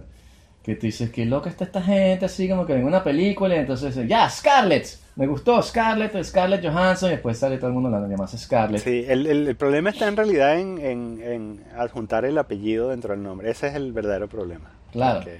que 0.64 0.74
tú 0.76 0.88
dices, 0.88 1.12
qué 1.12 1.26
loca 1.26 1.48
está 1.50 1.66
esta 1.66 1.82
gente, 1.82 2.26
así 2.26 2.50
como 2.50 2.66
que 2.66 2.74
ven 2.74 2.86
una 2.86 3.04
película 3.04 3.56
y 3.56 3.60
entonces, 3.60 3.96
ya, 4.08 4.28
Scarlett, 4.30 4.88
me 5.16 5.28
gustó 5.28 5.62
Scarlett, 5.62 6.24
Scarlett 6.24 6.64
Johansson, 6.66 7.10
y 7.10 7.12
después 7.14 7.38
sale 7.38 7.58
todo 7.58 7.68
el 7.68 7.74
mundo 7.74 7.90
la 7.92 8.08
llamas 8.08 8.32
Scarlett. 8.36 8.82
Sí, 8.84 9.06
el, 9.08 9.28
el- 9.28 9.48
el 9.48 9.56
problema 9.56 9.92
está 9.92 10.08
en 10.08 10.18
realidad 10.18 10.60
en, 10.60 10.80
en- 10.80 11.22
en 11.24 11.64
adjuntar 11.78 12.26
el 12.26 12.36
apellido 12.38 12.90
dentro 12.90 13.14
del 13.14 13.22
nombre. 13.22 13.52
Ese 13.52 13.68
es 13.68 13.76
el 13.76 13.94
verdadero 13.94 14.28
problema. 14.28 14.72
Claro. 14.92 15.20
Porque 15.20 15.38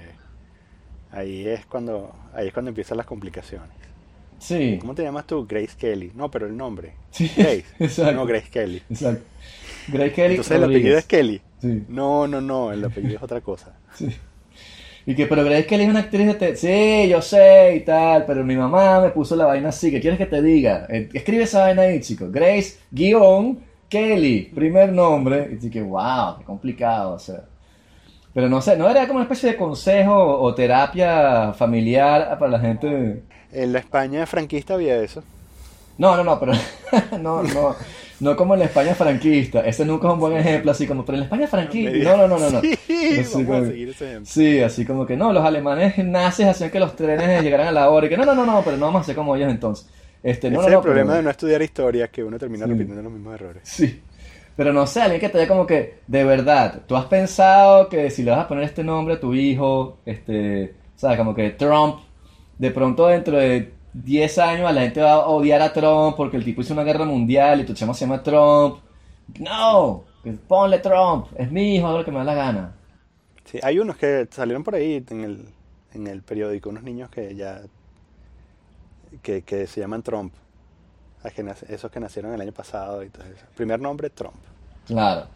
ahí 1.12 1.46
es 1.46 1.66
cuando 1.66 2.14
ahí 2.34 2.46
es 2.48 2.52
cuando 2.52 2.68
empiezan 2.68 2.96
las 2.98 3.06
complicaciones. 3.06 3.79
Sí, 4.40 4.78
¿Cómo 4.80 4.94
te 4.94 5.02
llamas 5.02 5.26
tú? 5.26 5.46
Grace 5.46 5.76
Kelly. 5.78 6.10
No, 6.14 6.30
pero 6.30 6.46
el 6.46 6.56
nombre. 6.56 6.94
Sí, 7.10 7.30
Grace. 7.36 7.64
exacto. 7.78 8.12
No, 8.14 8.26
Grace 8.26 8.48
Kelly. 8.50 8.82
exacto. 8.90 9.22
Grace 9.88 10.12
Kelly. 10.12 10.30
Entonces 10.34 10.56
el 10.56 10.62
Rodríguez. 10.62 10.80
apellido 10.82 10.98
es 10.98 11.04
Kelly. 11.06 11.42
Sí. 11.60 11.84
No, 11.88 12.26
no, 12.26 12.40
no, 12.40 12.72
el 12.72 12.84
apellido 12.84 13.16
es 13.16 13.22
otra 13.22 13.40
cosa. 13.40 13.76
Sí. 13.94 14.08
Y 15.06 15.14
que, 15.14 15.26
pero 15.26 15.42
Grace 15.44 15.66
Kelly 15.66 15.84
es 15.84 15.90
una 15.90 16.00
actriz 16.00 16.26
de 16.26 16.34
te- 16.34 16.56
Sí, 16.56 17.08
yo 17.08 17.20
sé 17.22 17.74
y 17.76 17.80
tal, 17.80 18.26
pero 18.26 18.44
mi 18.44 18.54
mamá 18.54 19.00
me 19.00 19.08
puso 19.10 19.34
la 19.34 19.46
vaina 19.46 19.70
así. 19.70 19.90
¿Qué 19.90 19.98
quieres 20.00 20.18
que 20.18 20.26
te 20.26 20.42
diga? 20.42 20.86
Eh, 20.90 21.08
Escribe 21.12 21.44
esa 21.44 21.60
vaina 21.62 21.82
ahí, 21.82 22.00
chico. 22.00 22.26
Grace, 22.30 22.78
guion, 22.90 23.58
Kelly, 23.88 24.50
primer 24.54 24.92
nombre. 24.92 25.48
Y 25.52 25.56
dije, 25.56 25.80
wow, 25.82 26.38
qué 26.38 26.44
complicado, 26.44 27.14
o 27.14 27.18
sea. 27.18 27.44
Pero 28.34 28.48
no 28.48 28.60
sé, 28.60 28.76
¿no 28.76 28.88
era 28.88 29.06
como 29.06 29.16
una 29.16 29.24
especie 29.24 29.50
de 29.50 29.56
consejo 29.56 30.14
o 30.40 30.54
terapia 30.54 31.52
familiar 31.54 32.38
para 32.38 32.52
la 32.52 32.60
gente? 32.60 33.22
En 33.52 33.72
la 33.72 33.78
España 33.80 34.26
franquista 34.26 34.74
había 34.74 34.96
eso. 35.02 35.22
No, 35.98 36.16
no, 36.16 36.24
no, 36.24 36.38
pero 36.40 36.52
no, 37.20 37.42
no, 37.42 37.76
no 38.20 38.36
como 38.36 38.54
en 38.54 38.60
la 38.60 38.66
España 38.66 38.94
franquista. 38.94 39.60
Ese 39.60 39.84
nunca 39.84 40.08
es 40.08 40.14
un 40.14 40.20
buen 40.20 40.36
ejemplo, 40.36 40.70
así 40.70 40.86
como, 40.86 41.04
pero 41.04 41.16
en 41.16 41.20
la 41.20 41.24
España 41.26 41.46
franquista. 41.46 42.16
No, 42.16 42.16
no, 42.16 42.28
no, 42.28 42.38
no. 42.38 42.50
no. 42.50 42.60
Sí, 42.60 42.72
Así 43.20 43.32
vamos 43.34 43.46
como- 43.46 43.54
a 43.54 43.66
seguir 43.66 43.88
ese 43.90 44.04
ejemplo. 44.08 44.26
Sí, 44.32 44.60
así 44.60 44.84
como 44.86 45.04
que 45.06 45.16
no, 45.16 45.32
los 45.32 45.44
alemanes 45.44 45.98
nazis 45.98 46.46
hacían 46.46 46.70
que 46.70 46.80
los 46.80 46.96
trenes 46.96 47.42
llegaran 47.42 47.66
a 47.68 47.72
la 47.72 47.90
hora 47.90 48.06
y 48.06 48.08
que 48.08 48.16
no, 48.16 48.24
no, 48.24 48.34
no, 48.34 48.46
no, 48.46 48.62
pero 48.64 48.76
no 48.76 48.86
vamos 48.86 49.00
a 49.00 49.02
hacer 49.02 49.14
como 49.16 49.36
ellos 49.36 49.50
entonces. 49.50 49.88
Este, 50.22 50.50
no, 50.50 50.60
Ese 50.60 50.62
no, 50.62 50.66
es 50.68 50.72
no, 50.72 50.78
el 50.78 50.84
problema 50.84 51.06
pero- 51.12 51.16
de 51.18 51.22
no 51.24 51.30
estudiar 51.30 51.62
historia, 51.62 52.08
que 52.08 52.22
uno 52.24 52.38
termina 52.38 52.64
Sí. 52.66 52.72
repitiendo 52.72 53.02
los 53.02 53.12
mismos 53.12 53.34
errores. 53.34 53.62
Sí. 53.64 54.00
Pero 54.56 54.72
no 54.72 54.86
sé, 54.86 55.00
alguien 55.00 55.20
que 55.20 55.28
te 55.30 55.46
como 55.48 55.66
que, 55.66 56.00
de 56.06 56.24
verdad, 56.24 56.82
tú 56.86 56.94
has 56.96 57.06
pensado 57.06 57.88
que 57.88 58.10
si 58.10 58.22
le 58.22 58.30
vas 58.30 58.40
a 58.40 58.48
poner 58.48 58.64
este 58.64 58.84
nombre 58.84 59.14
a 59.14 59.20
tu 59.20 59.32
hijo, 59.32 59.98
este, 60.04 60.74
sabes, 60.96 61.16
como 61.16 61.34
que 61.34 61.50
Trump, 61.50 62.00
de 62.60 62.70
pronto 62.70 63.06
dentro 63.06 63.38
de 63.38 63.72
10 63.94 64.38
años 64.38 64.74
la 64.74 64.82
gente 64.82 65.00
va 65.00 65.12
a 65.12 65.28
odiar 65.28 65.62
a 65.62 65.72
Trump 65.72 66.14
porque 66.14 66.36
el 66.36 66.44
tipo 66.44 66.60
hizo 66.60 66.74
una 66.74 66.84
guerra 66.84 67.06
mundial 67.06 67.60
y 67.60 67.64
tu 67.64 67.72
chamo 67.72 67.94
se 67.94 68.04
llama 68.04 68.22
Trump. 68.22 68.80
No, 69.38 70.04
que 70.22 70.32
ponle 70.32 70.78
Trump, 70.80 71.28
es 71.38 71.50
mi 71.50 71.76
hijo, 71.76 71.86
hago 71.86 71.98
lo 71.98 72.04
que 72.04 72.10
me 72.10 72.18
da 72.18 72.24
la 72.24 72.34
gana. 72.34 72.72
Sí, 73.46 73.58
hay 73.62 73.78
unos 73.78 73.96
que 73.96 74.28
salieron 74.30 74.62
por 74.62 74.74
ahí 74.74 75.02
en 75.08 75.24
el, 75.24 75.48
en 75.94 76.06
el 76.06 76.20
periódico, 76.20 76.68
unos 76.68 76.82
niños 76.82 77.08
que 77.08 77.34
ya 77.34 77.62
que, 79.22 79.40
que 79.40 79.66
se 79.66 79.80
llaman 79.80 80.02
Trump. 80.02 80.34
Esos 81.66 81.90
que 81.90 81.98
nacieron 81.98 82.34
el 82.34 82.40
año 82.42 82.52
pasado 82.52 83.02
y 83.02 83.08
todo 83.08 83.24
eso. 83.24 83.46
Primer 83.56 83.80
nombre, 83.80 84.10
Trump. 84.10 84.36
Claro. 84.86 85.28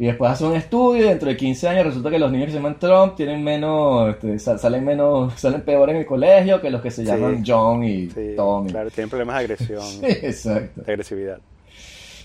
Y 0.00 0.06
después 0.06 0.30
hace 0.32 0.46
un 0.46 0.56
estudio 0.56 1.04
y 1.04 1.08
dentro 1.10 1.28
de 1.28 1.36
15 1.36 1.68
años 1.68 1.84
resulta 1.84 2.08
que 2.08 2.18
los 2.18 2.32
niños 2.32 2.46
que 2.46 2.52
se 2.52 2.56
llaman 2.56 2.78
Trump 2.78 3.16
tienen 3.16 3.44
menos, 3.44 4.08
este, 4.14 4.38
sal- 4.38 4.58
salen 4.58 4.82
menos, 4.82 5.34
salen 5.38 5.60
peor 5.60 5.90
en 5.90 5.96
el 5.96 6.06
colegio 6.06 6.58
que 6.58 6.70
los 6.70 6.80
que 6.80 6.90
se 6.90 7.02
Sí. 7.02 7.08
llaman 7.08 7.44
John 7.46 7.84
y 7.84 8.08
Sí, 8.08 8.32
Tommy. 8.34 8.70
claro, 8.70 8.90
tienen 8.90 9.10
problemas 9.10 9.34
de 9.36 9.40
agresión, 9.40 9.82
Sí, 9.82 10.06
exacto. 10.06 10.80
de 10.80 10.90
agresividad. 10.92 11.38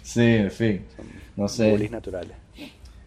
Sí, 0.03 0.21
en 0.23 0.51
fin. 0.51 0.85
No 1.35 1.49
sé. 1.49 1.71
Bullies 1.71 1.91
naturales. 1.91 2.31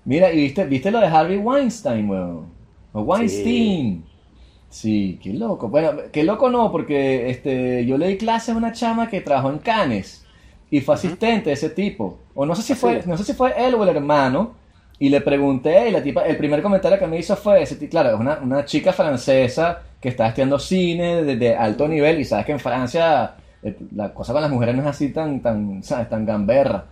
Mira, 0.05 0.31
y 0.33 0.37
viste, 0.43 0.67
viste 0.67 0.91
lo 0.91 1.01
de 1.01 1.07
Harvey 1.07 1.39
Weinstein, 1.39 2.11
weón. 2.11 2.47
O 2.93 3.01
Weinstein. 3.01 4.05
Sí. 4.69 5.19
qué 5.23 5.33
loco. 5.33 5.69
Bueno, 5.69 5.93
qué 6.13 6.25
loco 6.25 6.51
no, 6.51 6.71
porque 6.71 7.31
este, 7.31 7.87
yo 7.87 7.97
le 7.97 8.09
di 8.09 8.17
clases 8.19 8.55
a 8.55 8.59
una 8.59 8.73
chama 8.73 9.09
que 9.09 9.23
trabajó 9.23 9.51
en 9.51 9.59
Cannes 9.61 10.27
y 10.71 10.81
fue 10.83 10.95
asistente 10.95 11.49
de 11.49 11.55
ese 11.55 11.71
tipo. 11.71 12.19
O 12.35 12.45
no 12.45 12.55
sé 12.55 12.63
si 12.63 12.75
¿Ah, 12.75 12.77
fue, 12.77 13.03
no 13.07 13.17
sé 13.17 13.25
si 13.25 13.33
fue 13.33 13.55
él 13.57 13.75
o 13.75 13.83
el 13.83 13.89
hermano. 13.97 14.58
Y 15.01 15.09
le 15.11 15.21
pregunté, 15.21 15.89
y 15.89 15.93
la 15.93 16.03
tipa, 16.03 16.23
el 16.23 16.37
primer 16.37 16.61
comentario 16.61 16.99
que 16.99 17.07
me 17.07 17.19
hizo 17.19 17.37
fue 17.37 17.63
ese, 17.63 17.89
claro, 17.89 18.11
es 18.11 18.21
una, 18.21 18.41
una 18.43 18.65
chica 18.65 18.93
francesa 18.93 19.81
que 20.01 20.09
está 20.09 20.29
estudiando 20.29 20.59
cine 20.59 21.23
de, 21.23 21.37
de 21.37 21.55
alto 21.57 21.87
nivel 21.87 22.21
y 22.21 22.25
sabes 22.25 22.47
que 22.47 22.53
en 22.53 22.61
Francia 22.61 23.35
eh, 23.63 23.77
la 23.95 24.13
cosa 24.13 24.33
con 24.33 24.43
las 24.43 24.51
mujeres 24.51 24.75
no 24.75 24.83
es 24.83 24.89
así 24.89 25.11
tan, 25.11 25.41
tan, 25.41 25.83
¿sabes? 25.85 26.09
tan 26.09 26.27
gamberra. 26.27 26.87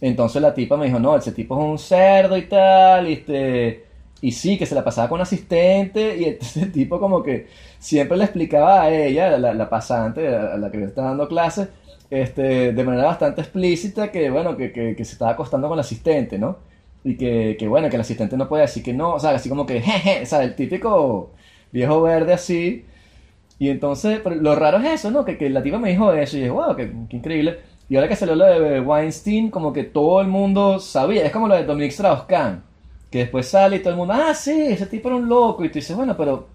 Entonces 0.00 0.42
la 0.42 0.52
tipa 0.52 0.76
me 0.76 0.86
dijo, 0.86 0.98
no, 0.98 1.16
ese 1.16 1.32
tipo 1.32 1.56
es 1.58 1.64
un 1.64 1.78
cerdo 1.78 2.36
y 2.36 2.42
tal, 2.48 3.08
y 3.08 3.12
este... 3.14 3.84
Y 4.20 4.32
sí, 4.32 4.56
que 4.56 4.64
se 4.64 4.74
la 4.74 4.82
pasaba 4.82 5.08
con 5.08 5.20
asistente, 5.20 6.16
y 6.16 6.24
el 6.60 6.72
tipo 6.72 6.98
como 6.98 7.22
que 7.22 7.46
siempre 7.78 8.16
le 8.16 8.24
explicaba 8.24 8.82
a 8.82 8.90
ella, 8.90 9.36
la, 9.38 9.52
la 9.52 9.68
pasante, 9.68 10.26
a 10.28 10.56
la 10.56 10.70
que 10.70 10.78
le 10.78 10.86
estaba 10.86 11.08
dando 11.08 11.28
clases, 11.28 11.68
este, 12.08 12.72
de 12.72 12.84
manera 12.84 13.04
bastante 13.04 13.42
explícita 13.42 14.10
que, 14.10 14.30
bueno, 14.30 14.56
que, 14.56 14.72
que, 14.72 14.96
que 14.96 15.04
se 15.04 15.12
estaba 15.12 15.32
acostando 15.32 15.68
con 15.68 15.76
el 15.76 15.80
asistente, 15.80 16.38
¿no? 16.38 16.56
Y 17.04 17.16
que, 17.18 17.56
que, 17.58 17.68
bueno, 17.68 17.88
que 17.90 17.96
el 17.96 18.00
asistente 18.02 18.36
no 18.36 18.48
puede 18.48 18.62
decir 18.62 18.82
que 18.82 18.94
no, 18.94 19.14
o 19.14 19.20
sea, 19.20 19.30
así 19.32 19.48
como 19.50 19.66
que, 19.66 19.80
jeje, 19.82 20.22
o 20.22 20.26
sea, 20.26 20.42
el 20.42 20.56
típico 20.56 21.32
viejo 21.72 22.02
verde 22.02 22.32
así. 22.34 22.86
Y 23.58 23.68
entonces, 23.70 24.20
pero 24.22 24.36
lo 24.36 24.54
raro 24.56 24.78
es 24.78 24.86
eso, 25.00 25.10
¿no? 25.10 25.24
Que, 25.24 25.38
que 25.38 25.48
la 25.50 25.62
tipa 25.62 25.78
me 25.78 25.90
dijo 25.90 26.12
eso 26.12 26.36
y 26.36 26.40
dije, 26.40 26.50
wow, 26.50 26.74
qué, 26.76 26.92
qué 27.08 27.16
increíble. 27.16 27.60
Y 27.88 27.96
ahora 27.96 28.08
que 28.08 28.16
salió 28.16 28.34
lo 28.34 28.46
de 28.46 28.80
Weinstein, 28.80 29.50
como 29.50 29.72
que 29.72 29.84
todo 29.84 30.20
el 30.20 30.28
mundo 30.28 30.80
sabía, 30.80 31.24
es 31.26 31.32
como 31.32 31.48
lo 31.48 31.54
de 31.54 31.64
Dominique 31.64 31.92
Strauss-Kahn, 31.94 32.64
que 33.10 33.18
después 33.20 33.48
sale 33.48 33.76
y 33.76 33.80
todo 33.80 33.90
el 33.92 33.96
mundo, 33.98 34.14
ah, 34.14 34.34
sí, 34.34 34.52
ese 34.68 34.86
tipo 34.86 35.08
era 35.08 35.16
un 35.16 35.28
loco. 35.28 35.64
Y 35.64 35.68
tú 35.70 35.74
dices, 35.74 35.96
bueno, 35.96 36.16
pero 36.16 36.48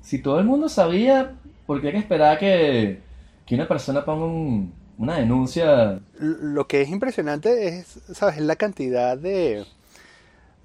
si 0.00 0.22
todo 0.22 0.38
el 0.38 0.46
mundo 0.46 0.68
sabía, 0.68 1.34
¿por 1.66 1.80
qué 1.80 1.88
hay 1.88 1.92
que 1.94 1.98
esperar 2.00 2.38
que, 2.38 3.02
que 3.44 3.54
una 3.54 3.68
persona 3.68 4.04
ponga 4.04 4.24
un- 4.26 4.72
una 4.98 5.16
denuncia? 5.18 6.00
Lo 6.18 6.66
que 6.66 6.80
es 6.82 6.88
impresionante 6.88 7.68
es, 7.68 8.00
¿sabes? 8.12 8.38
La 8.40 8.56
cantidad 8.56 9.18
de, 9.18 9.66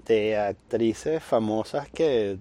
de 0.05 0.37
actrices 0.37 1.23
famosas 1.23 1.89
que, 1.89 2.37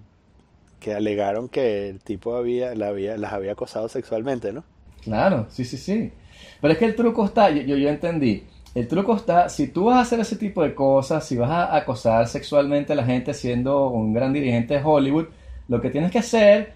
que 0.79 0.93
alegaron 0.93 1.49
que 1.49 1.89
el 1.89 1.99
tipo 1.99 2.35
había, 2.35 2.71
había, 2.71 3.17
las 3.17 3.33
había 3.33 3.53
acosado 3.53 3.87
sexualmente, 3.89 4.51
¿no? 4.51 4.63
Claro, 5.03 5.47
sí, 5.49 5.65
sí, 5.65 5.77
sí. 5.77 6.11
Pero 6.59 6.73
es 6.73 6.79
que 6.79 6.85
el 6.85 6.95
truco 6.95 7.25
está, 7.25 7.49
yo, 7.49 7.61
yo, 7.61 7.77
yo 7.77 7.89
entendí. 7.89 8.43
El 8.73 8.87
truco 8.87 9.15
está, 9.15 9.49
si 9.49 9.67
tú 9.67 9.85
vas 9.85 9.97
a 9.97 10.01
hacer 10.01 10.19
ese 10.21 10.37
tipo 10.37 10.63
de 10.63 10.73
cosas, 10.73 11.27
si 11.27 11.35
vas 11.35 11.51
a 11.51 11.75
acosar 11.75 12.27
sexualmente 12.27 12.93
a 12.93 12.95
la 12.95 13.03
gente 13.03 13.33
siendo 13.33 13.89
un 13.89 14.13
gran 14.13 14.31
dirigente 14.31 14.75
de 14.75 14.81
Hollywood, 14.83 15.27
lo 15.67 15.81
que 15.81 15.89
tienes 15.89 16.11
que 16.11 16.19
hacer 16.19 16.73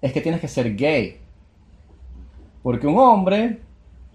es 0.00 0.12
que 0.12 0.20
tienes 0.20 0.40
que 0.40 0.48
ser 0.48 0.74
gay. 0.74 1.18
Porque 2.62 2.86
un 2.86 2.98
hombre, 2.98 3.58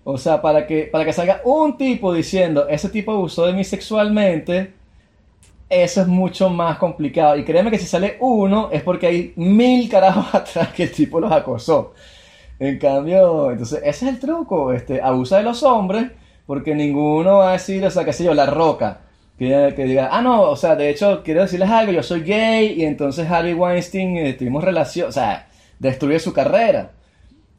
o 0.03 0.18
sea, 0.18 0.41
para 0.41 0.66
que, 0.66 0.84
para 0.91 1.05
que 1.05 1.14
salga 1.14 1.41
un 1.45 1.78
tipo 1.78 2.14
diciendo, 2.14 2.68
ese 2.68 2.89
tipo 2.89 3.12
abusó 3.12 3.45
de 3.45 3.53
mí 3.53 3.64
sexualmente, 3.64 4.74
eso 5.72 6.01
es 6.01 6.07
mucho 6.07 6.49
más 6.49 6.78
complicado. 6.78 7.38
Y 7.38 7.45
créeme 7.45 7.72
que 7.72 7.80
si 7.80 7.88
sale 7.88 8.17
uno, 8.19 8.69
es 8.72 8.84
porque 8.84 9.07
hay 9.07 9.34
mil 9.38 9.89
carajos 9.89 10.26
atrás 10.36 10.69
que 10.74 10.84
el 10.84 10.91
tipo 10.91 11.19
los 11.19 11.32
acosó. 11.32 11.93
En 12.59 12.78
cambio, 12.78 13.51
entonces, 13.51 13.80
ese 13.84 14.05
es 14.05 14.13
el 14.13 14.19
truco, 14.19 14.74
este, 14.74 15.01
abusa 15.01 15.38
de 15.38 15.43
los 15.43 15.63
hombres, 15.63 16.11
porque 16.45 16.76
ninguno 16.76 17.38
va 17.38 17.49
a 17.49 17.53
decir, 17.53 17.84
o 17.86 17.89
sea, 17.89 18.05
qué 18.05 18.13
sé 18.13 18.24
yo, 18.24 18.34
la 18.36 18.45
roca, 18.45 19.01
que, 19.39 19.74
que 19.76 19.86
diga, 19.86 20.09
ah, 20.11 20.22
no, 20.22 20.41
o 20.43 20.55
sea, 20.55 20.76
de 20.76 20.89
hecho, 20.89 21.24
quiero 21.24 21.41
decirles 21.41 21.69
algo, 21.72 21.91
yo 21.91 22.03
soy 22.03 22.22
gay, 22.22 22.76
y 22.78 22.86
entonces 22.86 23.28
Harvey 23.32 23.53
Weinstein 23.53 24.17
eh, 24.17 24.34
tuvimos 24.34 24.63
relación, 24.63 25.09
o 25.09 25.11
sea, 25.11 25.47
destruye 25.80 26.19
su 26.19 26.34
carrera. 26.34 26.91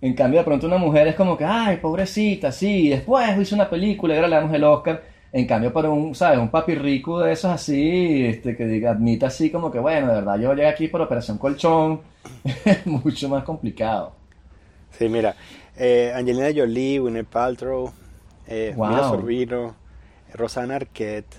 En 0.01 0.15
cambio, 0.15 0.41
de 0.41 0.45
pronto 0.45 0.67
una 0.67 0.79
mujer 0.79 1.09
es 1.09 1.15
como 1.17 1.37
que, 1.37 1.45
ay, 1.45 1.79
pobrecita, 1.79 2.53
sí, 2.53 2.89
después 2.89 3.37
hizo 3.41 3.55
una 3.57 3.71
película 3.71 4.15
y 4.15 4.17
ahora 4.19 4.29
le 4.29 4.37
damos 4.37 4.55
el 4.55 4.65
Oscar. 4.65 5.03
En 5.33 5.47
cambio, 5.47 5.73
para 5.73 5.89
un, 5.89 6.15
¿sabes? 6.15 6.39
Un 6.39 6.51
papi 6.51 6.75
rico 6.75 7.21
de 7.21 7.33
esos 7.33 7.51
así, 7.51 8.27
este, 8.27 8.55
que 8.55 8.67
diga, 8.67 8.91
admita 8.91 9.29
así 9.29 9.51
como 9.51 9.71
que, 9.71 9.79
bueno, 9.79 10.09
de 10.09 10.15
verdad, 10.17 10.39
yo 10.39 10.53
llegué 10.53 10.69
aquí 10.69 10.89
por 10.89 11.01
Operación 11.01 11.39
Colchón, 11.39 12.03
es 12.65 12.87
mucho 12.87 13.31
más 13.31 13.43
complicado. 13.43 14.13
Sí, 14.91 15.09
mira, 15.09 15.35
eh, 15.75 16.13
Angelina 16.15 16.51
Jolie, 16.55 16.99
Gwyneth 16.99 17.29
Paltrow, 17.29 17.91
eh, 18.47 18.75
Wow. 18.77 18.89
Mira 18.89 19.09
Sorbino, 19.09 19.75
Rosanna 20.35 20.77
Arquette, 20.77 21.37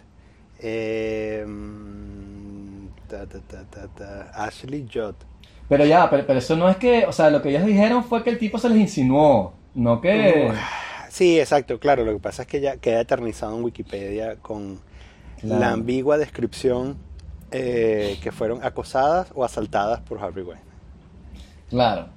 eh, 0.59 1.45
mm, 1.45 2.87
ta, 3.07 3.27
ta, 3.27 3.39
ta, 3.41 3.63
ta, 3.69 3.87
ta, 3.89 4.31
Ashley 4.33 4.87
Judd. 4.91 5.15
Pero 5.69 5.85
ya, 5.85 6.09
pero, 6.09 6.25
pero 6.25 6.39
eso 6.39 6.55
no 6.55 6.67
es 6.67 6.77
que, 6.77 7.05
o 7.05 7.11
sea, 7.11 7.29
lo 7.29 7.43
que 7.43 7.49
ellos 7.49 7.65
dijeron 7.65 8.03
fue 8.03 8.23
que 8.23 8.31
el 8.31 8.39
tipo 8.39 8.57
se 8.57 8.69
les 8.69 8.79
insinuó, 8.79 9.53
no 9.75 10.01
que... 10.01 10.51
Sí, 11.13 11.39
exacto, 11.39 11.79
claro. 11.79 12.03
Lo 12.05 12.13
que 12.13 12.19
pasa 12.19 12.41
es 12.43 12.47
que 12.47 12.59
ya 12.59 12.77
queda 12.77 13.01
eternizado 13.01 13.55
en 13.57 13.63
Wikipedia 13.63 14.37
con 14.37 14.79
Claro. 15.41 15.59
la 15.61 15.71
ambigua 15.71 16.17
descripción 16.17 16.97
eh, 17.51 18.17
que 18.23 18.31
fueron 18.31 18.63
acosadas 18.63 19.31
o 19.35 19.43
asaltadas 19.45 20.01
por 20.01 20.19
Harvey 20.19 20.43
Weinstein. 20.43 20.73
Claro. 21.69 22.07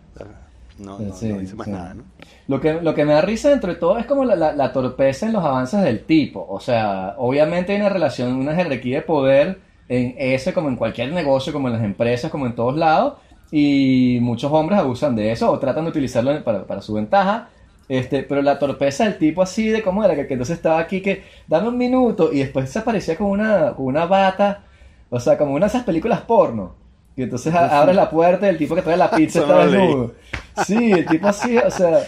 No, 0.79 0.99
no, 1.01 1.13
Sí, 1.15 1.29
no 1.29 1.39
dice 1.39 1.55
más 1.57 1.67
sí. 1.67 1.73
nada, 1.73 1.95
¿no? 1.95 2.05
Lo 2.49 2.61
que, 2.61 2.75
lo 2.75 2.95
que 2.95 3.05
me 3.05 3.15
da 3.15 3.23
risa 3.23 3.49
dentro 3.51 3.73
de 3.73 3.79
todo 3.79 3.99
es 3.99 4.07
como 4.07 4.25
la, 4.25 4.37
la- 4.37 4.53
la 4.55 4.73
torpeza 4.73 5.27
en 5.27 5.33
los 5.33 5.45
avances 5.45 5.83
del 5.83 6.05
tipo. 6.05 6.47
O 6.49 6.61
sea, 6.61 7.15
obviamente 7.19 7.73
hay 7.73 7.81
una 7.81 7.89
relación, 7.91 8.35
una 8.35 8.55
jerarquía 8.55 8.99
de 8.99 9.03
poder 9.03 9.61
en 9.89 10.15
ese 10.19 10.53
como 10.55 10.69
en 10.69 10.77
cualquier 10.77 11.13
negocio, 11.13 11.53
como 11.53 11.69
en 11.69 11.75
las 11.75 11.85
empresas, 11.85 12.31
como 12.31 12.47
en 12.47 12.55
todos 12.55 12.77
lados. 12.77 13.15
Y 13.51 14.19
muchos 14.23 14.53
hombres 14.53 14.79
abusan 14.79 15.17
de 15.17 15.33
eso 15.33 15.51
o 15.51 15.59
tratan 15.59 15.85
de 15.85 15.91
utilizarlo 15.91 16.43
para, 16.45 16.67
para 16.67 16.83
su 16.83 16.95
ventaja. 16.95 17.49
Este, 17.89 18.23
pero 18.25 18.43
la 18.43 18.59
torpeza 18.59 19.05
del 19.05 19.17
tipo 19.19 19.43
así 19.43 19.69
de 19.69 19.83
cómo 19.83 20.05
era, 20.05 20.15
que, 20.17 20.27
que 20.27 20.35
entonces 20.35 20.57
estaba 20.57 20.81
aquí 20.81 21.01
que 21.01 21.23
dame 21.47 21.69
un 21.69 21.79
minuto 21.79 22.33
y 22.33 22.41
después 22.41 22.69
se 22.71 22.81
aparecía 22.81 23.17
con 23.17 23.29
una, 23.29 23.75
con 23.75 23.87
una 23.87 24.07
bata, 24.07 24.65
o 25.09 25.21
sea, 25.21 25.39
como 25.39 25.53
una 25.55 25.67
de 25.67 25.71
esas 25.71 25.85
películas 25.85 26.21
porno. 26.23 26.75
Y 27.17 27.23
entonces 27.23 27.55
a- 27.55 27.81
abre 27.81 27.95
la 27.95 28.11
puerta 28.11 28.47
y 28.47 28.51
el 28.51 28.59
tipo 28.59 28.75
que 28.75 28.83
trae 28.83 28.97
la 28.97 29.11
pizza 29.15 29.41
está 29.41 29.55
desnudo. 29.59 30.15
Sí, 30.53 30.93
el 30.93 31.07
tipo 31.07 31.29
así, 31.29 31.57
o 31.59 31.71
sea, 31.71 32.01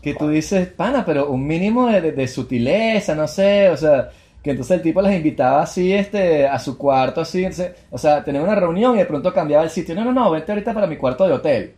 que 0.00 0.14
tú 0.14 0.28
dices, 0.28 0.68
pana, 0.68 1.04
pero 1.06 1.30
un 1.30 1.46
mínimo 1.46 1.86
de, 1.86 2.00
de- 2.00 2.12
de 2.12 2.28
sutileza, 2.28 3.14
no 3.14 3.28
sé, 3.28 3.70
o 3.70 3.76
sea, 3.76 4.10
que 4.42 4.50
entonces 4.50 4.76
el 4.78 4.82
tipo 4.82 5.00
las 5.00 5.14
invitaba 5.14 5.62
así, 5.62 5.92
este, 5.92 6.48
a 6.48 6.58
su 6.58 6.76
cuarto, 6.76 7.20
así, 7.20 7.44
entonces, 7.44 7.72
o 7.90 7.96
sea, 7.98 8.24
tenía 8.24 8.42
una 8.42 8.56
reunión 8.56 8.96
y 8.96 8.98
de 8.98 9.06
pronto 9.06 9.32
cambiaba 9.32 9.62
el 9.64 9.70
sitio, 9.70 9.94
no, 9.94 10.04
no, 10.04 10.12
no, 10.12 10.30
vente 10.32 10.50
ahorita 10.52 10.74
para 10.74 10.86
mi 10.88 10.96
cuarto 10.96 11.26
de 11.26 11.32
hotel. 11.34 11.74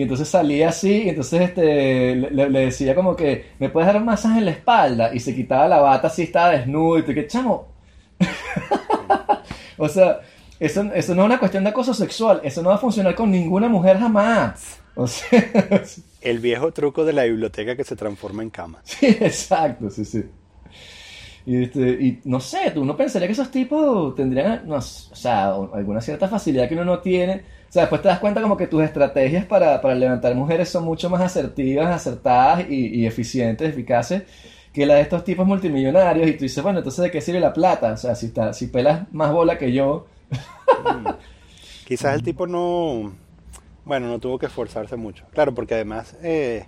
Y 0.00 0.04
entonces 0.04 0.28
salía 0.28 0.70
así, 0.70 1.02
y 1.02 1.08
entonces 1.10 1.42
este, 1.42 2.14
le, 2.14 2.48
le 2.48 2.60
decía 2.60 2.94
como 2.94 3.14
que, 3.14 3.50
¿me 3.58 3.68
puedes 3.68 3.86
dar 3.86 3.98
un 3.98 4.06
masaje 4.06 4.38
en 4.38 4.46
la 4.46 4.52
espalda? 4.52 5.14
Y 5.14 5.20
se 5.20 5.34
quitaba 5.34 5.68
la 5.68 5.78
bata 5.78 6.06
así, 6.06 6.22
estaba 6.22 6.52
desnudo, 6.52 6.98
y 6.98 7.02
tú, 7.02 7.12
que 7.12 7.26
chamo. 7.26 7.68
o 9.76 9.88
sea, 9.90 10.20
eso, 10.58 10.90
eso 10.94 11.14
no 11.14 11.20
es 11.20 11.26
una 11.26 11.38
cuestión 11.38 11.64
de 11.64 11.68
acoso 11.68 11.92
sexual, 11.92 12.40
eso 12.42 12.62
no 12.62 12.70
va 12.70 12.76
a 12.76 12.78
funcionar 12.78 13.14
con 13.14 13.30
ninguna 13.30 13.68
mujer 13.68 13.98
jamás. 13.98 14.80
O 14.94 15.06
sea, 15.06 15.28
El 16.22 16.38
viejo 16.38 16.72
truco 16.72 17.04
de 17.04 17.12
la 17.12 17.24
biblioteca 17.24 17.76
que 17.76 17.84
se 17.84 17.94
transforma 17.94 18.42
en 18.42 18.48
cama. 18.48 18.80
sí, 18.84 19.04
exacto, 19.04 19.90
sí, 19.90 20.06
sí. 20.06 20.24
Y, 21.44 21.64
este, 21.64 21.90
y 21.90 22.20
no 22.24 22.40
sé, 22.40 22.70
tú 22.70 22.86
no 22.86 22.96
pensaría 22.96 23.28
que 23.28 23.34
esos 23.34 23.50
tipos 23.50 24.14
tendrían, 24.14 24.66
no, 24.66 24.76
o 24.76 24.80
sea, 24.80 25.48
alguna 25.48 26.00
cierta 26.00 26.26
facilidad 26.26 26.70
que 26.70 26.74
uno 26.74 26.86
no 26.86 27.00
tiene. 27.00 27.59
O 27.70 27.72
sea, 27.72 27.82
después 27.82 28.02
te 28.02 28.08
das 28.08 28.18
cuenta 28.18 28.42
como 28.42 28.56
que 28.56 28.66
tus 28.66 28.82
estrategias 28.82 29.46
para, 29.46 29.80
para 29.80 29.94
levantar 29.94 30.34
mujeres 30.34 30.68
son 30.68 30.84
mucho 30.84 31.08
más 31.08 31.20
asertivas, 31.20 31.88
acertadas 31.88 32.68
y, 32.68 32.88
y 33.00 33.06
eficientes, 33.06 33.68
eficaces 33.68 34.24
que 34.72 34.86
las 34.86 34.96
de 34.96 35.02
estos 35.02 35.24
tipos 35.24 35.46
multimillonarios. 35.46 36.28
Y 36.28 36.32
tú 36.32 36.44
dices, 36.44 36.62
bueno, 36.62 36.78
entonces 36.78 37.02
¿de 37.02 37.10
qué 37.10 37.20
sirve 37.20 37.40
la 37.40 37.52
plata? 37.52 37.92
O 37.92 37.96
sea, 37.96 38.14
si, 38.14 38.26
está, 38.26 38.52
si 38.52 38.66
pelas 38.66 39.12
más 39.12 39.32
bola 39.32 39.58
que 39.58 39.72
yo. 39.72 40.06
Quizás 41.86 42.14
el 42.14 42.22
tipo 42.22 42.46
no, 42.46 43.12
bueno, 43.84 44.08
no 44.08 44.18
tuvo 44.18 44.38
que 44.38 44.46
esforzarse 44.46 44.96
mucho. 44.96 45.24
Claro, 45.32 45.54
porque 45.54 45.74
además 45.74 46.16
eh, 46.22 46.66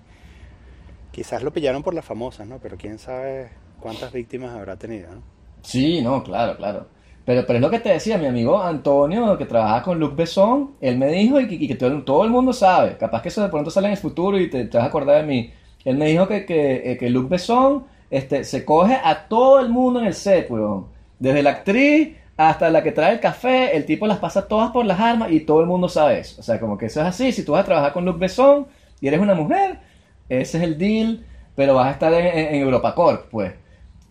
quizás 1.13 1.43
lo 1.43 1.53
pillaron 1.53 1.83
por 1.83 1.95
las 1.95 2.05
famosas, 2.05 2.47
¿no? 2.47 2.59
Pero 2.59 2.77
quién 2.77 2.99
sabe 2.99 3.51
cuántas 3.81 4.13
víctimas 4.13 4.53
habrá 4.53 4.77
tenido, 4.77 5.13
¿no? 5.15 5.23
Sí, 5.63 6.01
no, 6.03 6.23
claro, 6.25 6.57
claro. 6.57 6.89
Pero, 7.25 7.47
pero 7.47 7.59
es 7.59 7.63
lo 7.63 7.71
que 7.71 7.79
te 7.79 7.91
decía 7.91 8.19
mi 8.19 8.27
amigo 8.27 8.61
Antonio, 8.61 9.39
que 9.39 9.47
trabaja 9.47 9.83
con 9.83 10.01
Luc 10.01 10.17
Besson, 10.17 10.73
él 10.81 10.99
me 10.99 11.07
dijo 11.09 11.39
y 11.41 11.69
que, 11.69 11.75
todo, 11.77 12.25
el 12.25 12.31
mundo 12.31 12.53
sabe, 12.53 12.97
capaz 12.97 13.23
que 13.23 13.29
eso 13.29 13.43
de 13.43 13.49
pronto 13.49 13.71
sale 13.71 13.87
en 13.87 13.93
el 13.93 13.99
futuro 13.99 14.39
y 14.41 14.51
te, 14.51 14.65
vas 14.65 14.83
a 14.83 14.87
acordar 14.87 15.19
de 15.19 15.27
mí. 15.27 15.53
Él 15.85 15.97
me 15.97 16.07
dijo 16.07 16.27
que, 16.27 16.45
que, 16.45 16.93
eh, 16.93 16.99
que 16.99 17.11
Luc 17.11 17.29
Besson 17.29 17.85
este, 18.11 18.45
se 18.45 18.65
coge 18.65 18.99
a 19.03 19.29
todo 19.29 19.61
el 19.61 19.69
mundo 19.69 20.01
en 20.01 20.07
el 20.07 20.15
set. 20.15 20.49
Desde 21.19 21.43
la 21.43 21.51
actriz 21.51 22.17
hasta 22.37 22.71
la 22.71 22.83
que 22.83 22.93
trae 22.93 23.13
el 23.13 23.21
café, 23.21 23.77
el 23.77 23.85
tipo 23.87 24.07
las 24.07 24.19
pasa 24.19 24.49
todas 24.49 24.71
por 24.71 24.85
las 24.85 24.99
armas 24.99 25.31
y 25.31 25.41
todo 25.41 25.61
el 25.61 25.67
mundo 25.67 25.89
sabe 25.89 26.19
eso. 26.19 26.41
O 26.41 26.43
sea, 26.45 26.59
como 26.59 26.77
que 26.77 26.87
eso 26.87 27.01
es 27.01 27.07
así, 27.07 27.31
si 27.33 27.45
tú 27.45 27.53
vas 27.53 27.63
a 27.63 27.67
trabajar 27.67 27.93
con 27.93 28.05
Luc 28.05 28.19
Besson 28.19 28.67
y 29.01 29.09
eres 29.09 29.21
una 29.21 29.35
mujer, 29.35 29.79
ese 30.29 30.59
es 30.59 30.65
el 30.65 30.77
deal, 30.77 31.25
pero 31.55 31.75
vas 31.75 31.87
a 31.89 31.91
estar 31.93 32.13
en, 32.13 32.27
en, 32.27 32.55
en 32.55 32.63
EuropaCorp, 32.63 33.31
pues. 33.31 33.53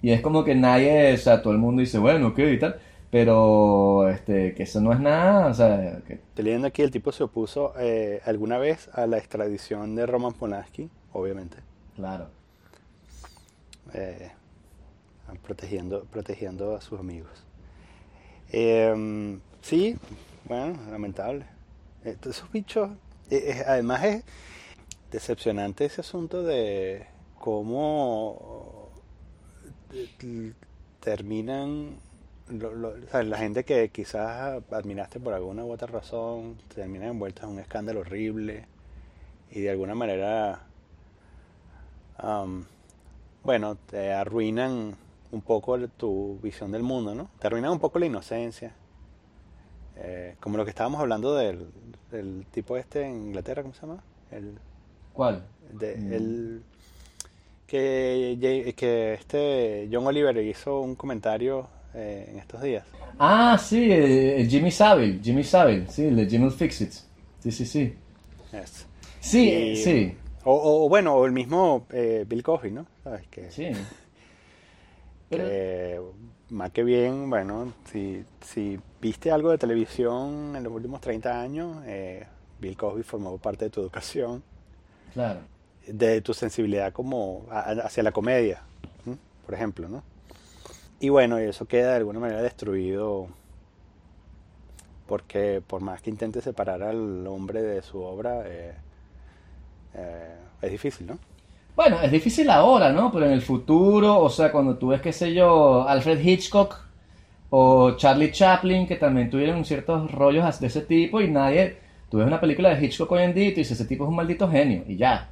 Y 0.01 0.11
es 0.11 0.21
como 0.21 0.43
que 0.43 0.55
nadie, 0.55 1.13
o 1.13 1.17
sea, 1.17 1.41
todo 1.41 1.53
el 1.53 1.59
mundo 1.59 1.81
dice, 1.81 1.97
bueno, 1.99 2.29
ok 2.29 2.39
y 2.39 2.59
tal, 2.59 2.79
pero 3.11 4.07
este, 4.07 4.55
que 4.55 4.63
eso 4.63 4.79
no 4.79 4.93
es 4.93 4.99
nada, 4.99 5.47
o 5.47 5.53
sea, 5.53 6.01
que, 6.07 6.13
Estoy 6.13 6.45
leyendo 6.45 6.67
aquí, 6.67 6.81
el 6.81 6.91
tipo 6.91 7.11
se 7.11 7.23
opuso 7.23 7.73
eh, 7.77 8.21
alguna 8.25 8.57
vez 8.57 8.89
a 8.93 9.05
la 9.05 9.17
extradición 9.17 9.95
de 9.95 10.05
Roman 10.05 10.33
Polanski, 10.33 10.89
obviamente, 11.11 11.57
claro. 11.95 12.29
eh, 13.93 14.31
protegiendo, 15.43 16.05
protegiendo 16.05 16.75
a 16.75 16.81
sus 16.81 16.99
amigos. 16.99 17.31
Eh, 18.53 19.37
sí, 19.61 19.97
bueno, 20.45 20.79
lamentable. 20.89 21.45
Esos 22.03 22.49
bichos, 22.51 22.89
eh, 23.29 23.63
además 23.67 24.03
es 24.05 24.23
decepcionante 25.11 25.85
ese 25.85 26.01
asunto 26.01 26.43
de 26.43 27.05
cómo 27.37 28.89
terminan 31.01 31.97
lo- 32.51 32.73
lo- 32.75 32.93
sea, 33.09 33.23
la 33.23 33.37
gente 33.37 33.63
que 33.63 33.89
quizás 33.89 34.61
admiraste 34.71 35.19
por 35.19 35.33
alguna 35.33 35.63
u 35.65 35.71
otra 35.71 35.87
razón 35.87 36.57
terminan 36.75 37.09
envueltos 37.09 37.43
en 37.45 37.51
un 37.51 37.59
escándalo 37.59 38.01
horrible 38.01 38.65
y 39.51 39.61
de 39.61 39.69
alguna 39.71 39.95
manera 39.95 40.61
am, 42.17 42.65
bueno 43.43 43.75
te 43.89 44.13
arruinan 44.13 44.95
un 45.31 45.41
poco 45.41 45.77
tu 45.89 46.39
visión 46.43 46.71
del 46.71 46.83
mundo 46.83 47.15
no 47.15 47.29
te 47.39 47.47
arruinan 47.47 47.71
un 47.71 47.79
poco 47.79 47.99
la 47.99 48.05
inocencia 48.05 48.73
Eh, 50.03 50.35
como 50.39 50.57
lo 50.57 50.63
que 50.63 50.71
estábamos 50.71 50.99
hablando 51.01 51.35
del, 51.35 51.67
del 52.11 52.45
tipo 52.51 52.75
este 52.77 53.03
en 53.05 53.27
Inglaterra 53.27 53.61
cómo 53.61 53.73
se 53.75 53.81
llama 53.81 54.01
el 54.31 54.57
¿Cuál? 55.13 55.43
de, 55.73 55.95
Mm. 55.97 56.13
el- 56.13 56.63
que, 57.67 58.73
que 58.75 59.13
este 59.13 59.87
John 59.91 60.05
Oliver 60.07 60.35
hizo 60.37 60.79
un 60.81 60.95
comentario 60.95 61.67
eh, 61.93 62.27
en 62.31 62.39
estos 62.39 62.61
días. 62.61 62.85
Ah, 63.19 63.57
sí, 63.61 63.87
eh, 63.91 64.45
Jimmy 64.49 64.71
Savile, 64.71 65.19
Jimmy 65.21 65.43
Savile, 65.43 65.87
sí, 65.89 66.05
el 66.05 66.15
de 66.15 66.25
Jimmy 66.27 66.45
Will 66.45 66.53
Fix 66.53 66.81
It. 66.81 66.91
Sí, 67.39 67.51
sí, 67.51 67.65
sí. 67.65 67.95
Sí, 69.19 69.49
y- 69.49 69.51
eh, 69.51 69.75
sí, 69.75 70.15
O, 70.43 70.89
bueno, 70.89 71.15
o 71.15 71.25
el 71.25 71.31
mismo 71.31 71.85
eh, 71.91 72.25
Bill 72.27 72.41
Cosby, 72.43 72.71
¿no? 72.71 72.85
¿Sabes? 73.03 73.27
Que, 73.29 73.51
sí. 73.51 73.67
Pero- 75.29 75.45
que 75.49 75.99
más 76.49 76.71
que 76.71 76.83
bien, 76.83 77.29
bueno, 77.29 77.71
si, 77.91 78.23
si 78.41 78.77
viste 78.99 79.31
algo 79.31 79.51
de 79.51 79.57
televisión 79.57 80.55
en 80.55 80.63
los 80.63 80.73
últimos 80.73 80.99
30 80.99 81.39
años, 81.41 81.77
eh, 81.85 82.25
Bill 82.59 82.75
Cosby 82.75 83.03
formó 83.03 83.37
parte 83.37 83.65
de 83.65 83.71
tu 83.71 83.81
educación, 83.81 84.43
Claro. 85.13 85.39
de 85.87 86.21
tu 86.21 86.33
sensibilidad 86.33 86.91
como 86.91 87.45
hacia 87.49 88.03
la 88.03 88.11
comedia, 88.11 88.61
por 89.45 89.53
ejemplo, 89.55 89.87
¿no? 89.89 90.03
Y 91.01 91.09
bueno, 91.09 91.41
y 91.41 91.45
eso 91.45 91.65
queda 91.65 91.89
de 91.89 91.95
alguna 91.97 92.19
manera 92.19 92.43
destruido 92.43 93.27
porque 95.07 95.61
por 95.65 95.81
más 95.81 95.99
que 95.99 96.11
intente 96.11 96.41
separar 96.41 96.83
al 96.83 97.25
hombre 97.25 97.63
de 97.63 97.81
su 97.81 97.99
obra, 97.99 98.43
eh, 98.45 98.75
eh, 99.95 100.35
es 100.61 100.71
difícil, 100.71 101.07
¿no? 101.07 101.17
Bueno, 101.75 101.99
es 102.03 102.11
difícil 102.11 102.51
ahora, 102.51 102.91
¿no? 102.91 103.11
Pero 103.11 103.25
en 103.25 103.31
el 103.31 103.41
futuro, 103.41 104.19
o 104.19 104.29
sea, 104.29 104.51
cuando 104.51 104.77
tú 104.77 104.89
ves, 104.89 105.01
qué 105.01 105.11
sé 105.11 105.33
yo, 105.33 105.87
Alfred 105.87 106.23
Hitchcock 106.23 106.79
o 107.49 107.97
Charlie 107.97 108.31
Chaplin, 108.31 108.85
que 108.85 108.95
también 108.95 109.31
tuvieron 109.31 109.65
ciertos 109.65 110.11
rollos 110.11 110.59
de 110.59 110.67
ese 110.67 110.81
tipo 110.81 111.19
y 111.19 111.31
nadie, 111.31 111.77
tú 112.11 112.19
ves 112.19 112.27
una 112.27 112.39
película 112.39 112.69
de 112.69 112.85
Hitchcock 112.85 113.11
hoy 113.11 113.23
en 113.23 113.33
día 113.33 113.47
y 113.47 113.51
tú 113.53 113.57
dices, 113.57 113.79
ese 113.79 113.89
tipo 113.89 114.03
es 114.03 114.09
un 114.11 114.17
maldito 114.17 114.47
genio 114.47 114.83
y 114.87 114.97
ya. 114.97 115.29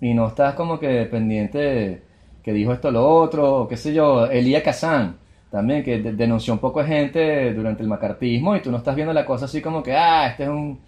Y 0.00 0.14
no 0.14 0.28
estás 0.28 0.54
como 0.54 0.80
que 0.80 1.04
pendiente 1.04 2.02
que 2.42 2.52
dijo 2.52 2.72
esto 2.72 2.90
lo 2.90 3.08
otro, 3.08 3.66
qué 3.68 3.76
sé 3.76 3.94
yo, 3.94 4.26
Elia 4.26 4.62
Kazan 4.62 5.16
también, 5.50 5.82
que 5.84 5.98
de- 6.00 6.12
denunció 6.14 6.52
un 6.54 6.58
poco 6.60 6.80
de 6.82 6.86
gente 6.88 7.54
durante 7.54 7.82
el 7.82 7.88
macartismo 7.88 8.56
y 8.56 8.62
tú 8.62 8.70
no 8.70 8.78
estás 8.78 8.94
viendo 8.96 9.12
la 9.12 9.24
cosa 9.24 9.44
así 9.46 9.60
como 9.62 9.82
que, 9.82 9.94
ah, 9.94 10.28
este 10.28 10.44
es 10.44 10.48
un, 10.48 10.80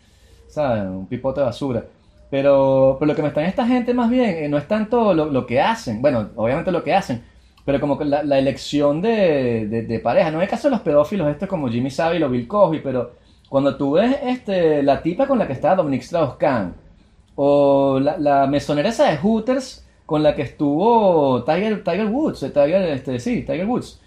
¿sabes? 0.49 0.83
Un 0.85 1.07
pipote 1.07 1.41
de 1.41 1.47
basura. 1.47 1.85
Pero, 2.31 2.97
pero 2.99 3.07
lo 3.13 3.15
que 3.17 3.23
me 3.23 3.29
extraña 3.29 3.49
esta 3.49 3.67
gente 3.67 3.95
más 3.95 4.11
bien 4.11 4.31
eh, 4.45 4.49
no 4.49 4.59
es 4.59 4.67
tanto 4.67 5.15
lo, 5.15 5.27
lo 5.27 5.47
que 5.47 5.61
hacen, 5.61 6.01
bueno, 6.03 6.31
obviamente 6.37 6.73
lo 6.73 6.83
que 6.83 6.95
hacen, 6.95 7.23
pero 7.65 7.81
como 7.81 7.97
que 7.99 8.05
la, 8.05 8.39
elección 8.39 9.01
de, 9.03 9.67
de, 9.69 9.83
de 9.83 9.99
pareja. 10.01 10.31
No 10.31 10.39
es 10.39 10.45
el 10.45 10.51
caso 10.51 10.69
de 10.69 10.73
los 10.73 10.81
pedófilos, 10.81 11.29
estos 11.31 11.49
como 11.49 11.69
Jimmy 11.69 11.91
Savile 11.91 12.25
o 12.25 12.31
Bill 12.31 12.47
Cosby, 12.49 12.81
pero 12.81 13.13
cuando 13.49 13.77
tú 13.77 13.93
ves 13.93 14.17
este, 14.25 14.83
la 14.83 15.03
tipa 15.03 15.27
con 15.27 15.39
la 15.39 15.47
que 15.47 15.53
está 15.53 15.75
Dominique 15.77 16.05
Strauss-Kahn, 16.05 16.75
O 17.37 17.99
la, 18.01 18.19
la 18.19 18.47
mesonera 18.47 18.89
esa 18.91 19.11
de 19.11 19.17
Hooters 19.19 19.84
con 20.07 20.23
la 20.23 20.35
que 20.35 20.43
estuvo 20.43 21.43
Tiger, 21.45 21.83
Tiger 21.83 22.07
Woods, 22.07 22.43
eh, 22.43 22.51
Tiger, 22.51 22.83
este, 22.91 23.19
sí, 23.21 23.43
Tiger 23.43 23.67
Woods. 23.67 24.01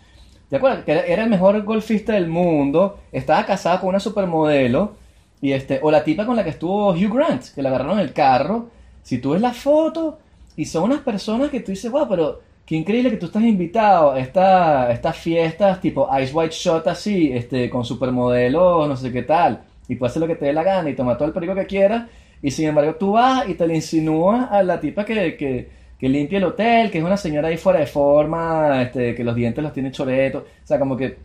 ¿Te 0.50 0.58
acuerdas? 0.58 0.86
Que 0.86 0.91
era 0.91 1.24
el 1.24 1.30
mejor 1.30 1.62
golfista 1.64 2.14
del 2.14 2.28
mundo, 2.28 3.00
estaba 3.12 3.45
casado 3.45 3.82
con 3.82 3.89
una 3.89 4.00
supermodelo, 4.00 4.95
y 5.41 5.52
este, 5.52 5.80
o 5.82 5.91
la 5.91 6.04
tipa 6.04 6.26
con 6.26 6.36
la 6.36 6.43
que 6.43 6.52
estuvo 6.52 6.91
Hugh 6.91 7.14
Grant, 7.14 7.43
que 7.54 7.62
la 7.62 7.70
agarraron 7.70 8.00
en 8.00 8.06
el 8.06 8.14
carro. 8.14 8.70
Si 9.04 9.20
tú 9.20 9.32
ves 9.32 9.41
la 9.41 9.54
foto, 9.54 10.20
y 10.56 10.66
son 10.66 10.86
unas 10.86 11.02
personas 11.02 11.50
que 11.50 11.60
tú 11.60 11.72
dices, 11.72 11.91
wow, 11.91 12.08
pero 12.08 12.41
qué 12.66 12.76
increíble 12.76 13.12
que 13.12 13.18
tú 13.18 13.28
estás 13.28 13.43
invitado 13.43 14.12
a 14.12 14.20
esta, 14.20 14.91
estas 14.91 15.16
fiestas 15.16 15.80
tipo 15.80 16.10
Ice 16.20 16.34
White 16.34 16.56
Shot 16.56 16.88
así, 16.88 17.32
este, 17.32 17.70
con 17.70 17.86
supermodelos, 17.86 18.88
no 18.88 18.98
sé 18.98 19.12
qué 19.12 19.24
tal, 19.24 19.62
y 19.88 19.95
puedes 19.95 20.12
hacer 20.12 20.22
lo 20.22 20.28
que 20.28 20.36
te 20.36 20.45
dé 20.45 20.54
la 20.54 20.64
gana 20.64 20.89
y 20.89 20.95
tomar 20.95 21.18
todo 21.18 21.28
el 21.28 21.34
perico 21.34 21.56
que 21.56 21.66
quieras, 21.66 22.08
y 22.41 22.52
sin 22.52 22.68
embargo 22.68 22.95
tú 22.95 23.14
vas 23.14 23.48
y 23.48 23.54
te 23.54 23.68
le 23.68 23.76
insinúas 23.76 24.52
a 24.52 24.64
la 24.64 24.80
tipa 24.80 25.06
que, 25.06 25.38
que, 25.38 25.70
que 26.00 26.10
limpia 26.10 26.38
el 26.38 26.43
hotel, 26.45 26.91
que 26.91 27.00
es 27.00 27.04
una 27.04 27.18
señora 27.18 27.48
ahí 27.48 27.58
fuera 27.58 27.80
de 27.80 27.88
forma, 27.88 28.84
este, 28.84 29.16
que 29.16 29.24
los 29.24 29.36
dientes 29.36 29.64
los 29.64 29.74
tiene 29.74 29.91
choretos. 29.91 30.43
O 30.43 30.68
sea, 30.68 30.80
como 30.80 30.95
que, 30.95 31.18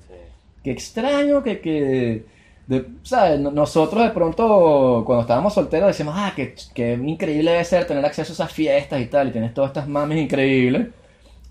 que 0.63 0.71
extraño 0.71 1.43
que, 1.43 1.61
que 1.61 2.25
de, 2.67 2.87
¿sabes? 3.03 3.41
Nosotros 3.41 4.03
de 4.03 4.11
pronto, 4.11 5.03
cuando 5.05 5.23
estábamos 5.23 5.55
solteros, 5.55 5.89
decíamos, 5.89 6.15
ah, 6.17 6.33
que, 6.35 6.55
que 6.75 6.95
increíble 6.95 7.51
debe 7.51 7.65
ser 7.65 7.87
tener 7.87 8.05
acceso 8.05 8.33
a 8.33 8.35
esas 8.35 8.53
fiestas 8.53 9.01
y 9.01 9.07
tal, 9.07 9.29
y 9.29 9.33
tienes 9.33 9.53
todas 9.53 9.71
estas 9.71 9.89
mames 9.89 10.19
increíbles. 10.19 10.89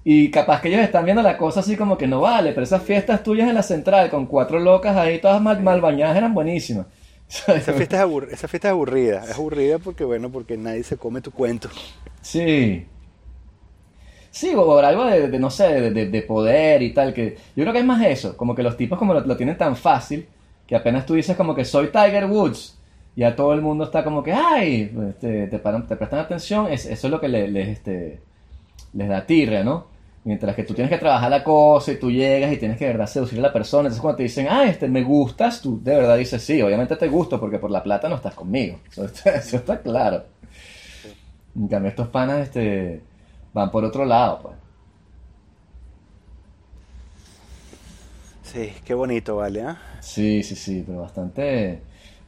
Y 0.03 0.31
capaz 0.31 0.61
que 0.61 0.69
ellos 0.69 0.81
están 0.81 1.05
viendo 1.05 1.21
la 1.21 1.37
cosa 1.37 1.59
así 1.59 1.77
como 1.77 1.97
que 1.97 2.07
no 2.07 2.21
vale, 2.21 2.53
pero 2.53 2.63
esas 2.63 2.81
fiestas 2.81 3.21
tuyas 3.21 3.47
en 3.47 3.53
la 3.55 3.61
central 3.61 4.09
con 4.09 4.25
cuatro 4.25 4.59
locas 4.59 4.97
ahí, 4.97 5.19
todas 5.19 5.39
mal, 5.41 5.61
mal 5.61 5.79
bañadas, 5.79 6.17
eran 6.17 6.33
buenísimas. 6.33 6.87
Esa 7.47 7.73
fiesta, 7.73 8.03
es 8.03 8.33
esa 8.33 8.47
fiesta 8.47 8.67
es 8.67 8.71
aburrida, 8.71 9.23
es 9.23 9.35
aburrida 9.35 9.79
porque, 9.79 10.03
bueno, 10.03 10.29
porque 10.29 10.57
nadie 10.57 10.83
se 10.83 10.97
come 10.97 11.21
tu 11.21 11.31
cuento. 11.31 11.69
Sí, 12.21 12.85
Sí, 14.31 14.55
o 14.55 14.79
algo 14.79 15.05
de, 15.05 15.39
no 15.39 15.49
sé, 15.49 15.91
de, 15.91 16.21
poder 16.21 16.81
y 16.81 16.93
tal, 16.93 17.13
que 17.13 17.35
yo 17.53 17.63
creo 17.63 17.73
que 17.73 17.79
es 17.79 17.85
más 17.85 18.01
eso, 18.01 18.37
como 18.37 18.55
que 18.55 18.63
los 18.63 18.77
tipos 18.77 18.97
como 18.97 19.13
lo, 19.13 19.35
tienen 19.37 19.57
tan 19.57 19.75
fácil, 19.75 20.25
que 20.65 20.75
apenas 20.77 21.05
tú 21.05 21.15
dices 21.15 21.35
como 21.35 21.53
que 21.53 21.65
soy 21.65 21.87
Tiger 21.87 22.25
Woods, 22.27 22.77
y 23.13 23.23
a 23.23 23.35
todo 23.35 23.51
el 23.53 23.61
mundo 23.61 23.83
está 23.83 24.05
como 24.05 24.23
que, 24.23 24.31
ay, 24.31 24.89
este, 25.09 25.47
te, 25.47 25.59
te, 25.59 25.95
prestan 25.97 26.19
atención, 26.19 26.67
eso 26.71 26.89
es 26.89 27.03
lo 27.03 27.19
que 27.19 27.27
les, 27.27 27.67
este, 27.67 28.21
les 28.93 29.09
da 29.09 29.25
tirre, 29.25 29.65
¿no? 29.65 29.87
Mientras 30.23 30.55
que 30.55 30.63
tú 30.63 30.73
tienes 30.73 30.89
que 30.89 30.99
trabajar 30.99 31.29
la 31.29 31.43
cosa 31.43 31.91
y 31.91 31.97
tú 31.97 32.09
llegas 32.09 32.53
y 32.53 32.57
tienes 32.57 32.77
que 32.77 32.85
de 32.85 32.91
verdad 32.91 33.07
seducir 33.07 33.39
a 33.39 33.41
la 33.41 33.51
persona. 33.51 33.87
Entonces 33.87 34.01
cuando 34.01 34.17
te 34.17 34.23
dicen, 34.23 34.47
ah, 34.49 34.65
este, 34.65 34.87
me 34.87 35.03
gustas, 35.03 35.61
tú 35.61 35.81
de 35.83 35.95
verdad 35.95 36.15
dices, 36.15 36.41
sí, 36.43 36.61
obviamente 36.61 36.95
te 36.95 37.07
gusto 37.09 37.39
porque 37.39 37.57
por 37.57 37.71
la 37.71 37.81
plata 37.83 38.07
no 38.07 38.15
estás 38.15 38.35
conmigo. 38.35 38.79
Eso 38.89 39.05
está, 39.05 39.31
eso 39.31 39.57
está 39.57 39.81
claro. 39.81 40.23
En 41.55 41.67
cambio, 41.67 41.89
estos 41.89 42.07
panas, 42.07 42.39
este 42.43 43.01
van 43.53 43.71
por 43.71 43.83
otro 43.83 44.05
lado, 44.05 44.39
pues. 44.41 44.55
Sí, 48.43 48.73
qué 48.83 48.93
bonito, 48.93 49.37
¿vale? 49.37 49.61
¿eh? 49.61 49.75
Sí, 50.01 50.43
sí, 50.43 50.55
sí, 50.55 50.83
pero 50.85 51.01
bastante, 51.01 51.79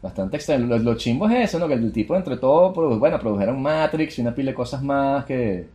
bastante 0.01 0.37
extraño. 0.37 0.65
Lo, 0.67 0.77
lo, 0.79 0.95
chimbo 0.95 1.27
es 1.27 1.49
eso, 1.49 1.59
¿no? 1.59 1.67
Que 1.67 1.73
el 1.73 1.91
tipo 1.91 2.15
entre 2.15 2.37
todo, 2.37 2.71
bueno, 2.71 3.19
produjeron 3.19 3.61
Matrix 3.61 4.17
y 4.17 4.21
una 4.21 4.33
pila 4.33 4.51
de 4.51 4.55
cosas 4.55 4.81
más 4.81 5.25
que... 5.25 5.67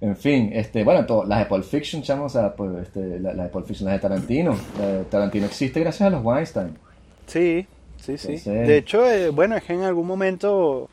En 0.00 0.16
fin, 0.16 0.48
este, 0.54 0.82
bueno, 0.82 1.04
todo, 1.04 1.24
las 1.26 1.40
de 1.40 1.44
Pulp 1.44 1.62
Fiction, 1.62 2.00
chamo, 2.00 2.24
o 2.24 2.28
sea, 2.30 2.54
pues, 2.54 2.84
este, 2.84 3.20
las 3.20 3.36
la 3.36 3.42
de 3.42 3.48
Pulp 3.50 3.66
Fiction, 3.66 3.84
las 3.84 3.96
de 3.96 4.00
Tarantino. 4.00 4.56
de 4.78 5.04
Tarantino 5.04 5.44
existe 5.44 5.78
gracias 5.78 6.06
a 6.06 6.10
los 6.10 6.24
Weinstein. 6.24 6.78
Sí, 7.26 7.66
sí, 7.98 8.16
sí. 8.16 8.38
De 8.50 8.78
hecho, 8.78 9.06
eh, 9.06 9.28
bueno, 9.28 9.56
es 9.56 9.64
que 9.64 9.74
en 9.74 9.82
algún 9.82 10.06
momento 10.06 10.88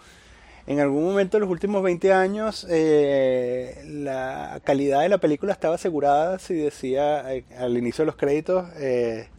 en 0.68 0.82
algún 0.82 1.05
momento 1.05 1.38
en 1.38 1.41
los 1.41 1.49
últimos 1.49 1.82
20 1.82 2.11
años 2.11 2.68
eh, 2.70 3.82
la 3.86 4.59
calidad 4.65 5.01
de 5.01 5.09
la 5.09 5.18
película 5.18 5.53
estaba 5.53 5.76
asegurada 5.76 6.39
si 6.39 6.55
decía 6.55 7.34
eh, 7.34 7.45
al 7.57 7.78
inicio 7.78 8.01
de 8.01 8.07
los 8.07 8.18
créditos, 8.18 8.68
eh, 8.76 9.30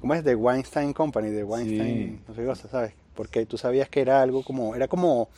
¿cómo 0.00 0.14
es? 0.14 0.22
The 0.22 0.36
Weinstein 0.36 0.92
Company, 0.92 1.30
de 1.30 1.42
Weinstein, 1.42 2.22
no 2.26 2.34
sé 2.34 2.40
qué 2.40 2.46
cosa, 2.46 2.68
¿sabes? 2.68 2.92
Porque 3.16 3.46
tú 3.46 3.58
sabías 3.58 3.88
que 3.88 4.00
era 4.00 4.22
algo 4.22 4.44
como, 4.44 4.76
era 4.76 4.86
como, 4.86 5.28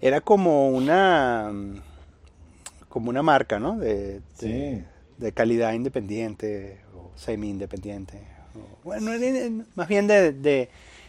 era 0.00 0.20
como 0.20 0.70
una, 0.70 1.52
como 2.88 3.10
una 3.10 3.22
marca, 3.22 3.60
¿no? 3.60 3.78
De, 3.78 4.22
de, 4.40 5.32
calidad 5.32 5.72
independiente 5.72 6.80
o 6.96 7.12
semi-independiente. 7.16 8.20
Bueno, 8.82 9.12
más 9.76 9.88
bien 9.88 10.06
de 10.08 10.68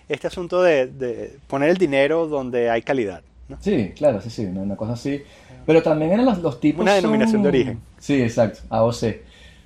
este 0.10 0.28
asunto 0.28 0.62
de, 0.62 1.38
poner 1.48 1.70
el 1.70 1.78
dinero 1.78 2.28
donde 2.28 2.70
hay 2.70 2.82
calidad. 2.82 3.22
¿no? 3.50 3.58
Sí, 3.60 3.94
claro, 3.96 4.22
sí, 4.22 4.30
sí, 4.30 4.46
una, 4.46 4.76
cosa 4.76 4.94
así. 4.94 5.22
Pero 5.66 5.82
también 5.82 6.12
eran 6.12 6.26
los, 6.26 6.40
los 6.40 6.60
tipos... 6.60 6.82
Una 6.82 6.94
denominación 6.94 7.42
de 7.44 7.48
origen. 7.50 7.82
Sí, 8.00 8.22
exacto, 8.22 8.62
AOC. 8.70 9.04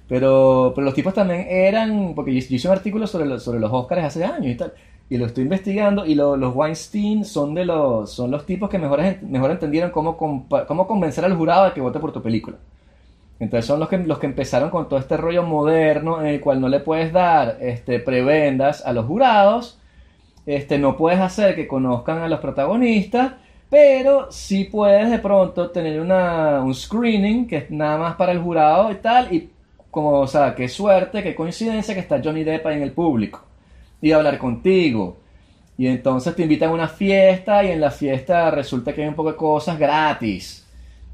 Pero, 0.08 0.74
pero 0.76 0.86
los 0.86 0.94
tipos 0.94 1.14
también 1.14 1.46
eran, 1.50 2.14
porque 2.16 2.34
yo, 2.34 2.40
hice 2.40 2.68
un 2.68 2.74
artículo 2.74 3.08
sobre 3.08 3.26
los, 3.26 3.44
sobre 3.44 3.60
los 3.60 3.72
Oscars 3.72 4.04
hace 4.04 4.26
años 4.26 4.48
y 4.48 4.56
tal, 4.56 4.74
y 5.10 5.18
lo 5.18 5.26
estoy 5.26 5.44
investigando, 5.44 6.06
y 6.06 6.16
los 6.16 6.56
Weinstein 6.56 7.24
son 7.24 7.54
de 7.54 7.66
los, 7.66 8.12
son 8.12 8.32
los 8.32 8.46
tipos 8.46 8.70
que 8.70 8.78
mejor, 8.78 9.02
mejor 9.22 9.52
entendieron 9.52 9.92
cómo, 9.92 10.18
cómo 10.18 10.88
convencer 10.88 11.24
al 11.24 11.36
jurado 11.36 11.66
de 11.66 11.74
que 11.74 11.82
vote 11.82 12.00
por 12.00 12.12
tu 12.12 12.22
película. 12.22 12.58
Entonces 13.40 13.66
son 13.66 13.80
los 13.80 13.90
que, 13.90 13.98
los 13.98 14.20
que 14.20 14.28
empezaron 14.28 14.70
con 14.70 14.88
todo 14.88 15.00
este 15.00 15.18
rollo 15.18 15.44
moderno 15.44 16.22
en 16.22 16.28
el 16.28 16.42
cual 16.42 16.62
no 16.62 16.70
le 16.70 16.80
puedes 16.80 17.12
dar 17.12 17.58
este, 17.60 18.00
prebendas 18.00 18.86
a 18.86 18.94
los 18.94 19.06
jurados 19.06 19.80
este, 20.46 20.78
no 20.78 20.98
puedes 20.98 21.20
hacer 21.20 21.56
que 21.56 21.68
conozcan 21.68 22.20
a 22.20 22.30
los 22.30 22.40
protagonistas, 22.40 23.34
pero 23.70 24.32
sí 24.32 24.66
puedes 24.66 25.10
de 25.10 25.20
pronto 25.20 25.72
tener 25.72 26.02
una, 26.02 26.62
un 26.62 26.76
screening 26.76 27.48
que 27.48 27.58
es 27.58 27.72
nada 27.72 27.98
más 27.98 28.16
para 28.16 28.32
el 28.32 28.40
jurado 28.40 28.92
y 28.92 28.96
tal, 28.96 29.34
y 29.34 29.50
como, 29.90 30.20
o 30.20 30.28
sea, 30.28 30.56
qué 30.56 30.68
suerte, 30.68 31.24
qué 31.24 31.36
coincidencia 31.36 31.94
que 31.94 32.00
está 32.00 32.22
Johnny 32.24 32.44
Depp 32.44 32.66
ahí 32.66 32.78
en 32.78 32.84
el 32.84 32.92
público 32.92 33.42
y 34.02 34.12
hablar 34.12 34.38
contigo. 34.38 35.18
Y 35.78 35.88
entonces 35.88 36.36
te 36.36 36.44
invitan 36.44 36.70
a 36.70 36.74
una 36.74 36.88
fiesta 36.88 37.64
y 37.64 37.72
en 37.72 37.82
la 37.82 37.92
fiesta 37.92 38.52
resulta 38.52 38.94
que 38.94 39.02
hay 39.04 39.08
un 39.08 39.16
poco 39.16 39.32
de 39.32 39.38
cosas 39.38 39.78
gratis. 39.80 40.66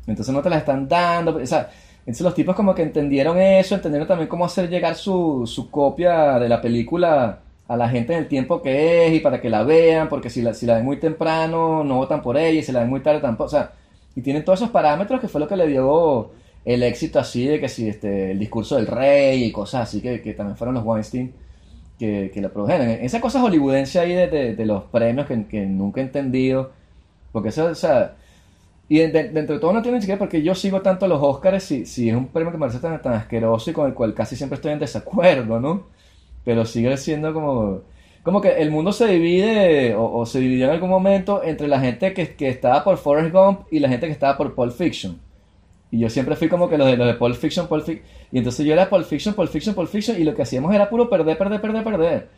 Entonces 0.06 0.34
no 0.34 0.42
te 0.42 0.50
las 0.50 0.60
están 0.60 0.88
dando. 0.88 1.38
O 1.38 1.46
sea, 1.46 1.70
entonces 2.00 2.22
los 2.22 2.36
tipos 2.36 2.56
como 2.56 2.74
que 2.74 2.84
entendieron 2.84 3.40
eso, 3.40 3.76
entendieron 3.76 4.08
también 4.08 4.28
cómo 4.28 4.46
hacer 4.46 4.70
llegar 4.70 4.96
su, 4.96 5.44
su 5.46 5.70
copia 5.70 6.40
de 6.40 6.50
la 6.50 6.62
película 6.62 7.40
a 7.68 7.76
la 7.78 7.90
gente 7.90 8.14
en 8.14 8.20
el 8.20 8.28
tiempo 8.28 8.62
que 8.62 9.08
es 9.08 9.14
y 9.14 9.20
para 9.20 9.42
que 9.42 9.50
la 9.50 9.64
vean, 9.64 10.10
porque 10.10 10.30
si 10.30 10.42
la, 10.42 10.54
si 10.54 10.66
la 10.66 10.76
ven 10.76 10.86
muy 10.86 10.98
temprano 10.98 11.84
no 11.84 11.98
votan 11.98 12.22
por 12.22 12.38
ella 12.38 12.60
y 12.60 12.64
si 12.64 12.72
la 12.72 12.82
ven 12.82 12.90
muy 12.90 13.02
tarde 13.02 13.20
tampoco, 13.20 13.48
o 13.48 13.50
sea, 13.50 13.74
y 14.16 14.22
tienen 14.22 14.46
todos 14.46 14.60
esos 14.60 14.72
parámetros 14.72 15.20
que 15.22 15.28
fue 15.28 15.42
lo 15.42 15.48
que 15.48 15.58
le 15.58 15.68
dio 15.68 16.32
el 16.66 16.84
éxito 16.84 17.20
así 17.20 17.46
de 17.46 17.60
que 17.60 17.70
si 17.70 17.88
este, 17.88 18.32
el 18.32 18.40
discurso 18.40 18.76
del 18.76 18.88
rey 18.88 19.44
y 19.44 19.52
cosas 19.52 19.84
así 19.88 20.02
que, 20.02 20.22
que 20.22 20.34
también 20.34 20.58
fueron 20.58 20.76
los 20.76 20.84
Weinstein 20.86 21.34
que, 22.00 22.32
que 22.34 22.42
lo 22.42 22.52
produjeron. 22.52 22.90
Esa 22.90 23.22
cosa 23.22 23.42
hollywoodense 23.42 24.00
ahí 24.00 24.14
de, 24.14 24.56
de, 24.56 24.66
los 24.66 24.84
premios 24.86 25.28
que, 25.28 25.46
que, 25.46 25.66
nunca 25.66 26.02
he 26.02 26.04
entendido, 26.04 26.72
porque 27.32 27.50
eso, 27.50 27.66
o 27.66 27.76
sea, 27.76 28.16
y 28.90 29.00
dentro 29.00 29.56
de 29.56 29.60
todo 29.60 29.74
no 29.74 29.82
tiene 29.82 29.98
ni 29.98 30.02
siquiera 30.02 30.20
porque 30.20 30.42
yo 30.42 30.56
sigo 30.56 30.82
tanto 30.82 31.08
los 31.08 31.22
Oscars 31.22 31.64
si, 31.64 31.86
si 31.86 32.10
es 32.10 32.16
un 32.16 32.28
premio 32.28 32.52
que 32.52 32.58
me 32.58 32.62
parece 32.62 32.80
tan, 32.80 33.02
tan 33.02 33.14
asqueroso 33.14 33.70
y 33.70 33.74
con 33.74 33.88
el 33.88 33.94
cual 33.94 34.14
casi 34.14 34.36
siempre 34.36 34.56
estoy 34.56 34.72
en 34.72 34.80
desacuerdo, 34.80 35.60
¿no? 35.60 35.97
Pero 36.48 36.64
sigue 36.64 36.96
siendo 36.96 37.34
como 37.34 37.82
como 38.24 38.40
que 38.40 38.62
el 38.62 38.72
mundo 38.72 38.94
se 38.94 39.06
divide 39.06 39.96
o, 39.98 40.26
se 40.26 40.40
dividió 40.40 40.68
en 40.68 40.72
algún 40.72 40.90
momento 40.90 41.44
entre 41.44 41.68
la 41.68 41.78
gente 41.82 42.14
que, 42.14 42.36
que, 42.36 42.48
estaba 42.48 42.86
por 42.86 42.98
Forrest 42.98 43.34
Gump 43.34 43.62
y 43.70 43.80
la 43.80 43.90
gente 43.90 44.06
que 44.06 44.14
estaba 44.14 44.38
por 44.38 44.56
Pulp 44.56 44.72
Fiction. 44.72 45.20
Y 45.92 46.00
yo 46.00 46.10
siempre 46.10 46.38
fui 46.38 46.48
como 46.48 46.70
que 46.70 46.78
los 46.78 46.88
de, 46.88 46.96
los 46.96 47.06
de 47.06 47.16
Pulp 47.16 47.36
Fiction, 47.36 47.68
Pulp 47.68 47.84
Fiction. 47.84 48.06
Y 48.32 48.38
entonces 48.38 48.66
yo 48.66 48.72
era 48.72 48.90
Pulp 48.90 49.06
Fiction, 49.06 49.34
Pulp 49.34 49.50
Fiction, 49.50 49.76
Pulp 49.76 49.90
Fiction 49.90 50.22
y 50.22 50.24
lo 50.24 50.34
que 50.34 50.44
hacíamos 50.44 50.74
era 50.74 50.90
puro 50.90 51.10
perder, 51.10 51.38
perder, 51.38 51.60
perder, 51.60 51.84
perder. 51.84 52.30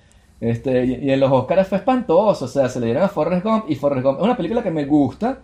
Este, 0.41 0.85
y, 0.85 1.11
en 1.11 1.19
los 1.19 1.31
Oscars 1.31 1.67
fue 1.67 1.77
espantoso, 1.77 2.45
o 2.45 2.47
sea, 2.47 2.67
se 2.67 2.79
le 2.79 2.87
dieron 2.87 3.03
a 3.03 3.09
Forrest 3.09 3.45
Gump 3.45 3.65
y 3.69 3.75
Forrest 3.75 4.03
Gump 4.03 4.17
es 4.17 4.25
una 4.25 4.37
película 4.37 4.63
que 4.63 4.71
me 4.71 4.85
gusta, 4.85 5.37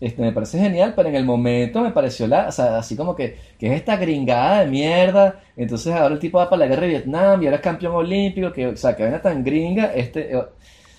este, 0.00 0.20
me 0.20 0.32
parece 0.32 0.58
genial, 0.58 0.92
pero 0.94 1.08
en 1.08 1.14
el 1.14 1.24
momento 1.24 1.80
me 1.80 1.90
pareció 1.90 2.26
la, 2.26 2.48
o 2.48 2.52
sea, 2.52 2.78
así 2.78 2.96
como 2.96 3.16
que, 3.16 3.38
que 3.58 3.68
es 3.68 3.72
esta 3.72 3.96
gringada 3.96 4.60
de 4.60 4.66
mierda. 4.66 5.40
Entonces 5.56 5.94
ahora 5.94 6.14
el 6.14 6.20
tipo 6.20 6.38
va 6.38 6.50
para 6.50 6.60
la 6.60 6.66
guerra 6.66 6.82
de 6.82 6.88
Vietnam 6.88 7.42
y 7.42 7.46
ahora 7.46 7.56
es 7.56 7.62
campeón 7.62 7.94
olímpico, 7.94 8.52
que, 8.52 8.66
o 8.66 8.76
sea, 8.76 8.94
que 8.94 9.04
viene 9.04 9.18
tan 9.20 9.42
gringa, 9.42 9.94
este, 9.94 10.36
eh, 10.36 10.44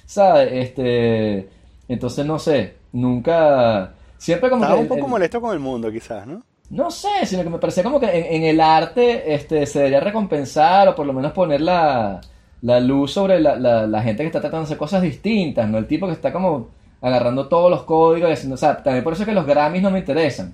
¿sabe? 0.05 0.61
Este, 0.61 1.47
entonces 1.87 2.25
no 2.25 2.39
sé, 2.39 2.75
nunca, 2.91 3.93
siempre 4.17 4.49
como 4.49 4.63
Estaba 4.63 4.81
un 4.81 4.87
poco 4.87 5.07
molesto 5.07 5.41
con 5.41 5.53
el 5.53 5.59
mundo 5.59 5.91
quizás, 5.91 6.25
¿no? 6.25 6.41
No 6.69 6.91
sé, 6.91 7.25
sino 7.25 7.43
que 7.43 7.49
me 7.49 7.59
parecía 7.59 7.83
como 7.83 7.99
que 7.99 8.07
en, 8.07 8.43
el 8.43 8.59
arte, 8.59 9.33
este, 9.33 9.65
se 9.65 9.79
debería 9.79 10.01
recompensar 10.01 10.87
o 10.89 10.95
por 10.95 11.05
lo 11.05 11.13
menos 11.13 11.31
poner 11.31 11.61
la, 11.61 12.19
la 12.61 12.79
luz 12.81 13.13
sobre 13.13 13.39
la, 13.39 13.55
la, 13.55 13.87
la 13.87 14.01
gente 14.01 14.23
que 14.23 14.27
está 14.27 14.41
tratando 14.41 14.63
de 14.63 14.65
hacer 14.65 14.77
cosas 14.77 15.01
distintas, 15.01 15.69
¿no? 15.69 15.77
El 15.77 15.87
tipo 15.87 16.07
que 16.07 16.13
está 16.13 16.33
como 16.33 16.76
agarrando 17.01 17.47
todos 17.47 17.69
los 17.71 17.83
códigos 17.83 18.29
y 18.29 18.33
haciendo, 18.33 18.55
o 18.55 18.57
sea, 18.57 18.77
también 18.83 19.03
por 19.03 19.13
eso 19.13 19.23
es 19.23 19.27
que 19.27 19.35
los 19.35 19.45
Grammys 19.45 19.81
no 19.83 19.91
me 19.91 19.99
interesan. 19.99 20.53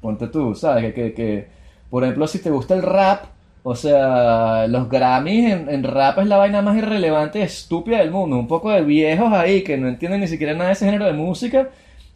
Ponte 0.00 0.28
tú, 0.28 0.54
¿sabes? 0.54 0.94
Que, 0.94 1.14
que, 1.14 1.48
por 1.90 2.04
ejemplo, 2.04 2.26
si 2.26 2.40
te 2.40 2.50
gusta 2.50 2.74
el 2.74 2.82
rap, 2.82 3.24
O 3.66 3.74
sea, 3.74 4.66
los 4.68 4.88
Grammys 4.90 5.50
en, 5.52 5.70
en 5.70 5.82
rap 5.84 6.18
es 6.18 6.26
la 6.26 6.36
vaina 6.36 6.60
más 6.60 6.76
irrelevante 6.76 7.38
y 7.38 7.42
estúpida 7.42 7.98
del 7.98 8.10
mundo. 8.10 8.36
Un 8.36 8.46
poco 8.46 8.70
de 8.70 8.82
viejos 8.82 9.32
ahí 9.32 9.62
que 9.64 9.78
no 9.78 9.88
entienden 9.88 10.20
ni 10.20 10.28
siquiera 10.28 10.52
nada 10.52 10.66
de 10.66 10.72
ese 10.74 10.84
género 10.84 11.06
de 11.06 11.14
música, 11.14 11.70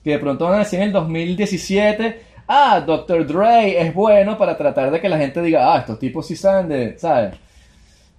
que 0.04 0.10
de 0.10 0.18
pronto 0.18 0.44
van 0.44 0.56
a 0.56 0.58
decir 0.58 0.78
en 0.80 0.88
el 0.88 0.92
2017, 0.92 2.20
ah, 2.48 2.82
Dr. 2.86 3.26
Dre 3.26 3.80
es 3.80 3.94
bueno 3.94 4.36
para 4.36 4.56
tratar 4.58 4.90
de 4.90 5.00
que 5.00 5.08
la 5.08 5.16
gente 5.18 5.40
diga, 5.42 5.74
ah, 5.74 5.78
estos 5.80 5.98
tipos 5.98 6.26
sí 6.26 6.36
saben 6.36 6.68
de, 6.68 6.98
¿sabes? 6.98 7.34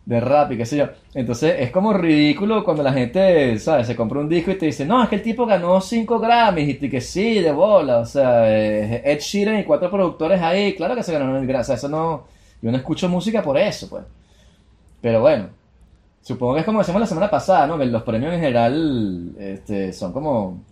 De 0.09 0.19
rap 0.19 0.51
y 0.53 0.57
qué 0.57 0.65
sé 0.65 0.77
yo. 0.77 0.87
Entonces 1.13 1.55
es 1.59 1.71
como 1.71 1.93
ridículo 1.93 2.63
cuando 2.63 2.81
la 2.83 2.91
gente, 2.93 3.57
¿sabes? 3.59 3.85
Se 3.87 3.95
compra 3.95 4.19
un 4.19 4.27
disco 4.29 4.49
y 4.51 4.57
te 4.57 4.65
dice, 4.65 4.85
no, 4.85 5.03
es 5.03 5.09
que 5.09 5.15
el 5.17 5.21
tipo 5.21 5.45
ganó 5.45 5.79
5 5.81 6.19
Grammys 6.19 6.81
y 6.81 6.89
que 6.89 6.99
sí, 7.01 7.39
de 7.39 7.51
bola. 7.51 7.99
O 7.99 8.05
sea, 8.05 8.49
Ed 8.51 9.19
Sheeran 9.19 9.59
y 9.59 9.63
cuatro 9.65 9.91
productores 9.91 10.41
ahí, 10.41 10.75
claro 10.75 10.95
que 10.95 11.03
se 11.03 11.13
ganaron 11.13 11.35
el 11.37 11.45
Grammy. 11.47 11.61
O 11.61 11.65
sea, 11.65 11.75
eso 11.75 11.89
no... 11.89 12.25
Yo 12.61 12.71
no 12.71 12.77
escucho 12.77 13.07
música 13.07 13.41
por 13.43 13.57
eso, 13.57 13.87
pues. 13.89 14.03
Pero 15.01 15.21
bueno, 15.21 15.49
supongo 16.21 16.55
que 16.55 16.61
es 16.61 16.65
como 16.65 16.79
decíamos 16.79 17.01
la 17.01 17.07
semana 17.07 17.29
pasada, 17.31 17.67
¿no? 17.67 17.77
Que 17.79 17.85
los 17.87 18.03
premios 18.03 18.33
en 18.33 18.41
general 18.41 19.35
este, 19.39 19.93
son 19.93 20.13
como... 20.13 20.63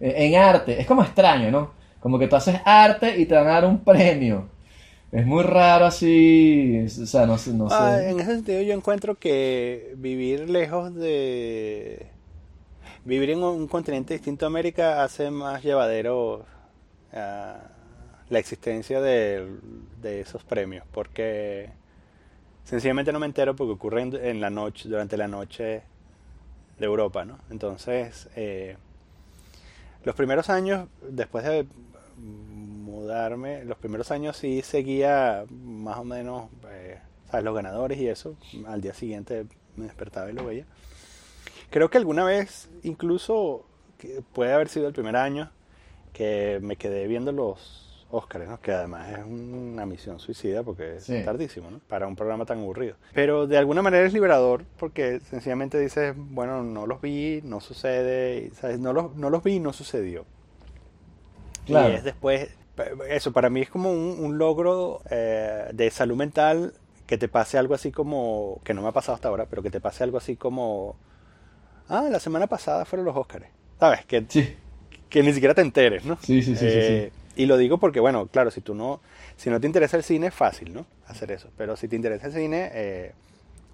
eh, 0.00 0.14
En 0.18 0.36
arte, 0.36 0.80
es 0.80 0.86
como 0.88 1.02
extraño, 1.04 1.50
¿no? 1.52 1.72
Como 2.00 2.18
que 2.18 2.28
tú 2.28 2.36
haces 2.36 2.60
arte 2.66 3.18
y 3.20 3.26
te 3.26 3.34
van 3.36 3.48
a 3.48 3.52
dar 3.52 3.66
un 3.66 3.80
premio. 3.84 4.49
Es 5.12 5.26
muy 5.26 5.42
raro 5.42 5.86
así, 5.86 6.84
o 6.84 7.06
sea, 7.06 7.26
no 7.26 7.32
no 7.32 7.38
sé. 7.38 7.74
Ah, 7.74 8.00
en 8.02 8.20
ese 8.20 8.36
sentido 8.36 8.62
yo 8.62 8.74
encuentro 8.74 9.16
que 9.16 9.94
vivir 9.96 10.48
lejos 10.48 10.94
de... 10.94 12.06
Vivir 13.04 13.30
en 13.30 13.42
un 13.42 13.66
continente 13.66 14.14
distinto 14.14 14.46
a 14.46 14.48
América 14.48 15.02
hace 15.02 15.30
más 15.30 15.62
llevadero 15.64 16.44
ah, 17.12 17.58
la 18.28 18.38
existencia 18.38 19.00
de, 19.00 19.48
de 20.00 20.20
esos 20.20 20.44
premios, 20.44 20.84
porque 20.92 21.70
sencillamente 22.64 23.12
no 23.12 23.18
me 23.18 23.26
entero 23.26 23.56
porque 23.56 23.72
ocurren 23.72 24.14
en 24.14 24.40
la 24.40 24.50
noche, 24.50 24.88
durante 24.88 25.16
la 25.16 25.26
noche 25.26 25.82
de 26.78 26.86
Europa, 26.86 27.24
¿no? 27.24 27.38
Entonces, 27.50 28.28
eh, 28.36 28.76
los 30.04 30.14
primeros 30.14 30.50
años, 30.50 30.88
después 31.08 31.44
de 31.44 31.66
mudarme, 33.00 33.64
los 33.64 33.78
primeros 33.78 34.10
años 34.10 34.36
sí 34.36 34.62
seguía 34.62 35.44
más 35.50 35.98
o 35.98 36.04
menos, 36.04 36.48
eh, 36.70 36.98
¿sabes? 37.30 37.44
Los 37.44 37.54
ganadores 37.54 37.98
y 37.98 38.08
eso. 38.08 38.36
Al 38.66 38.80
día 38.80 38.94
siguiente 38.94 39.46
me 39.76 39.84
despertaba 39.86 40.30
y 40.30 40.34
lo 40.34 40.44
veía. 40.44 40.66
Creo 41.70 41.88
que 41.90 41.98
alguna 41.98 42.24
vez, 42.24 42.68
incluso, 42.82 43.64
puede 44.32 44.52
haber 44.52 44.68
sido 44.68 44.86
el 44.88 44.92
primer 44.92 45.16
año, 45.16 45.50
que 46.12 46.58
me 46.62 46.76
quedé 46.76 47.06
viendo 47.06 47.32
los 47.32 47.86
Óscares, 48.12 48.48
¿no? 48.48 48.60
que 48.60 48.72
además 48.72 49.08
es 49.16 49.24
una 49.24 49.86
misión 49.86 50.18
suicida 50.18 50.64
porque 50.64 50.96
es 50.96 51.04
Sí. 51.04 51.22
tardísimo, 51.24 51.70
¿no? 51.70 51.78
para 51.78 52.08
un 52.08 52.16
programa 52.16 52.44
tan 52.44 52.58
aburrido. 52.58 52.96
Pero 53.14 53.46
de 53.46 53.56
alguna 53.56 53.82
manera 53.82 54.04
es 54.04 54.12
liberador 54.12 54.64
porque 54.80 55.20
sencillamente 55.20 55.78
dices, 55.78 56.14
bueno, 56.16 56.64
no 56.64 56.88
los 56.88 57.00
vi, 57.00 57.40
no 57.44 57.60
sucede, 57.60 58.48
y, 58.50 58.50
¿sabes? 58.56 58.80
No, 58.80 58.92
los, 58.92 59.14
no 59.14 59.30
los 59.30 59.44
vi, 59.44 59.60
no 59.60 59.72
sucedió. 59.72 60.24
Claro. 61.66 61.92
Y 61.92 61.96
es 61.96 62.02
después, 62.02 62.48
eso 63.08 63.32
para 63.32 63.50
mí 63.50 63.60
es 63.62 63.70
como 63.70 63.90
un, 63.92 64.16
un 64.20 64.38
logro 64.38 65.02
eh, 65.10 65.70
de 65.72 65.90
salud 65.90 66.16
mental 66.16 66.74
que 67.06 67.18
te 67.18 67.28
pase 67.28 67.58
algo 67.58 67.74
así 67.74 67.90
como, 67.90 68.60
que 68.64 68.72
no 68.74 68.82
me 68.82 68.88
ha 68.88 68.92
pasado 68.92 69.14
hasta 69.16 69.28
ahora, 69.28 69.46
pero 69.46 69.62
que 69.62 69.70
te 69.70 69.80
pase 69.80 70.04
algo 70.04 70.18
así 70.18 70.36
como, 70.36 70.96
ah, 71.88 72.08
la 72.10 72.20
semana 72.20 72.46
pasada 72.46 72.84
fueron 72.84 73.04
los 73.06 73.16
Óscares. 73.16 73.48
¿Sabes? 73.78 74.04
Que, 74.06 74.24
Sí, 74.28 74.56
que 75.08 75.22
ni 75.22 75.32
siquiera 75.32 75.54
te 75.54 75.62
enteres, 75.62 76.04
¿no? 76.04 76.16
sí, 76.22 76.42
sí, 76.42 76.54
sí, 76.54 76.70
sí, 76.70 76.76
Eh, 76.76 77.12
Y 77.36 77.46
lo 77.46 77.56
digo 77.56 77.78
porque, 77.78 78.00
bueno, 78.00 78.26
claro, 78.26 78.50
si 78.50 78.60
tú 78.60 78.74
no, 78.74 79.00
si 79.36 79.50
no 79.50 79.60
te 79.60 79.66
interesa 79.66 79.96
el 79.96 80.02
cine 80.02 80.28
es 80.28 80.34
fácil, 80.34 80.72
¿no? 80.74 80.86
Hacer 81.06 81.32
eso. 81.32 81.48
Pero 81.56 81.76
si 81.76 81.88
te 81.88 81.96
interesa 81.96 82.26
el 82.26 82.32
cine, 82.32 82.70
eh, 82.74 83.12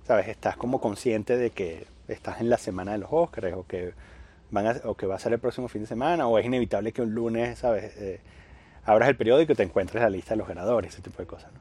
sabes, 0.06 0.28
estás 0.28 0.56
como 0.56 0.80
consciente 0.80 1.36
de 1.36 1.50
que 1.50 1.86
estás 2.08 2.40
en 2.40 2.48
la 2.48 2.58
semana 2.58 2.92
de 2.92 2.98
los 2.98 3.08
Oscars 3.12 3.52
o 3.54 3.66
que 3.66 3.92
van 4.50 4.66
a- 4.68 4.80
o 4.84 4.94
que 4.94 5.06
va 5.06 5.16
a 5.16 5.18
ser 5.18 5.32
el 5.32 5.40
próximo 5.40 5.68
fin 5.68 5.82
de 5.82 5.88
semana 5.88 6.28
o 6.28 6.38
es 6.38 6.46
inevitable 6.46 6.92
que 6.92 7.02
un 7.02 7.12
lunes, 7.14 7.58
sabes, 7.58 7.92
Eh, 7.98 8.20
abras 8.86 9.08
el 9.08 9.16
periódico 9.16 9.52
y 9.52 9.56
te 9.56 9.62
encuentres 9.64 10.02
la 10.02 10.08
lista 10.10 10.30
de 10.34 10.38
los 10.38 10.48
ganadores, 10.48 10.92
ese 10.94 11.02
tipo 11.02 11.18
de 11.18 11.26
cosas, 11.26 11.52
¿no? 11.52 11.60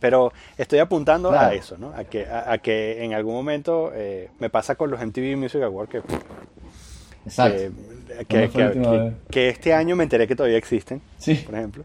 Pero 0.00 0.32
estoy 0.58 0.80
apuntando 0.80 1.30
a 1.32 1.54
eso, 1.54 1.78
¿no? 1.78 1.92
A 1.96 2.04
que, 2.04 2.26
a, 2.26 2.52
a 2.52 2.58
que 2.58 3.02
en 3.04 3.14
algún 3.14 3.32
momento 3.34 3.90
eh, 3.94 4.28
me 4.38 4.50
pasa 4.50 4.74
con 4.74 4.90
los 4.90 5.00
MTV 5.00 5.36
Music 5.36 5.62
Awards 5.62 5.90
que 5.90 6.02
exacto. 7.26 7.56
que, 8.28 8.48
¿Cuándo 8.50 8.72
que- 8.72 8.80
que- 8.80 9.12
que- 9.30 9.48
este 9.48 9.72
año 9.72 9.96
me 9.96 10.04
enteré 10.04 10.26
que 10.26 10.36
todavía 10.36 10.58
existen, 10.58 11.00
Sí, 11.18 11.34
por 11.36 11.54
ejemplo. 11.54 11.84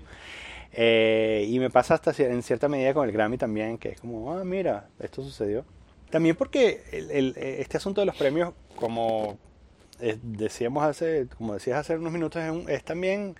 Eh, 0.74 1.46
y 1.50 1.60
me 1.60 1.70
pasa 1.70 1.96
hasta 1.96 2.12
en 2.24 2.44
cierta 2.44 2.68
medida 2.68 2.94
con 2.94 3.08
el 3.08 3.12
Grammy 3.14 3.38
también, 3.38 3.78
que 3.78 3.90
es 3.90 4.02
como, 4.02 4.34
ah, 4.38 4.44
mira, 4.44 4.88
esto 5.00 5.24
sucedió. 5.24 5.66
También 6.10 6.36
porque 6.36 6.84
el- 6.92 7.12
el- 7.12 7.34
este 7.38 7.78
asunto 7.78 8.02
de 8.02 8.06
los 8.06 8.16
premios, 8.16 8.54
como 8.76 9.38
eh, 10.02 10.18
decíamos 10.22 10.84
hace, 10.84 11.28
como 11.38 11.54
decías 11.56 11.78
hace 11.80 11.96
unos 11.98 12.12
minutos, 12.14 12.42
es, 12.42 12.52
un- 12.52 12.70
es 12.70 12.84
también, 12.84 13.36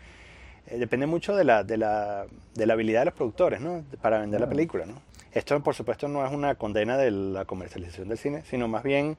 eh, 0.72 0.78
depende 0.78 1.06
mucho 1.08 1.36
de 1.36 1.44
la, 1.44 1.64
de, 1.64 1.78
la, 1.78 2.26
de 2.56 2.66
la 2.66 2.74
habilidad 2.74 3.02
de 3.02 3.06
los 3.06 3.14
productores, 3.14 3.62
¿no? 3.62 3.84
Para 4.02 4.20
vender 4.20 4.40
la 4.40 4.48
película, 4.48 4.86
¿no? 4.86 5.02
Esto, 5.32 5.60
por 5.62 5.76
supuesto, 5.76 6.08
no 6.08 6.26
es 6.26 6.32
una 6.32 6.56
condena 6.56 6.98
de 6.98 7.12
la 7.12 7.46
comercialización 7.46 8.10
del 8.10 8.18
cine, 8.18 8.44
sino 8.50 8.68
más 8.68 8.84
bien 8.84 9.18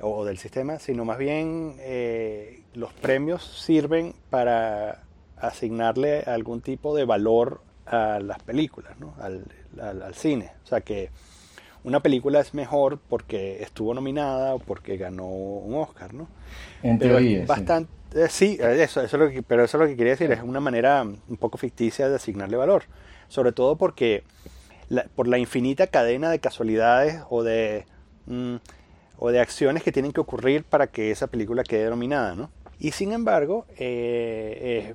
o 0.00 0.24
del 0.24 0.38
sistema, 0.38 0.78
sino 0.78 1.04
más 1.04 1.18
bien 1.18 1.76
eh, 1.80 2.62
los 2.74 2.92
premios 2.92 3.44
sirven 3.44 4.14
para 4.30 5.02
asignarle 5.38 6.20
algún 6.26 6.60
tipo 6.60 6.94
de 6.96 7.04
valor 7.04 7.62
a 7.86 8.18
las 8.20 8.42
películas, 8.42 8.98
¿no? 8.98 9.14
al, 9.20 9.44
al- 9.80 10.02
al 10.02 10.14
cine. 10.14 10.52
O 10.64 10.66
sea 10.66 10.80
que 10.80 11.10
una 11.84 12.00
película 12.00 12.40
es 12.40 12.52
mejor 12.54 12.98
porque 12.98 13.62
estuvo 13.62 13.94
nominada 13.94 14.54
o 14.54 14.58
porque 14.58 14.96
ganó 14.96 15.26
un 15.28 15.74
Oscar, 15.76 16.12
¿no? 16.14 16.28
en 16.82 16.98
Pero 16.98 17.18
teoría. 17.18 17.42
es 17.42 17.44
sí. 17.44 17.48
Eh, 18.16 18.28
sí, 18.28 18.58
eh, 18.60 18.82
eso, 18.82 19.00
eso 19.02 19.16
es 19.16 19.22
lo 19.22 19.30
que, 19.30 19.42
pero 19.42 19.64
eso 19.64 19.76
es 19.76 19.80
lo 19.82 19.86
que 19.88 19.96
quería 19.96 20.12
decir, 20.12 20.30
es 20.32 20.42
una 20.42 20.60
manera 20.60 21.02
un 21.02 21.36
poco 21.36 21.58
ficticia 21.58 22.08
de 22.08 22.16
asignarle 22.16 22.56
valor, 22.56 22.84
sobre 23.28 23.52
todo 23.52 23.76
porque 23.76 24.24
por 25.14 25.26
la 25.28 25.38
infinita 25.38 25.88
cadena 25.88 26.30
de 26.30 26.38
casualidades 26.38 27.22
o 27.28 27.42
de 27.42 27.86
mm, 28.26 28.56
o 29.18 29.30
de 29.30 29.40
acciones 29.40 29.82
que 29.82 29.92
tienen 29.92 30.12
que 30.12 30.20
ocurrir 30.20 30.64
para 30.64 30.86
que 30.86 31.10
esa 31.10 31.26
película 31.26 31.64
quede 31.64 31.88
nominada, 31.90 32.34
¿no? 32.34 32.50
Y 32.78 32.92
sin 32.92 33.12
embargo, 33.12 33.66
eh, 33.78 34.94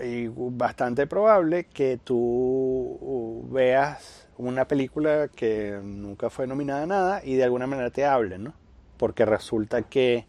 es 0.00 0.30
bastante 0.34 1.06
probable 1.06 1.64
que 1.64 1.98
tú 2.02 3.46
veas 3.50 4.26
una 4.38 4.66
película 4.66 5.28
que 5.34 5.78
nunca 5.82 6.28
fue 6.28 6.46
nominada 6.46 6.82
a 6.82 6.86
nada 6.86 7.22
y 7.24 7.36
de 7.36 7.44
alguna 7.44 7.66
manera 7.66 7.90
te 7.90 8.04
hablen, 8.04 8.44
¿no? 8.44 8.54
Porque 8.98 9.24
resulta 9.24 9.82
que 9.82 10.26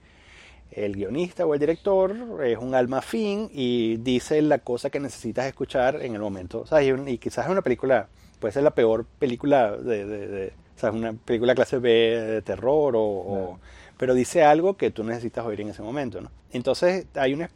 el 0.71 0.93
guionista 0.95 1.45
o 1.45 1.53
el 1.53 1.59
director 1.59 2.15
es 2.43 2.57
un 2.57 2.75
alma 2.75 3.01
fin 3.01 3.49
y 3.53 3.97
dice 3.97 4.41
la 4.41 4.59
cosa 4.59 4.89
que 4.89 4.99
necesitas 4.99 5.45
escuchar 5.45 6.01
en 6.03 6.13
el 6.15 6.21
momento. 6.21 6.61
O 6.61 6.65
sea, 6.67 6.83
y, 6.83 6.91
un- 6.91 7.07
y 7.07 7.17
quizás 7.17 7.45
es 7.45 7.51
una 7.51 7.61
película, 7.61 8.07
puede 8.39 8.51
ser 8.53 8.63
la 8.63 8.71
peor 8.71 9.05
película 9.19 9.75
de, 9.77 10.05
de, 10.05 10.27
de- 10.27 10.53
o 10.75 10.79
sea, 10.79 10.91
una 10.91 11.13
película 11.13 11.55
clase 11.55 11.79
B 11.79 11.89
de 11.89 12.41
terror, 12.43 12.93
o, 12.95 13.59
pero 13.97 14.13
dice 14.13 14.43
algo 14.43 14.77
que 14.77 14.91
tú 14.91 15.03
necesitas 15.03 15.43
oír 15.45 15.61
en 15.61 15.69
ese 15.69 15.81
momento, 15.81 16.21
¿no? 16.21 16.29
Entonces 16.51 17.07
hay 17.15 17.33
una, 17.33 17.49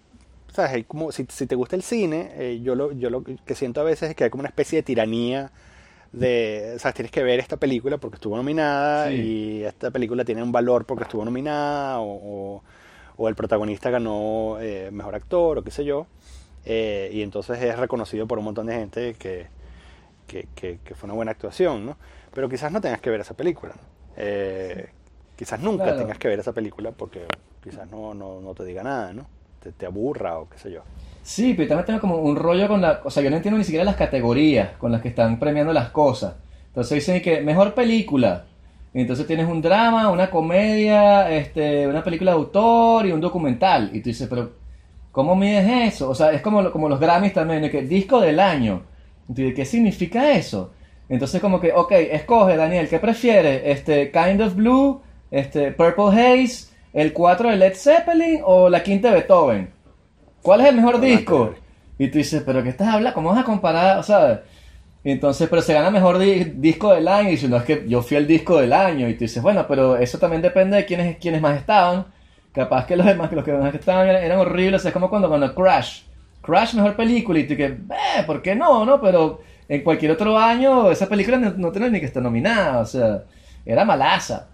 o 0.50 0.54
sea, 0.54 0.66
hay 0.66 0.84
como, 0.84 1.12
si, 1.12 1.26
si 1.30 1.46
te 1.46 1.54
gusta 1.56 1.76
el 1.76 1.84
cine, 1.84 2.32
eh, 2.36 2.62
yo, 2.64 2.74
lo, 2.74 2.92
yo 2.94 3.12
lo 3.12 3.24
que 3.24 3.54
siento 3.56 3.80
a 3.82 3.84
veces 3.84 4.10
es 4.10 4.16
que 4.16 4.24
hay 4.24 4.30
como 4.32 4.42
una 4.42 4.50
especie 4.50 4.78
de 4.80 4.84
tiranía 4.84 5.52
de, 6.12 6.74
o 6.76 6.80
sea, 6.80 6.92
tienes 6.92 7.12
que 7.12 7.24
ver 7.24 7.40
esta 7.40 7.58
película 7.58 7.98
porque 7.98 8.16
estuvo 8.16 8.36
nominada 8.36 9.08
Sí. 9.10 9.16
y 9.16 9.64
esta 9.64 9.92
película 9.92 10.26
tiene 10.26 10.44
un 10.44 10.52
valor 10.52 10.86
porque 10.86 11.04
estuvo 11.04 11.24
nominada 11.24 12.00
o, 12.00 12.56
o- 12.56 12.64
o 13.18 13.28
el 13.30 13.36
protagonista 13.36 13.90
ganó 13.90 14.58
eh, 14.60 14.90
mejor 14.92 15.16
actor 15.16 15.58
o 15.58 15.64
qué 15.64 15.72
sé 15.72 15.84
yo 15.86 16.08
eh, 16.66 17.10
y 17.14 17.22
entonces 17.22 17.62
es 17.62 17.78
reconocido 17.78 18.28
por 18.28 18.38
un 18.40 18.46
montón 18.46 18.68
de 18.68 18.76
gente 18.76 19.16
que, 19.16 19.48
que, 20.28 20.48
que- 20.56 20.80
que 20.84 20.96
fue 20.96 21.08
una 21.08 21.16
buena 21.16 21.32
actuación, 21.32 21.86
¿no? 21.86 21.98
Pero 22.34 22.48
quizás 22.50 22.72
no 22.72 22.80
tengas 22.82 23.02
que 23.02 23.10
ver 23.10 23.20
esa 23.22 23.34
película, 23.36 23.74
¿no? 23.76 23.82
Eh, 24.18 24.90
quizás 25.36 25.60
nunca 25.60 25.84
Claro. 25.86 26.00
tengas 26.00 26.18
que 26.18 26.28
ver 26.28 26.40
esa 26.40 26.54
película 26.54 26.92
porque 26.92 27.26
quizás 27.64 27.90
no, 27.90 28.14
no, 28.14 28.40
no 28.42 28.54
te 28.54 28.64
diga 28.66 28.84
nada, 28.84 29.14
¿no? 29.14 29.26
Te, 29.62 29.72
te 29.72 29.86
aburra 29.86 30.38
o 30.40 30.50
qué 30.50 30.58
sé 30.58 30.72
yo. 30.72 30.82
Sí, 31.24 31.54
pero 31.54 31.70
también 31.70 31.86
tengo 31.86 32.02
como 32.02 32.16
un 32.18 32.36
rollo 32.36 32.68
con 32.68 32.82
la... 32.82 33.02
O 33.04 33.12
sea, 33.12 33.22
yo 33.22 33.30
no 33.30 33.36
entiendo 33.36 33.58
ni 33.58 33.64
siquiera 33.64 33.84
las 33.86 33.96
categorías 33.96 34.72
con 34.78 34.92
las 34.92 35.02
que 35.02 35.10
están 35.10 35.38
premiando 35.40 35.72
las 35.72 35.90
cosas. 35.92 36.34
Entonces 36.68 36.96
dicen 36.96 37.22
que 37.22 37.42
mejor 37.42 37.74
película. 37.76 38.46
Entonces 38.94 39.26
tienes 39.26 39.48
un 39.48 39.62
drama, 39.62 40.10
una 40.10 40.30
comedia, 40.30 41.32
este, 41.32 41.88
una 41.88 42.04
película 42.04 42.32
de 42.32 42.38
autor 42.38 43.06
y 43.06 43.12
un 43.12 43.22
documental. 43.22 43.90
Y 43.94 44.02
tú 44.02 44.10
dices, 44.10 44.28
pero 44.30 44.52
¿cómo 45.12 45.36
mides 45.36 45.94
eso? 45.94 46.10
O 46.10 46.16
sea, 46.16 46.32
es 46.32 46.42
como, 46.42 46.72
como 46.72 46.90
los 46.90 47.00
Grammys 47.00 47.34
también, 47.34 47.70
que 47.70 47.84
disco 47.84 48.20
del 48.20 48.40
año. 48.40 48.84
Dices, 49.28 49.56
¿Qué 49.56 49.66
significa 49.66 50.32
eso? 50.32 50.72
Entonces 51.08 51.42
como 51.42 51.60
que, 51.60 51.74
ok, 51.74 51.92
escoge 51.92 52.56
Daniel, 52.56 52.88
¿qué 52.88 53.00
prefieres? 53.00 53.62
Este, 53.66 54.12
Kind 54.12 54.42
of 54.42 54.56
Blue, 54.56 55.02
este, 55.30 55.72
Purple 55.72 56.08
Haze, 56.08 56.70
el 56.94 57.14
4 57.14 57.50
de 57.50 57.58
Led 57.58 57.76
Zeppelin 57.76 58.42
o 58.46 58.70
la 58.70 58.84
quinta 58.84 59.10
de 59.10 59.16
Beethoven. 59.16 59.74
¿Cuál 60.42 60.62
es 60.62 60.68
el 60.68 60.76
mejor 60.76 61.00
disco? 61.00 61.54
Y 61.98 62.08
tú 62.08 62.18
dices, 62.18 62.42
¿pero 62.46 62.64
qué 62.64 62.70
estás 62.70 62.88
hablando? 62.88 63.14
¿Cómo 63.14 63.30
vas 63.30 63.40
a 63.40 63.44
comparar? 63.44 64.00
O 64.00 64.04
sea, 64.04 64.44
Entonces, 65.04 65.50
pero 65.50 65.62
se 65.62 65.74
gana 65.74 65.90
mejor 65.90 66.20
disco 66.20 66.94
del 66.94 67.08
año 67.08 67.30
y 67.30 67.32
dice, 67.32 67.48
no 67.48 67.58
es 67.58 67.64
que 67.64 67.86
yo 67.88 68.04
fui 68.04 68.18
el 68.18 68.28
disco 68.28 68.60
del 68.60 68.72
año 68.72 69.10
y 69.10 69.14
tú 69.16 69.22
dices, 69.22 69.42
bueno, 69.42 69.66
pero 69.68 69.98
eso 69.98 70.20
también 70.20 70.44
depende 70.44 70.78
de 70.78 70.86
quiénes, 70.86 71.18
quiénes 71.18 71.42
más 71.42 71.58
estaban. 71.58 72.06
Capaz 72.52 72.86
que 72.86 72.96
los 72.96 73.06
demás, 73.06 73.30
que 73.30 73.36
los 73.36 73.46
que 73.46 73.54
más 73.54 73.74
estaban 73.74 74.08
eran, 74.10 74.40
horribles, 74.40 74.86
es 74.86 74.94
como 74.94 75.10
cuando 75.10 75.28
cuando 75.28 75.56
Crash. 75.56 76.04
Crash 76.42 76.76
mejor 76.76 76.96
película 76.96 77.40
y 77.40 77.48
tú 77.48 77.56
que, 77.56 77.66
eh, 77.66 78.24
¿por 78.28 78.42
qué 78.42 78.56
no? 78.56 78.86
no? 78.86 79.02
Pero 79.02 79.42
en 79.68 79.84
cualquier 79.84 80.12
otro 80.12 80.38
año 80.38 80.92
esa 80.92 81.08
película 81.08 81.38
no, 81.38 81.52
no 81.52 81.72
tiene 81.72 81.90
ni 81.90 82.00
que 82.00 82.06
estar 82.06 82.22
nominada, 82.22 82.80
o 82.82 82.86
sea, 82.86 83.24
era 83.66 83.86
malaza. 83.86 84.50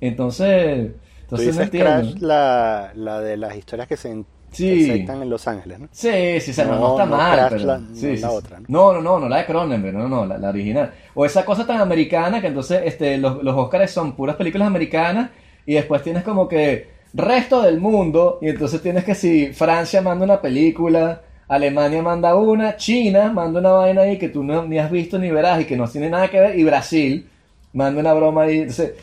Entonces, 0.00 0.90
entonces 1.22 1.56
no 1.56 1.70
Crash 1.70 2.16
la, 2.20 2.90
la 2.94 3.20
de 3.20 3.36
las 3.38 3.56
historias 3.56 3.88
que 3.88 3.96
se 3.96 4.10
sí. 4.56 4.90
están 4.90 5.22
en 5.22 5.30
Los 5.30 5.46
Ángeles, 5.46 5.78
¿no? 5.78 5.88
Sí, 5.92 6.40
sí, 6.40 6.52
no, 6.62 6.78
no, 6.78 6.90
está 6.92 7.06
mal. 7.06 7.46
Pero, 7.50 7.64
la, 7.64 7.80
sí, 7.94 8.16
la 8.16 8.30
otra, 8.30 8.60
¿no? 8.68 8.92
¿no? 8.92 9.00
no, 9.00 9.18
no, 9.20 9.28
la 9.28 9.38
de 9.38 9.46
Cronenberg, 9.46 9.96
no, 9.96 10.08
no, 10.08 10.26
la, 10.26 10.38
la, 10.38 10.48
original. 10.48 10.92
O 11.14 11.24
esa 11.24 11.44
cosa 11.44 11.66
tan 11.66 11.80
americana 11.80 12.40
que 12.40 12.48
entonces 12.48 12.82
este, 12.84 13.18
los, 13.18 13.42
los 13.42 13.56
Oscars 13.56 13.90
son 13.90 14.12
puras 14.12 14.36
películas 14.36 14.68
americanas 14.68 15.30
y 15.64 15.74
después 15.74 16.02
tienes 16.02 16.22
como 16.22 16.48
que 16.48 16.96
resto 17.12 17.62
del 17.62 17.80
mundo 17.80 18.38
y 18.42 18.48
entonces 18.48 18.82
tienes 18.82 19.04
que 19.04 19.14
si 19.14 19.52
Francia 19.52 20.02
manda 20.02 20.24
una 20.24 20.40
película, 20.40 21.22
Alemania 21.48 22.02
manda 22.02 22.34
una, 22.34 22.76
China 22.76 23.32
manda 23.32 23.60
una 23.60 23.72
vaina 23.72 24.02
ahí 24.02 24.18
que 24.18 24.28
tú 24.28 24.42
no, 24.42 24.64
ni 24.64 24.78
has 24.78 24.90
visto 24.90 25.18
ni 25.18 25.30
verás 25.30 25.60
y 25.60 25.64
que 25.64 25.76
no 25.76 25.88
tiene 25.88 26.10
nada 26.10 26.28
que 26.28 26.40
ver 26.40 26.58
y 26.58 26.64
Brasil 26.64 27.28
manda 27.72 28.00
una 28.00 28.12
broma 28.12 28.42
ahí. 28.42 28.58
Entonces, 28.58 28.94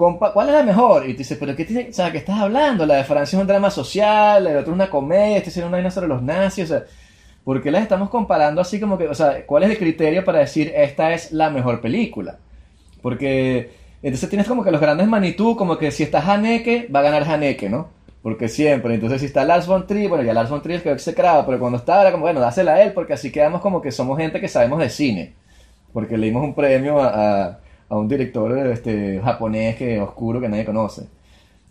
¿cuál 0.00 0.48
es 0.48 0.54
la 0.54 0.62
mejor? 0.62 1.08
Y 1.08 1.12
tú 1.12 1.18
dices, 1.18 1.36
¿pero 1.38 1.54
qué, 1.54 1.64
tiene, 1.64 1.90
o 1.90 1.92
sea, 1.92 2.10
¿qué 2.10 2.18
estás 2.18 2.40
hablando? 2.40 2.86
La 2.86 2.96
de 2.96 3.04
Francia 3.04 3.36
es 3.36 3.40
un 3.40 3.46
drama 3.46 3.70
social, 3.70 4.42
la 4.42 4.50
de 4.50 4.56
otro 4.56 4.72
es 4.72 4.74
una 4.74 4.88
comedia, 4.90 5.36
este 5.36 5.50
es 5.50 5.56
una 5.58 5.68
vaina 5.68 5.90
sobre 5.90 6.08
los 6.08 6.22
nazis, 6.22 6.64
o 6.64 6.68
sea, 6.68 6.84
¿por 7.44 7.62
qué 7.62 7.70
las 7.70 7.82
estamos 7.82 8.08
comparando 8.08 8.60
así 8.60 8.80
como 8.80 8.96
que, 8.96 9.08
o 9.08 9.14
sea, 9.14 9.44
cuál 9.46 9.64
es 9.64 9.70
el 9.70 9.78
criterio 9.78 10.24
para 10.24 10.38
decir 10.38 10.72
esta 10.74 11.12
es 11.12 11.32
la 11.32 11.50
mejor 11.50 11.80
película? 11.80 12.38
Porque 13.02 13.70
entonces 14.02 14.28
tienes 14.30 14.48
como 14.48 14.64
que 14.64 14.70
los 14.70 14.80
grandes 14.80 15.06
Manitou, 15.06 15.56
como 15.56 15.76
que 15.76 15.90
si 15.90 16.02
está 16.02 16.20
Haneke, 16.20 16.88
va 16.94 17.00
a 17.00 17.02
ganar 17.02 17.24
Haneke, 17.24 17.68
¿no? 17.68 17.88
Porque 18.22 18.48
siempre, 18.48 18.94
entonces 18.94 19.20
si 19.20 19.26
está 19.26 19.44
Lars 19.44 19.66
von 19.66 19.86
Trier, 19.86 20.08
bueno, 20.08 20.24
ya 20.24 20.34
Lars 20.34 20.50
von 20.50 20.62
Trier 20.62 20.82
creo 20.82 20.94
que 20.94 21.00
se 21.00 21.14
craba, 21.14 21.44
pero 21.46 21.58
cuando 21.58 21.78
estaba 21.78 22.02
era 22.02 22.12
como, 22.12 22.24
bueno, 22.24 22.40
dásela 22.40 22.74
a 22.74 22.82
él, 22.82 22.92
porque 22.92 23.14
así 23.14 23.30
quedamos 23.32 23.60
como 23.60 23.80
que 23.80 23.92
somos 23.92 24.18
gente 24.18 24.40
que 24.40 24.48
sabemos 24.48 24.78
de 24.78 24.90
cine. 24.90 25.34
Porque 25.92 26.16
le 26.16 26.26
dimos 26.26 26.44
un 26.44 26.54
premio 26.54 27.00
a 27.02 27.58
un 27.96 28.08
director 28.08 28.56
este, 28.68 29.20
japonés 29.20 29.76
que 29.76 30.00
oscuro 30.00 30.40
que 30.40 30.48
nadie 30.48 30.64
conoce. 30.64 31.06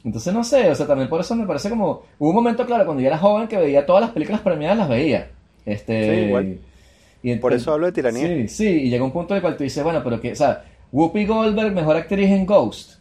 Entonces 0.03 0.34
no 0.34 0.43
sé, 0.43 0.70
o 0.70 0.76
sea, 0.76 0.86
también 0.86 1.09
por 1.09 1.22
eso 1.22 1.36
me 1.36 1.45
parece 1.45 1.70
como... 1.70 2.03
Hubo 2.20 2.30
un 2.30 2.36
momento, 2.36 2.65
claro, 2.65 2.86
cuando 2.86 3.01
yo 3.01 3.07
era 3.07 3.17
joven 3.17 3.47
que 3.47 3.57
veía 3.57 3.86
todas 3.86 4.01
las 4.01 4.11
películas 4.11 4.41
premiadas, 4.41 4.78
las 4.78 4.89
veía. 4.89 5.30
Este, 5.65 6.15
sí, 6.15 6.22
igual. 6.28 6.59
Y 7.22 7.36
por 7.36 7.53
eso 7.53 7.74
hablo 7.74 7.86
de 7.86 7.91
tiranía. 7.91 8.28
Sí, 8.28 8.47
sí, 8.47 8.67
y 8.67 8.89
llega 8.89 9.03
un 9.03 9.11
punto 9.11 9.34
en 9.34 9.38
el 9.38 9.41
cual 9.41 9.57
tú 9.57 9.63
dices, 9.63 9.84
bueno, 9.84 10.01
pero 10.03 10.22
que, 10.22 10.32
o 10.32 10.36
sea, 10.36 10.63
Whoopi 10.91 11.26
Goldberg, 11.26 11.74
mejor 11.74 11.97
actriz 11.97 12.30
en 12.30 12.45
Ghost. 12.45 12.99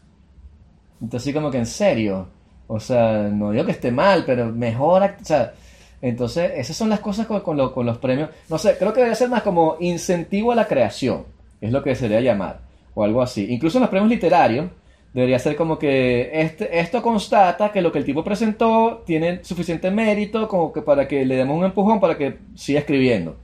Entonces, 1.01 1.29
así 1.29 1.33
como 1.33 1.51
que 1.51 1.59
en 1.59 1.67
serio. 1.67 2.29
O 2.67 2.81
sea, 2.81 3.29
no 3.33 3.53
digo 3.53 3.65
que 3.65 3.73
esté 3.73 3.91
mal, 3.91 4.25
pero 4.27 4.53
mejor, 4.53 5.03
o 5.03 5.25
sea, 5.25 5.55
entonces 6.03 6.53
esas 6.57 6.77
son 6.77 6.91
las 6.91 7.01
cosas 7.01 7.27
con, 7.27 7.41
con, 7.41 7.73
con 7.73 7.87
los 7.87 7.97
premios. 7.99 8.29
No 8.51 8.59
sé, 8.59 8.77
creo 8.77 8.93
que 8.93 9.03
debe 9.03 9.15
ser 9.15 9.31
más 9.31 9.43
como 9.43 9.77
incentivo 9.81 10.53
a 10.53 10.55
la 10.55 10.67
creación, 10.67 11.25
es 11.61 11.73
lo 11.73 11.83
que 11.83 11.95
sería 11.95 12.21
llamar 12.21 12.68
o 12.99 13.05
algo 13.05 13.23
así. 13.23 13.47
Incluso 13.49 13.79
en 13.79 13.83
los 13.83 13.91
premios 13.91 14.11
literarios 14.11 14.67
debería 15.15 15.39
ser 15.39 15.55
como 15.55 15.79
que 15.79 16.31
este, 16.33 16.81
esto 16.81 17.01
constata 17.01 17.71
que 17.71 17.81
lo 17.81 17.93
que 17.93 17.99
el 17.99 18.05
tipo 18.05 18.25
presentó 18.25 19.05
tiene 19.07 19.45
suficiente 19.45 19.89
mérito 19.93 20.49
como 20.49 20.73
que 20.73 20.83
para 20.83 21.07
que 21.07 21.25
le 21.25 21.37
demos 21.37 21.57
un 21.57 21.65
empujón 21.65 22.01
para 22.01 22.19
que 22.19 22.39
siga 22.57 22.81
escribiendo. 22.81 23.37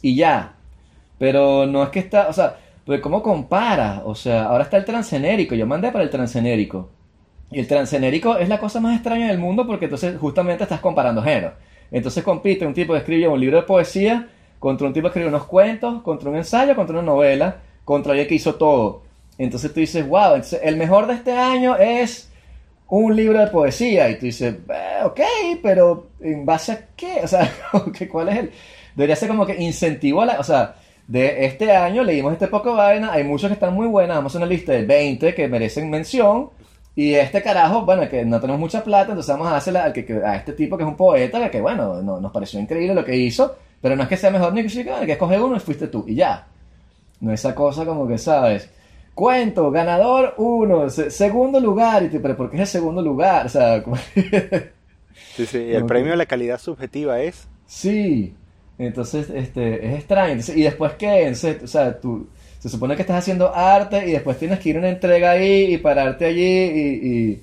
Y 0.00 0.16
ya. 0.16 0.54
Pero 1.18 1.66
no 1.66 1.82
es 1.82 1.90
que 1.90 1.98
está, 1.98 2.28
o 2.28 2.32
sea, 2.32 2.56
pues 2.86 3.02
¿cómo 3.02 3.22
compara? 3.22 4.00
O 4.06 4.14
sea, 4.14 4.44
ahora 4.44 4.64
está 4.64 4.78
el 4.78 4.86
transgenérico, 4.86 5.54
yo 5.54 5.66
mandé 5.66 5.92
para 5.92 6.04
el 6.04 6.10
transgenérico. 6.10 6.88
Y 7.50 7.60
el 7.60 7.68
transgenérico 7.68 8.38
es 8.38 8.48
la 8.48 8.58
cosa 8.58 8.80
más 8.80 8.94
extraña 8.94 9.28
del 9.28 9.38
mundo 9.38 9.66
porque 9.66 9.84
entonces 9.84 10.18
justamente 10.18 10.62
estás 10.62 10.80
comparando 10.80 11.22
géneros. 11.22 11.52
Entonces 11.90 12.24
compite 12.24 12.66
un 12.66 12.72
tipo 12.72 12.94
que 12.94 13.00
escribe 13.00 13.28
un 13.28 13.38
libro 13.38 13.58
de 13.58 13.64
poesía 13.64 14.26
contra 14.58 14.86
un 14.86 14.94
tipo 14.94 15.04
que 15.04 15.10
escribe 15.10 15.28
unos 15.28 15.44
cuentos, 15.44 16.00
contra 16.00 16.30
un 16.30 16.36
ensayo, 16.36 16.74
contra 16.74 16.94
una 16.94 17.04
novela 17.04 17.56
contra 17.84 18.12
alguien 18.12 18.28
que 18.28 18.34
hizo 18.34 18.54
todo. 18.54 19.02
Entonces 19.38 19.72
tú 19.72 19.80
dices, 19.80 20.06
wow, 20.06 20.40
el 20.62 20.76
mejor 20.76 21.06
de 21.06 21.14
este 21.14 21.32
año 21.32 21.76
es 21.76 22.30
un 22.88 23.16
libro 23.16 23.38
de 23.38 23.46
poesía. 23.46 24.10
Y 24.10 24.18
tú 24.18 24.26
dices, 24.26 24.54
eh, 24.68 25.00
ok, 25.04 25.20
pero 25.62 26.08
¿en 26.20 26.44
base 26.44 26.72
a 26.72 26.86
qué? 26.96 27.20
O 27.24 27.26
sea, 27.26 27.50
¿cuál 28.10 28.28
es 28.28 28.38
el...? 28.38 28.52
Debería 28.94 29.16
ser 29.16 29.28
como 29.28 29.46
que 29.46 29.56
incentivo 29.56 30.20
a 30.20 30.26
la... 30.26 30.40
O 30.40 30.44
sea, 30.44 30.76
de 31.06 31.46
este 31.46 31.74
año 31.74 32.04
leímos 32.04 32.32
este 32.34 32.48
poco 32.48 32.74
vaina, 32.74 33.12
hay 33.12 33.24
muchos 33.24 33.48
que 33.48 33.54
están 33.54 33.74
muy 33.74 33.86
buenas, 33.86 34.16
vamos 34.16 34.34
a 34.34 34.38
una 34.38 34.46
lista 34.46 34.72
de 34.72 34.84
20 34.84 35.34
que 35.34 35.48
merecen 35.48 35.90
mención. 35.90 36.50
Y 36.94 37.14
este 37.14 37.42
carajo, 37.42 37.86
bueno, 37.86 38.06
que 38.08 38.24
no 38.24 38.38
tenemos 38.38 38.60
mucha 38.60 38.84
plata, 38.84 39.12
entonces 39.12 39.32
vamos 39.32 39.48
a 39.48 39.56
hacerle 39.56 39.78
a, 39.78 40.30
a 40.30 40.36
este 40.36 40.52
tipo 40.52 40.76
que 40.76 40.82
es 40.82 40.88
un 40.88 40.96
poeta, 40.96 41.50
que 41.50 41.60
bueno, 41.60 42.02
nos 42.02 42.32
pareció 42.32 42.60
increíble 42.60 42.94
lo 42.94 43.04
que 43.04 43.16
hizo, 43.16 43.56
pero 43.80 43.96
no 43.96 44.02
es 44.02 44.08
que 44.10 44.16
sea 44.18 44.30
mejor 44.30 44.52
ni 44.52 44.62
que, 44.62 44.84
que 44.84 45.12
escoge 45.12 45.40
uno 45.40 45.56
y 45.56 45.60
fuiste 45.60 45.88
tú, 45.88 46.04
y 46.06 46.16
ya. 46.16 46.46
No 47.22 47.32
esa 47.32 47.54
cosa 47.54 47.86
como 47.86 48.06
que, 48.08 48.18
¿sabes? 48.18 48.68
Cuento, 49.14 49.70
ganador 49.70 50.34
uno, 50.38 50.90
segundo 50.90 51.60
lugar. 51.60 52.02
Y 52.02 52.08
te, 52.08 52.18
pero 52.18 52.36
¿por 52.36 52.50
qué 52.50 52.56
es 52.56 52.62
el 52.62 52.66
segundo 52.66 53.00
lugar? 53.00 53.46
O 53.46 53.48
sea, 53.48 53.82
sí, 55.36 55.46
sí, 55.46 55.58
y 55.58 55.72
el 55.72 55.86
premio 55.86 56.12
a 56.14 56.16
la 56.16 56.26
calidad 56.26 56.58
subjetiva 56.58 57.20
es. 57.20 57.46
Sí, 57.64 58.34
entonces 58.76 59.30
este, 59.30 59.86
es 59.86 59.94
extraño. 60.00 60.42
¿Y 60.52 60.62
después 60.62 60.94
qué? 60.94 61.30
o 61.30 61.66
sea, 61.68 62.00
tú, 62.00 62.26
se 62.58 62.68
supone 62.68 62.96
que 62.96 63.02
estás 63.02 63.18
haciendo 63.18 63.54
arte 63.54 64.04
y 64.08 64.12
después 64.12 64.36
tienes 64.38 64.58
que 64.58 64.70
ir 64.70 64.76
a 64.76 64.78
una 64.80 64.88
entrega 64.88 65.30
ahí 65.30 65.74
y 65.74 65.78
pararte 65.78 66.24
allí 66.24 66.42
y, 66.42 67.42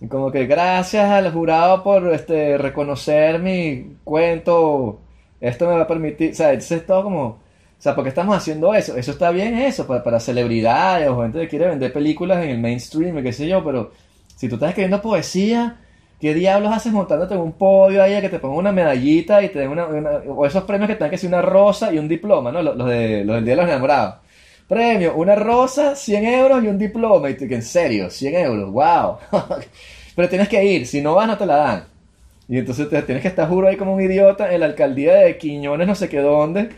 y, 0.00 0.08
como 0.08 0.32
que 0.32 0.46
gracias 0.46 1.10
al 1.10 1.30
jurado 1.30 1.82
por 1.82 2.10
este, 2.14 2.56
reconocer 2.56 3.38
mi 3.38 3.96
cuento. 4.02 4.98
Esto 5.42 5.66
me 5.68 5.74
va 5.74 5.82
a 5.82 5.86
permitir. 5.86 6.30
O 6.30 6.34
sea, 6.34 6.52
entonces 6.52 6.86
todo 6.86 7.02
como 7.02 7.49
o 7.80 7.82
sea, 7.82 7.94
¿por 7.94 8.04
qué 8.04 8.10
estamos 8.10 8.36
haciendo 8.36 8.74
eso? 8.74 8.94
Eso 8.94 9.12
está 9.12 9.30
bien, 9.30 9.54
eso, 9.54 9.86
para, 9.86 10.04
para 10.04 10.20
celebridades 10.20 11.08
o 11.08 11.22
gente 11.22 11.40
que 11.40 11.48
quiere 11.48 11.66
vender 11.66 11.90
películas 11.90 12.44
en 12.44 12.50
el 12.50 12.58
mainstream, 12.58 13.22
qué 13.22 13.32
sé 13.32 13.48
yo, 13.48 13.64
pero 13.64 13.92
si 14.36 14.50
tú 14.50 14.56
estás 14.56 14.68
escribiendo 14.68 15.00
poesía, 15.00 15.78
¿qué 16.20 16.34
diablos 16.34 16.74
haces 16.74 16.92
montándote 16.92 17.32
en 17.32 17.40
un 17.40 17.52
podio 17.52 18.02
ahí 18.02 18.12
a 18.12 18.20
que 18.20 18.28
te 18.28 18.38
pongan 18.38 18.58
una 18.58 18.72
medallita 18.72 19.42
y 19.42 19.48
te 19.48 19.60
den 19.60 19.70
una, 19.70 19.86
o 19.86 20.44
esos 20.44 20.64
premios 20.64 20.88
que 20.90 20.96
te 20.96 21.04
dan 21.04 21.10
que 21.10 21.16
ser 21.16 21.28
una 21.28 21.40
rosa 21.40 21.90
y 21.90 21.96
un 21.98 22.06
diploma, 22.06 22.52
¿no? 22.52 22.60
Los, 22.60 22.76
de, 22.86 23.24
los 23.24 23.36
del 23.36 23.44
Día 23.46 23.54
de 23.54 23.62
los 23.62 23.70
Enamorados. 23.70 24.16
Premio, 24.68 25.14
una 25.14 25.34
rosa, 25.34 25.96
100 25.96 26.24
euros 26.26 26.62
y 26.62 26.66
un 26.66 26.76
diploma. 26.76 27.30
Y 27.30 27.36
que 27.36 27.54
en 27.54 27.62
serio, 27.62 28.10
100 28.10 28.34
euros, 28.34 28.70
wow. 28.72 29.16
pero 30.14 30.28
tienes 30.28 30.50
que 30.50 30.62
ir, 30.62 30.86
si 30.86 31.00
no 31.00 31.14
vas 31.14 31.26
no 31.26 31.38
te 31.38 31.46
la 31.46 31.56
dan. 31.56 31.84
Y 32.46 32.58
entonces 32.58 32.90
te, 32.90 33.00
tienes 33.04 33.22
que 33.22 33.28
estar 33.28 33.48
juro 33.48 33.68
ahí 33.68 33.76
como 33.78 33.94
un 33.94 34.02
idiota 34.02 34.52
en 34.52 34.60
la 34.60 34.66
alcaldía 34.66 35.14
de 35.14 35.38
Quiñones, 35.38 35.86
no 35.86 35.94
sé 35.94 36.10
qué 36.10 36.18
dónde 36.18 36.68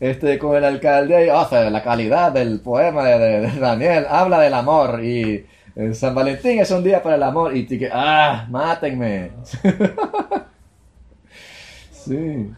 este, 0.00 0.38
con 0.38 0.56
el 0.56 0.64
alcalde 0.64 1.16
ahí, 1.16 1.28
oh, 1.30 1.48
la 1.70 1.82
calidad 1.82 2.32
del 2.32 2.60
poema 2.60 3.04
de, 3.04 3.58
Daniel, 3.58 4.06
habla 4.08 4.40
del 4.40 4.54
amor 4.54 5.04
y 5.04 5.46
eh, 5.76 5.94
San 5.94 6.14
Valentín 6.14 6.60
es 6.60 6.70
un 6.70 6.84
día 6.84 7.02
para 7.02 7.16
el 7.16 7.22
amor 7.22 7.56
y 7.56 7.66
que, 7.66 7.88
ah, 7.92 8.46
mátenme. 8.50 9.30
sí. 11.90 12.50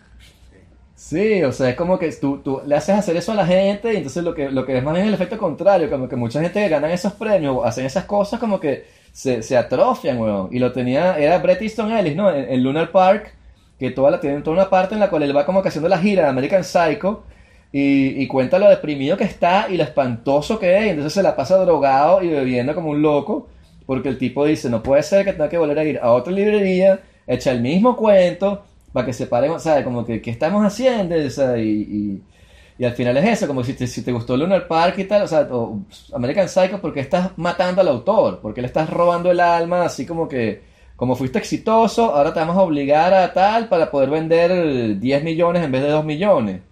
Sí, 0.94 1.42
o 1.44 1.52
sea, 1.52 1.70
es 1.70 1.76
como 1.76 1.98
que 2.00 2.10
tú, 2.12 2.38
tú, 2.38 2.62
le 2.66 2.74
haces 2.74 2.96
hacer 2.96 3.16
eso 3.16 3.30
a 3.30 3.36
la 3.36 3.46
gente 3.46 3.92
y 3.92 3.98
entonces 3.98 4.24
lo 4.24 4.34
que, 4.34 4.50
lo 4.50 4.66
que 4.66 4.76
es 4.76 4.82
más 4.82 4.94
bien 4.94 5.06
el 5.06 5.14
efecto 5.14 5.38
contrario, 5.38 5.88
como 5.88 6.08
que 6.08 6.16
mucha 6.16 6.40
gente 6.40 6.60
que 6.60 6.68
gana 6.68 6.92
esos 6.92 7.12
premios 7.12 7.64
hacen 7.64 7.86
esas 7.86 8.06
cosas 8.06 8.40
como 8.40 8.58
que 8.58 8.86
se, 9.12 9.40
se 9.42 9.56
atrofian, 9.56 10.18
weón. 10.18 10.48
Y 10.50 10.58
lo 10.58 10.72
tenía, 10.72 11.16
era 11.16 11.38
Bret 11.38 11.62
Easton 11.62 11.92
Ellis, 11.92 12.16
¿no? 12.16 12.28
En, 12.30 12.52
en 12.52 12.62
Lunar 12.62 12.90
Park, 12.90 13.32
que 13.78 13.90
toda 13.90 14.10
la, 14.10 14.20
tienen 14.20 14.42
toda 14.42 14.56
una 14.56 14.70
parte 14.70 14.94
en 14.94 15.00
la 15.00 15.10
cual 15.10 15.22
él 15.22 15.36
va 15.36 15.44
como 15.44 15.62
que 15.62 15.68
haciendo 15.68 15.88
la 15.88 15.98
gira 15.98 16.22
de 16.22 16.28
American 16.28 16.64
Psycho 16.64 17.24
y, 17.72 18.22
y, 18.22 18.26
cuenta 18.26 18.58
lo 18.58 18.68
deprimido 18.68 19.16
que 19.16 19.24
está 19.24 19.66
y 19.68 19.76
lo 19.76 19.82
espantoso 19.82 20.58
que 20.58 20.78
es. 20.78 20.86
Y 20.86 20.88
entonces 20.90 21.12
se 21.12 21.22
la 21.22 21.36
pasa 21.36 21.56
drogado 21.58 22.22
y 22.22 22.28
bebiendo 22.28 22.74
como 22.74 22.90
un 22.90 23.02
loco. 23.02 23.48
Porque 23.86 24.08
el 24.08 24.18
tipo 24.18 24.44
dice, 24.44 24.68
no 24.68 24.82
puede 24.82 25.02
ser 25.02 25.24
que 25.24 25.32
tenga 25.32 25.48
que 25.48 25.58
volver 25.58 25.78
a 25.78 25.84
ir 25.84 25.98
a 26.02 26.10
otra 26.10 26.32
librería, 26.32 27.00
echa 27.26 27.52
el 27.52 27.60
mismo 27.60 27.96
cuento, 27.96 28.64
para 28.92 29.06
que 29.06 29.12
se 29.12 29.26
paren, 29.26 29.58
¿sabes? 29.60 29.84
Como 29.84 30.04
que, 30.04 30.20
¿qué 30.20 30.30
estamos 30.30 30.64
haciendo? 30.64 31.16
y, 31.16 31.62
y, 31.62 32.22
y, 32.78 32.84
al 32.84 32.94
final 32.94 33.16
es 33.18 33.24
eso, 33.26 33.46
como 33.46 33.62
si 33.62 33.74
te, 33.74 33.86
si 33.86 34.02
te 34.02 34.10
gustó 34.10 34.36
Lunar 34.36 34.66
Park 34.66 34.98
y 34.98 35.04
tal, 35.04 35.22
o 35.22 35.28
sea, 35.28 35.46
o 35.50 35.80
American 36.12 36.48
Psycho, 36.48 36.80
porque 36.80 37.00
estás 37.00 37.30
matando 37.36 37.80
al 37.80 37.88
autor? 37.88 38.40
porque 38.42 38.60
le 38.60 38.66
estás 38.66 38.90
robando 38.90 39.30
el 39.30 39.38
alma? 39.38 39.84
Así 39.84 40.04
como 40.04 40.28
que, 40.28 40.62
como 40.96 41.14
fuiste 41.14 41.38
exitoso, 41.38 42.14
ahora 42.14 42.32
te 42.32 42.40
vamos 42.40 42.56
a 42.56 42.62
obligar 42.62 43.12
a 43.12 43.32
tal 43.32 43.68
para 43.68 43.90
poder 43.90 44.08
vender 44.08 44.98
10 44.98 45.24
millones 45.24 45.62
en 45.62 45.70
vez 45.70 45.82
de 45.82 45.90
2 45.90 46.04
millones. 46.04 46.62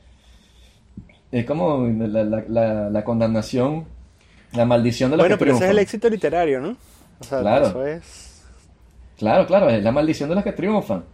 Es 1.30 1.44
como 1.44 1.86
la, 1.86 2.24
la, 2.24 2.90
la, 2.90 3.04
condenación, 3.04 3.84
la 4.52 4.64
maldición 4.64 5.10
de 5.10 5.18
los 5.18 5.24
bueno, 5.24 5.36
pero 5.36 5.52
ese 5.54 5.64
es 5.64 5.70
el 5.70 5.78
éxito 5.78 6.08
literario, 6.08 6.60
¿no? 6.60 6.76
O 7.20 7.24
sea, 7.24 7.40
claro. 7.40 7.66
eso 7.66 7.86
es... 7.86 8.44
Claro, 9.18 9.46
claro, 9.46 9.68
es 9.68 9.82
la 9.82 9.92
maldición 9.92 10.28
de 10.28 10.36
los 10.36 10.44
que 10.44 10.52
triunfan. 10.52 11.04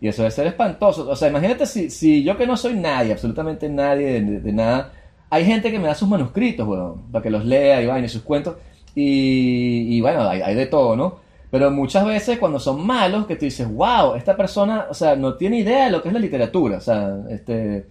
Y 0.00 0.08
eso 0.08 0.22
debe 0.22 0.32
ser 0.32 0.46
espantoso. 0.48 1.08
O 1.08 1.16
sea, 1.16 1.28
imagínate 1.28 1.66
si, 1.66 1.88
si 1.88 2.22
yo 2.22 2.36
que 2.36 2.46
no 2.46 2.56
soy 2.56 2.74
nadie, 2.74 3.12
absolutamente 3.12 3.68
nadie 3.68 4.20
de, 4.20 4.52
nada, 4.52 4.92
hay 5.30 5.44
gente 5.44 5.70
que 5.70 5.78
me 5.78 5.86
da 5.86 5.94
sus 5.94 6.08
manuscritos, 6.08 6.66
weón, 6.66 7.02
para 7.12 7.22
que 7.22 7.30
los 7.30 7.44
lea 7.44 7.80
y 7.80 7.86
vayan 7.86 8.08
sus 8.08 8.22
cuentos. 8.22 8.56
Y, 8.94 9.96
y 9.96 10.00
bueno, 10.00 10.28
hay, 10.28 10.40
hay 10.42 10.54
de 10.54 10.66
todo, 10.66 10.96
¿no? 10.96 11.25
Pero 11.50 11.70
muchas 11.70 12.04
veces 12.04 12.38
cuando 12.38 12.58
son 12.58 12.84
malos, 12.86 13.26
que 13.26 13.36
tú 13.36 13.44
dices, 13.44 13.68
wow, 13.68 14.14
esta 14.14 14.36
persona, 14.36 14.86
o 14.90 14.94
sea, 14.94 15.14
no 15.16 15.34
tiene 15.34 15.58
idea 15.58 15.86
de 15.86 15.90
lo 15.92 16.02
que 16.02 16.08
es 16.08 16.14
la 16.14 16.20
literatura, 16.20 16.78
o 16.78 16.80
sea, 16.80 17.16
este, 17.30 17.86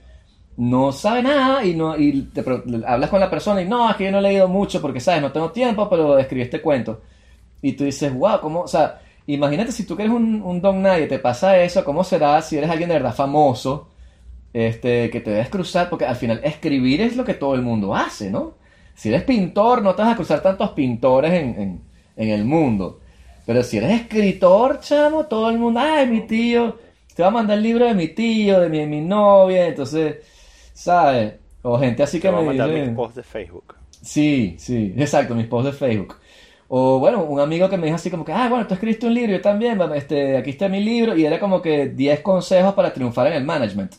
no 0.58 0.91
sabe 0.91 1.24
nada 1.24 1.66
y 1.66 1.74
no 1.76 1.97
y 1.97 2.24
te, 2.34 2.43
hablas 2.86 3.10
con 3.10 3.20
la 3.20 3.30
persona 3.30 3.62
y 3.62 3.68
no, 3.68 3.89
es 3.89 3.95
que 3.95 4.06
yo 4.06 4.12
no 4.12 4.20
he 4.20 4.24
leído 4.24 4.47
mucho 4.47 4.82
porque, 4.82 4.99
sabes, 4.99 5.22
no 5.22 5.32
tengo 5.32 5.51
tiempo, 5.51 5.89
pero 5.89 6.18
escribí 6.18 6.43
este 6.43 6.62
cuento. 6.62 7.01
Y 7.62 7.74
tú 7.74 7.86
dices, 7.86 8.14
wow, 8.14 8.39
¿cómo? 8.41 8.62
O 8.62 8.68
sea, 8.68 9.01
imagínate 9.28 9.72
si 9.72 9.86
tú 9.86 9.95
que 9.95 10.03
eres 10.03 10.16
un, 10.16 10.41
un 10.41 10.62
don 10.62 10.82
nadie, 10.82 11.08
te 11.08 11.20
pasa 11.20 11.58
eso, 11.62 11.84
¿cómo 11.84 12.03
será 12.03 12.41
si 12.41 12.58
eres 12.58 12.70
alguien 12.70 12.89
de 12.89 12.95
verdad 12.95 13.16
famoso? 13.16 13.89
Este, 14.53 15.10
que 15.10 15.22
te 15.22 15.32
debes 15.32 15.49
cruzar, 15.49 15.89
porque 15.89 16.06
al 16.06 16.16
final 16.16 16.41
escribir 16.43 17.01
es 17.01 17.16
lo 17.18 17.26
que 17.26 17.34
todo 17.34 17.56
el 17.56 17.62
mundo 17.62 17.95
hace, 17.95 18.32
¿no? 18.32 18.53
Si 18.93 19.10
eres 19.10 19.24
pintor, 19.24 19.82
no 19.82 19.95
te 19.95 20.01
vas 20.01 20.14
a 20.14 20.16
cruzar 20.16 20.41
tantos 20.41 20.72
pintores 20.72 21.34
en, 21.34 21.82
en 22.16 22.30
el 22.30 22.45
mundo. 22.45 22.99
Pero 23.46 23.64
si 23.64 23.78
eres 23.78 24.02
escritor, 24.02 24.80
chamo, 24.80 25.26
todo 25.26 25.50
el 25.50 25.60
mundo, 25.60 25.80
ay, 25.80 26.08
mi 26.08 26.22
tío, 26.22 26.78
te 27.16 27.22
va 27.22 27.30
a 27.30 27.32
mandar 27.32 27.58
el 27.58 27.64
libro 27.64 27.86
de 27.86 27.93
mi 27.93 28.08
tío, 28.10 28.60
de 28.60 28.70
mi, 28.70 28.80
de 28.80 28.88
mi 28.88 29.02
novia, 29.02 29.68
entonces, 29.68 30.18
¿sabes? 30.74 31.36
O 31.62 31.78
gente 31.80 32.04
así 32.04 32.20
que 32.20 32.28
Te 32.28 32.34
voy 32.34 32.39
a 32.39 32.41
me 32.41 32.48
mandar 32.48 32.70
dice... 32.70 32.86
mis 32.88 32.96
posts 32.96 33.16
de 33.16 33.24
Facebook. 33.24 33.76
Sí, 34.02 34.56
sí, 34.58 34.93
exacto, 34.98 35.36
mis 35.36 35.48
posts 35.48 35.72
de 35.72 35.78
Facebook. 35.78 36.16
O 36.68 37.00
bueno, 37.00 37.24
un 37.24 37.39
amigo 37.39 37.70
que 37.70 37.78
me 37.78 37.86
dijo 37.86 37.96
así 37.96 38.10
como 38.10 38.26
que, 38.26 38.32
ah, 38.34 38.50
bueno, 38.50 38.66
tú 38.68 38.74
escribiste 38.74 39.06
un 39.08 39.14
libro, 39.14 39.32
yo 39.32 39.41
también, 39.41 39.80
va, 39.80 39.96
este, 39.96 40.38
aquí 40.38 40.50
está 40.52 40.68
mi 40.68 40.84
libro, 40.84 41.16
y 41.16 41.26
era 41.26 41.39
como 41.39 41.62
que 41.62 41.89
10 41.89 42.22
consejos 42.22 42.74
para 42.74 42.91
triunfar 42.93 43.28
en 43.28 43.34
el 43.34 43.43
management. 43.46 43.93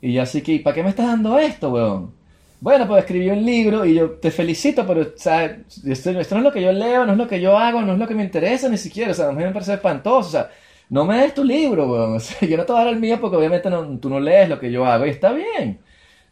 Y 0.00 0.12
yo 0.14 0.22
así 0.22 0.40
que, 0.42 0.60
¿para 0.60 0.74
qué 0.74 0.82
me 0.82 0.90
estás 0.90 1.06
dando 1.06 1.38
esto, 1.38 1.70
weón? 1.70 2.12
Bueno, 2.60 2.86
pues 2.86 3.00
escribí 3.04 3.30
un 3.30 3.44
libro 3.44 3.86
y 3.86 3.94
yo 3.94 4.12
te 4.18 4.30
felicito, 4.30 4.86
pero, 4.86 5.00
o 5.02 5.06
sea, 5.16 5.44
esto, 5.86 6.10
esto 6.10 6.34
no 6.34 6.40
es 6.40 6.44
lo 6.44 6.52
que 6.52 6.60
yo 6.62 6.72
leo, 6.72 7.06
no 7.06 7.12
es 7.12 7.18
lo 7.18 7.26
que 7.28 7.40
yo 7.40 7.56
hago, 7.56 7.80
no 7.80 7.94
es 7.94 7.98
lo 7.98 8.06
que 8.06 8.14
me 8.14 8.22
interesa 8.24 8.68
ni 8.68 8.76
siquiera, 8.76 9.12
o 9.12 9.14
sea, 9.14 9.28
a 9.30 9.32
mí 9.32 9.42
me 9.42 9.50
parece 9.52 9.74
espantoso, 9.74 10.28
o 10.28 10.30
sea, 10.30 10.50
no 10.90 11.06
me 11.06 11.16
des 11.18 11.32
tu 11.34 11.42
libro, 11.42 11.90
weón, 11.90 12.16
o 12.16 12.20
sea, 12.20 12.46
yo 12.46 12.56
no 12.58 12.66
te 12.66 12.72
voy 12.72 12.82
a 12.82 12.84
dar 12.84 12.92
el 12.94 13.00
mío 13.00 13.18
porque 13.20 13.36
obviamente 13.36 13.70
no- 13.70 13.98
tú 13.98 14.10
no 14.10 14.20
lees 14.20 14.48
lo 14.48 14.60
que 14.60 14.70
yo 14.70 14.84
hago 14.84 15.06
y 15.06 15.10
está 15.10 15.32
bien. 15.32 15.80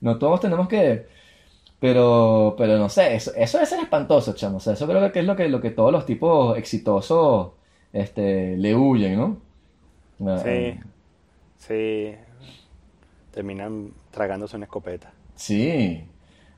No 0.00 0.18
todos 0.18 0.40
tenemos 0.40 0.68
que... 0.68 1.06
Pero, 1.80 2.54
pero 2.58 2.78
no 2.78 2.88
sé, 2.88 3.14
eso, 3.16 3.32
eso 3.36 3.58
debe 3.58 3.66
ser 3.70 3.80
espantoso, 3.80 4.34
chamo. 4.34 4.58
O 4.58 4.60
sea, 4.60 4.74
eso 4.74 4.86
creo 4.88 5.12
que 5.12 5.20
es 5.20 5.26
lo 5.26 5.36
que, 5.36 5.48
lo 5.48 5.60
que 5.60 5.70
todos 5.70 5.92
los 5.92 6.06
tipos 6.06 6.58
exitosos 6.58 7.52
este, 7.92 8.56
le 8.56 8.74
huyen, 8.76 9.16
¿no? 9.18 9.38
Sí, 10.36 10.78
sí. 11.58 12.14
Terminan 13.30 13.92
tragándose 14.10 14.56
una 14.56 14.64
escopeta. 14.66 15.12
Sí. 15.34 16.04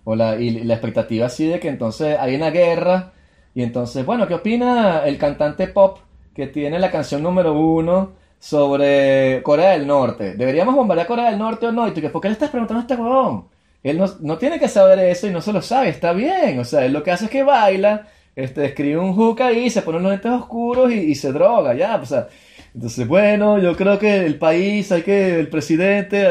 O 0.05 0.17
la, 0.17 0.37
y 0.37 0.51
la 0.65 0.75
expectativa 0.75 1.27
así 1.27 1.47
de 1.47 1.61
que 1.61 1.69
entonces 1.69 2.19
hay 2.19 2.35
una 2.35 2.51
guerra 2.51 3.13
y 3.55 3.63
entonces, 3.63 4.07
bueno, 4.07 4.27
¿qué 4.29 4.35
opina 4.35 5.03
el 5.05 5.19
cantante 5.19 5.67
pop 5.69 5.99
que 6.35 6.47
tiene 6.47 6.79
la 6.79 6.91
canción 6.91 7.23
número 7.23 7.53
uno 7.53 8.13
sobre 8.39 9.43
Corea 9.43 9.73
del 9.73 9.87
Norte? 9.87 10.35
¿Deberíamos 10.35 10.75
bombardear 10.75 11.07
Corea 11.07 11.31
del 11.31 11.39
Norte 11.39 11.67
o 11.67 11.73
no? 11.73 11.89
Y 11.89 11.93
tú, 11.93 12.01
¿por 12.11 12.21
qué 12.21 12.29
le 12.29 12.33
estás 12.35 12.51
preguntando 12.51 12.81
a 12.81 12.83
este 12.83 12.95
huevón? 12.95 13.49
Él 13.83 13.99
no, 13.99 14.07
no 14.21 14.39
tiene 14.39 14.59
que 14.59 14.69
saber 14.69 14.99
eso 15.01 15.27
y 15.27 15.31
no 15.31 15.41
se 15.41 15.53
lo 15.53 15.63
sabe, 15.63 15.89
está 15.89 16.13
bien. 16.13 16.59
O 16.59 16.65
sea, 16.65 16.85
él 16.85 16.93
lo 16.93 17.03
que 17.03 17.11
hace 17.11 17.25
es 17.27 17.31
que 17.31 17.43
baila, 17.43 18.07
este, 18.37 18.67
escribe 18.67 18.99
un 18.99 19.15
hook 19.15 19.43
ahí, 19.43 19.71
se 19.71 19.83
pone 19.83 19.99
unos 19.99 20.13
lentes 20.13 20.33
oscuros 20.33 20.93
y, 20.93 20.99
y 20.99 21.15
se 21.15 21.33
droga, 21.33 21.75
ya. 21.75 21.97
O 21.97 22.07
sea, 22.07 22.29
entonces, 22.75 23.07
bueno, 23.09 23.59
yo 23.59 23.77
creo 23.77 23.99
que 23.99 24.25
el 24.25 24.39
país, 24.39 24.93
hay 24.93 25.03
que, 25.03 25.41
el 25.41 25.49
presidente, 25.49 26.25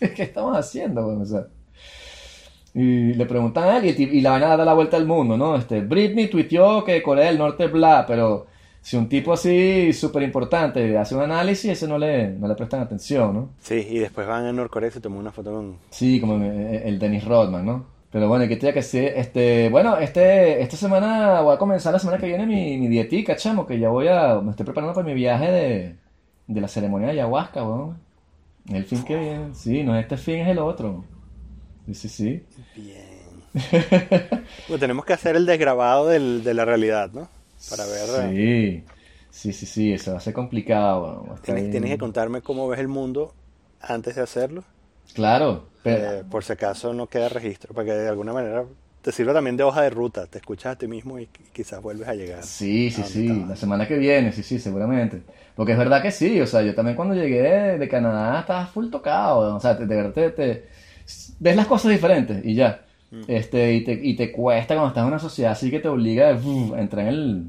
¿qué 0.14 0.22
estamos 0.22 0.56
haciendo? 0.56 1.04
Bueno, 1.04 1.22
o 1.22 1.26
sea, 1.26 1.46
y 2.74 3.14
le 3.14 3.26
preguntan 3.26 3.64
a 3.64 3.78
él 3.78 3.94
y, 3.98 4.02
y 4.18 4.20
la 4.20 4.30
van 4.30 4.42
a 4.44 4.56
dar 4.56 4.66
la 4.66 4.74
vuelta 4.74 4.96
al 4.96 5.06
mundo, 5.06 5.36
¿no? 5.36 5.56
Este, 5.56 5.80
Britney 5.80 6.28
tuiteó 6.28 6.84
que 6.84 7.02
Corea 7.02 7.26
del 7.26 7.38
Norte 7.38 7.66
bla, 7.66 8.04
pero 8.06 8.46
si 8.80 8.96
un 8.96 9.08
tipo 9.08 9.32
así 9.32 9.92
súper 9.92 10.22
importante 10.22 10.96
hace 10.96 11.14
un 11.14 11.22
análisis, 11.22 11.70
ese 11.70 11.86
no 11.88 11.98
le, 11.98 12.30
no 12.30 12.48
le 12.48 12.54
prestan 12.54 12.80
atención, 12.80 13.34
¿no? 13.34 13.48
Sí, 13.58 13.86
y 13.90 13.98
después 13.98 14.26
van 14.26 14.46
a 14.46 14.52
Norcorea 14.52 14.88
y 14.88 14.92
se 14.92 15.00
toman 15.00 15.18
una 15.18 15.32
foto 15.32 15.52
con... 15.52 15.76
Sí, 15.90 16.20
como 16.20 16.36
el, 16.36 16.82
el 16.84 16.98
Dennis 16.98 17.24
Rodman, 17.24 17.66
¿no? 17.66 17.84
Pero 18.10 18.26
bueno, 18.26 18.48
que 18.48 18.56
tenía 18.56 18.74
que 18.74 18.82
ser, 18.82 19.16
este, 19.16 19.68
bueno, 19.68 19.96
este, 19.96 20.60
esta 20.62 20.76
semana 20.76 21.42
voy 21.42 21.54
a 21.54 21.58
comenzar 21.58 21.92
la 21.92 21.98
semana 22.00 22.18
que 22.18 22.26
viene 22.26 22.44
mi, 22.44 22.76
mi 22.78 22.88
dietica, 22.88 23.36
chamo, 23.36 23.66
que 23.66 23.78
ya 23.78 23.88
voy 23.88 24.08
a, 24.08 24.40
me 24.40 24.50
estoy 24.50 24.64
preparando 24.64 24.94
para 24.94 25.06
mi 25.06 25.14
viaje 25.14 25.50
de, 25.50 25.96
de 26.48 26.60
la 26.60 26.66
ceremonia 26.66 27.08
de 27.08 27.12
ayahuasca, 27.12 27.62
weón. 27.62 27.98
El 28.68 28.84
fin 28.84 29.04
que 29.04 29.16
viene, 29.16 29.54
sí, 29.54 29.82
no 29.84 29.96
es 29.96 30.02
este 30.02 30.16
fin, 30.16 30.40
es 30.40 30.48
el 30.48 30.58
otro. 30.58 31.04
Sí, 31.86 31.94
sí, 31.94 32.08
sí. 32.08 32.46
Bien. 32.74 33.44
Bueno, 34.66 34.80
tenemos 34.80 35.04
que 35.04 35.12
hacer 35.12 35.36
el 35.36 35.46
desgrabado 35.46 36.08
del- 36.08 36.42
de 36.44 36.54
la 36.54 36.64
realidad, 36.64 37.10
¿no? 37.12 37.28
Para 37.68 37.86
ver... 37.86 38.10
eh, 38.10 38.34
Sí, 38.34 38.84
sí, 39.30 39.52
sí, 39.52 39.66
sí, 39.66 39.92
eso 39.92 40.12
va 40.12 40.18
a 40.18 40.20
ser 40.20 40.34
complicado, 40.34 41.36
Tienes, 41.42 41.68
tienes 41.68 41.90
que 41.90 41.98
contarme 41.98 42.42
cómo 42.42 42.68
ves 42.68 42.80
el 42.80 42.88
mundo 42.88 43.34
antes 43.80 44.14
de 44.16 44.22
hacerlo. 44.22 44.64
Claro, 45.14 45.68
pero, 45.82 46.20
eh, 46.20 46.24
por 46.28 46.44
si 46.44 46.52
acaso 46.52 46.92
no 46.94 47.06
queda 47.08 47.28
registro, 47.28 47.74
para 47.74 47.86
que 47.86 47.92
de 47.92 48.08
alguna 48.08 48.32
manera 48.32 48.64
te 49.02 49.12
sirva 49.12 49.32
también 49.34 49.56
de 49.56 49.64
hoja 49.64 49.82
de 49.82 49.90
ruta. 49.90 50.26
Te 50.26 50.38
escuchas 50.38 50.72
a 50.74 50.78
ti 50.78 50.86
mismo 50.86 51.18
y 51.18 51.26
qu- 51.26 51.50
quizás 51.52 51.82
vuelves 51.82 52.08
a 52.08 52.14
llegar. 52.14 52.42
Sí, 52.42 52.90
sí, 52.90 53.04
sí, 53.04 53.20
estabas. 53.20 53.48
la 53.48 53.54
semana 53.56 53.86
que 53.86 53.98
viene, 53.98 54.32
sí, 54.32 54.42
sí, 54.42 54.58
seguramente. 54.58 55.24
Porque 55.54 55.72
es 55.72 55.78
verdad 55.78 56.00
que 56.00 56.10
sí, 56.10 56.40
o 56.40 56.46
sea, 56.46 56.62
yo 56.62 56.74
también 56.74 56.96
cuando 56.96 57.14
llegué 57.14 57.42
de, 57.78 57.88
Canadá 57.88 58.40
estaba 58.40 58.66
full 58.66 58.88
tocado, 58.90 59.56
o 59.56 59.60
sea, 59.60 59.74
de 59.74 59.84
verdad 59.84 60.12
te, 60.14 60.30
te- 60.30 60.68
ves 61.38 61.56
las 61.56 61.66
cosas 61.66 61.90
diferentes 61.92 62.44
y 62.44 62.54
ya. 62.54 62.82
Mm. 63.10 63.22
Este, 63.26 63.74
y 63.74 63.84
te, 63.84 63.92
y 63.92 64.14
te 64.14 64.30
cuesta 64.30 64.74
cuando 64.74 64.88
estás 64.88 65.02
en 65.02 65.08
una 65.08 65.18
sociedad 65.18 65.52
así 65.52 65.70
que 65.70 65.80
te 65.80 65.88
obliga 65.88 66.28
a 66.28 66.80
entrar 66.80 67.06
en 67.06 67.08
el, 67.08 67.44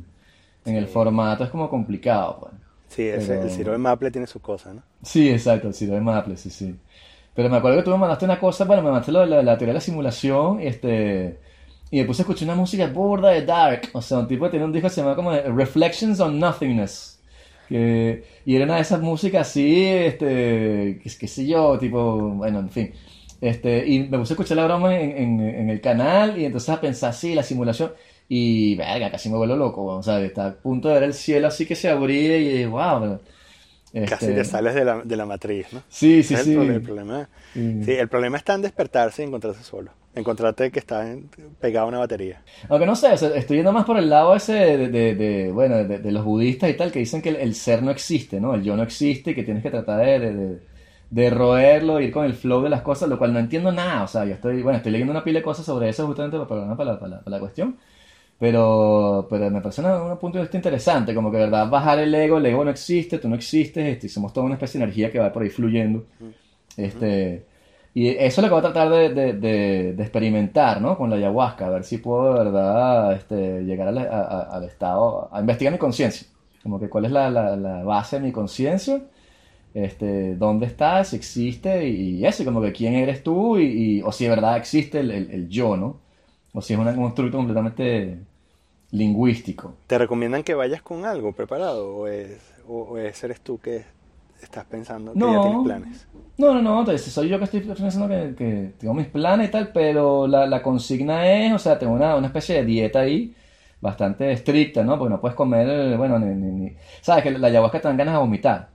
en 0.65 0.75
el 0.75 0.87
formato, 0.87 1.43
es 1.43 1.49
como 1.49 1.69
complicado, 1.69 2.37
pues. 2.41 2.53
Sí, 2.87 3.03
ese- 3.07 3.27
Pero- 3.35 3.43
el 3.43 3.49
Ciro 3.51 3.71
de 3.71 3.77
Maple 3.77 4.11
tiene 4.11 4.27
sus 4.27 4.41
cosas, 4.41 4.75
¿no? 4.75 4.81
Sí, 5.03 5.29
exacto, 5.29 5.67
el 5.67 5.73
Ciro 5.73 5.93
de 5.93 6.01
Maple, 6.01 6.35
sí, 6.37 6.49
sí. 6.49 6.75
Pero 7.33 7.47
me 7.49 7.57
acuerdo 7.57 7.77
que 7.77 7.83
tú 7.83 7.91
me 7.91 7.97
mandaste 7.97 8.25
una 8.25 8.39
cosa, 8.39 8.65
bueno, 8.65 8.81
me 8.81 8.89
mandaste 8.89 9.11
lo 9.13 9.21
de 9.21 9.27
la, 9.27 9.41
la 9.43 9.57
teoría 9.57 9.71
de 9.73 9.75
la 9.75 9.81
simulación, 9.81 10.61
y 10.61 10.67
este, 10.67 11.39
y 11.89 11.99
me 11.99 12.05
puse 12.05 12.21
a 12.21 12.23
escuchar 12.23 12.47
una 12.49 12.55
música 12.55 12.87
burda 12.87 13.29
de 13.29 13.45
dark, 13.45 13.83
o 13.93 14.01
sea, 14.01 14.17
un 14.19 14.27
tipo 14.27 14.43
que 14.45 14.51
tiene 14.51 14.65
un 14.65 14.73
disco 14.73 14.87
que 14.89 14.93
se 14.95 15.01
llama 15.01 15.15
como 15.15 15.31
Reflections 15.31 16.19
on 16.19 16.37
Nothingness, 16.39 17.19
que, 17.69 18.25
y 18.45 18.55
era 18.55 18.65
una 18.65 18.75
de 18.75 18.81
esas 18.81 18.99
músicas 18.99 19.47
así, 19.47 19.85
este, 19.85 20.99
qué, 21.01 21.09
qué 21.17 21.27
sé 21.27 21.47
yo, 21.47 21.77
tipo, 21.79 22.17
bueno, 22.31 22.59
en 22.59 22.69
fin, 22.69 22.91
este, 23.41 23.87
y 23.87 24.07
me 24.09 24.17
puse 24.19 24.33
a 24.33 24.35
escuchar 24.35 24.57
la 24.57 24.65
broma 24.65 24.99
en, 24.99 25.11
en, 25.17 25.41
en 25.41 25.69
el 25.69 25.81
canal, 25.81 26.39
y 26.39 26.45
entonces 26.45 26.69
a 26.69 26.81
pensar, 26.81 27.13
sí, 27.13 27.35
la 27.35 27.43
simulación, 27.43 27.91
y 28.29 28.75
verga, 28.75 29.11
casi 29.11 29.29
me 29.29 29.37
vuelvo 29.37 29.55
loco, 29.57 29.83
o 29.85 30.03
sea, 30.03 30.21
está 30.21 30.47
a 30.47 30.53
punto 30.55 30.87
de 30.87 30.93
ver 30.95 31.03
el 31.03 31.13
cielo 31.13 31.47
así 31.47 31.65
que 31.65 31.75
se 31.75 31.89
abría, 31.89 32.37
y 32.37 32.65
wow, 32.65 33.19
Casi 33.93 34.25
este, 34.25 34.33
te 34.33 34.43
sales 34.43 34.73
de 34.73 34.85
la, 34.85 35.01
de 35.01 35.15
la 35.15 35.25
matriz, 35.25 35.67
¿no? 35.73 35.81
Sí, 35.89 36.23
sí, 36.23 36.33
es 36.33 36.45
sí. 36.45 36.53
el, 36.53 36.81
problema. 36.81 37.29
Sí, 37.53 37.91
el 37.91 38.07
problema 38.07 38.37
está 38.37 38.53
en 38.55 38.61
despertarse 38.61 39.21
y 39.21 39.25
encontrarse 39.25 39.63
solo. 39.63 39.91
Encontrarte 40.15 40.71
que 40.71 40.79
está 40.79 41.09
en- 41.11 41.29
pegado 41.59 41.85
a 41.85 41.89
una 41.89 41.99
batería. 41.99 42.41
Aunque 42.69 42.85
no 42.85 42.95
sé, 42.95 43.07
o 43.13 43.17
sea, 43.17 43.29
estoy 43.35 43.57
yendo 43.57 43.71
más 43.71 43.85
por 43.85 43.97
el 43.97 44.09
lado 44.09 44.35
ese 44.35 44.53
de, 44.53 44.87
de- 44.89 45.15
de, 45.15 45.51
bueno, 45.51 45.77
de, 45.83 45.99
de 45.99 46.11
los 46.11 46.25
budistas 46.25 46.69
y 46.69 46.73
tal, 46.73 46.91
que 46.91 46.99
dicen 46.99 47.21
que 47.21 47.29
el, 47.29 47.35
el 47.37 47.55
ser 47.55 47.83
no 47.83 47.91
existe, 47.91 48.39
¿no? 48.41 48.53
El 48.55 48.63
yo 48.63 48.75
no 48.75 48.83
existe 48.83 49.31
y 49.31 49.35
que 49.35 49.43
tienes 49.43 49.63
que 49.63 49.69
tratar 49.69 49.99
de, 49.99 50.59
de, 51.11 51.29
roerlo, 51.29 51.99
ir 51.99 52.11
con 52.11 52.25
el 52.25 52.33
flow 52.33 52.63
de 52.63 52.69
las 52.69 52.81
cosas, 52.81 53.07
lo 53.09 53.17
cual 53.19 53.33
no 53.33 53.39
entiendo 53.39 53.71
nada. 53.71 54.03
O 54.03 54.07
sea, 54.07 54.25
yo 54.25 54.33
estoy, 54.33 54.63
bueno, 54.63 54.77
estoy 54.77 54.91
leyendo 54.93 55.11
una 55.11 55.23
pila 55.23 55.39
de 55.39 55.43
cosas 55.43 55.65
sobre 55.65 55.89
eso 55.89 56.07
justamente 56.07 56.37
para, 56.39 56.47
para, 56.47 56.75
para, 56.75 56.91
la- 56.93 56.99
para 56.99 57.09
la- 57.17 57.19
para 57.21 57.35
la 57.37 57.39
cuestión. 57.39 57.77
Pero, 58.39 59.27
pero 59.29 59.51
me 59.51 59.61
parece 59.61 59.81
una- 59.81 60.01
un 60.01 60.17
punto 60.17 60.39
de 60.39 60.43
vista 60.45 60.57
interesante, 60.57 61.13
como 61.13 61.29
que, 61.31 61.37
¿verdad? 61.37 61.69
Bajar 61.69 61.99
el 61.99 62.13
ego, 62.15 62.37
el 62.37 62.45
ego 62.47 62.65
no 62.65 62.71
existe, 62.71 63.19
tú 63.19 63.29
no 63.29 63.35
existes, 63.35 63.85
este, 63.85 64.09
somos 64.09 64.33
toda 64.33 64.45
una 64.47 64.55
especie 64.55 64.79
de 64.79 64.85
energía 64.85 65.11
que 65.11 65.19
va 65.19 65.31
por 65.31 65.43
ahí 65.43 65.49
fluyendo. 65.49 66.05
Este, 66.77 67.45
y 67.93 68.07
eso 68.09 68.19
es 68.25 68.37
lo 68.37 68.43
que 68.43 68.49
voy 68.49 68.59
a 68.59 68.71
tratar 68.73 68.89
de, 68.89 69.09
de- 69.09 69.33
de- 69.33 69.93
de 69.93 70.01
experimentar, 70.03 70.81
¿no? 70.81 70.97
Con 70.97 71.09
la 71.09 71.17
ayahuasca, 71.17 71.67
a 71.67 71.69
ver 71.69 71.83
si 71.83 71.97
puedo 71.97 72.33
de 72.37 72.45
verdad 72.45 73.13
este, 73.13 73.63
llegar 73.63 73.89
al, 73.89 73.97
a- 73.97 74.03
a- 74.03 74.41
al 74.57 74.63
estado, 74.63 75.29
a 75.31 75.39
investigar 75.41 75.73
mi 75.73 75.77
conciencia, 75.79 76.25
como 76.63 76.79
que 76.79 76.89
cuál 76.89 77.05
es 77.05 77.11
la, 77.11 77.29
la- 77.29 77.55
la 77.57 77.83
base 77.83 78.17
de 78.19 78.25
mi 78.25 78.31
conciencia, 78.31 79.01
este, 79.73 80.35
dónde 80.35 80.65
está, 80.67 81.03
si 81.03 81.15
existe 81.15 81.87
y 81.87 82.25
eso, 82.25 82.43
como 82.45 82.61
que 82.61 82.71
quién 82.73 82.93
eres 82.95 83.23
tú 83.23 83.57
y, 83.57 83.99
y- 83.99 84.01
o 84.03 84.11
si 84.11 84.25
de 84.25 84.29
verdad 84.31 84.57
existe 84.57 84.99
el, 84.99 85.11
el- 85.11 85.31
el 85.31 85.49
yo, 85.49 85.77
¿no? 85.77 85.97
O 86.53 86.61
si 86.61 86.73
es 86.73 86.79
un 86.79 86.93
constructo 86.95 87.37
completamente 87.37 88.17
lingüístico. 88.91 89.73
¿Te 89.87 89.97
recomiendan 89.97 90.43
que 90.43 90.53
vayas 90.53 90.81
con 90.81 91.05
algo 91.05 91.31
preparado 91.33 91.95
o, 91.95 92.07
es, 92.07 92.39
o, 92.67 92.81
o 92.83 92.97
eres 92.97 93.41
tú 93.41 93.59
que 93.59 93.83
estás 94.41 94.65
pensando 94.65 95.13
que 95.13 95.19
ya 95.19 95.25
No. 95.27 95.41
tienes 95.41 95.59
planes? 95.59 96.07
No, 96.37 96.53
no, 96.55 96.61
no, 96.61 96.79
entonces 96.79 97.11
soy 97.11 97.29
yo 97.29 97.37
que 97.37 97.43
estoy 97.45 97.59
pensando 97.61 98.07
que, 98.07 98.33
que 98.35 98.73
tengo 98.79 98.93
mis 98.95 99.07
planes 99.07 99.49
y 99.49 99.51
tal, 99.51 99.71
pero 99.71 100.25
la, 100.27 100.47
la 100.47 100.63
consigna 100.63 101.31
es, 101.31 101.53
o 101.53 101.59
sea, 101.59 101.77
tengo 101.77 101.93
una, 101.93 102.15
una 102.15 102.27
especie 102.27 102.55
de 102.55 102.65
dieta 102.65 103.01
ahí 103.01 103.35
bastante 103.79 104.31
estricta, 104.31 104.83
¿no? 104.83 104.97
Porque 104.97 105.11
no 105.11 105.21
puedes 105.21 105.35
comer, 105.35 105.97
bueno, 105.97 106.17
ni, 106.19 106.33
ni- 106.33 106.51
ni- 106.51 106.75
sabes 107.01 107.23
que 107.23 107.31
la 107.31 107.47
ayahuasca 107.47 107.79
te 107.81 107.87
dan 107.87 107.97
ganas 107.97 108.15
de 108.15 108.19
vomitar. 108.19 108.69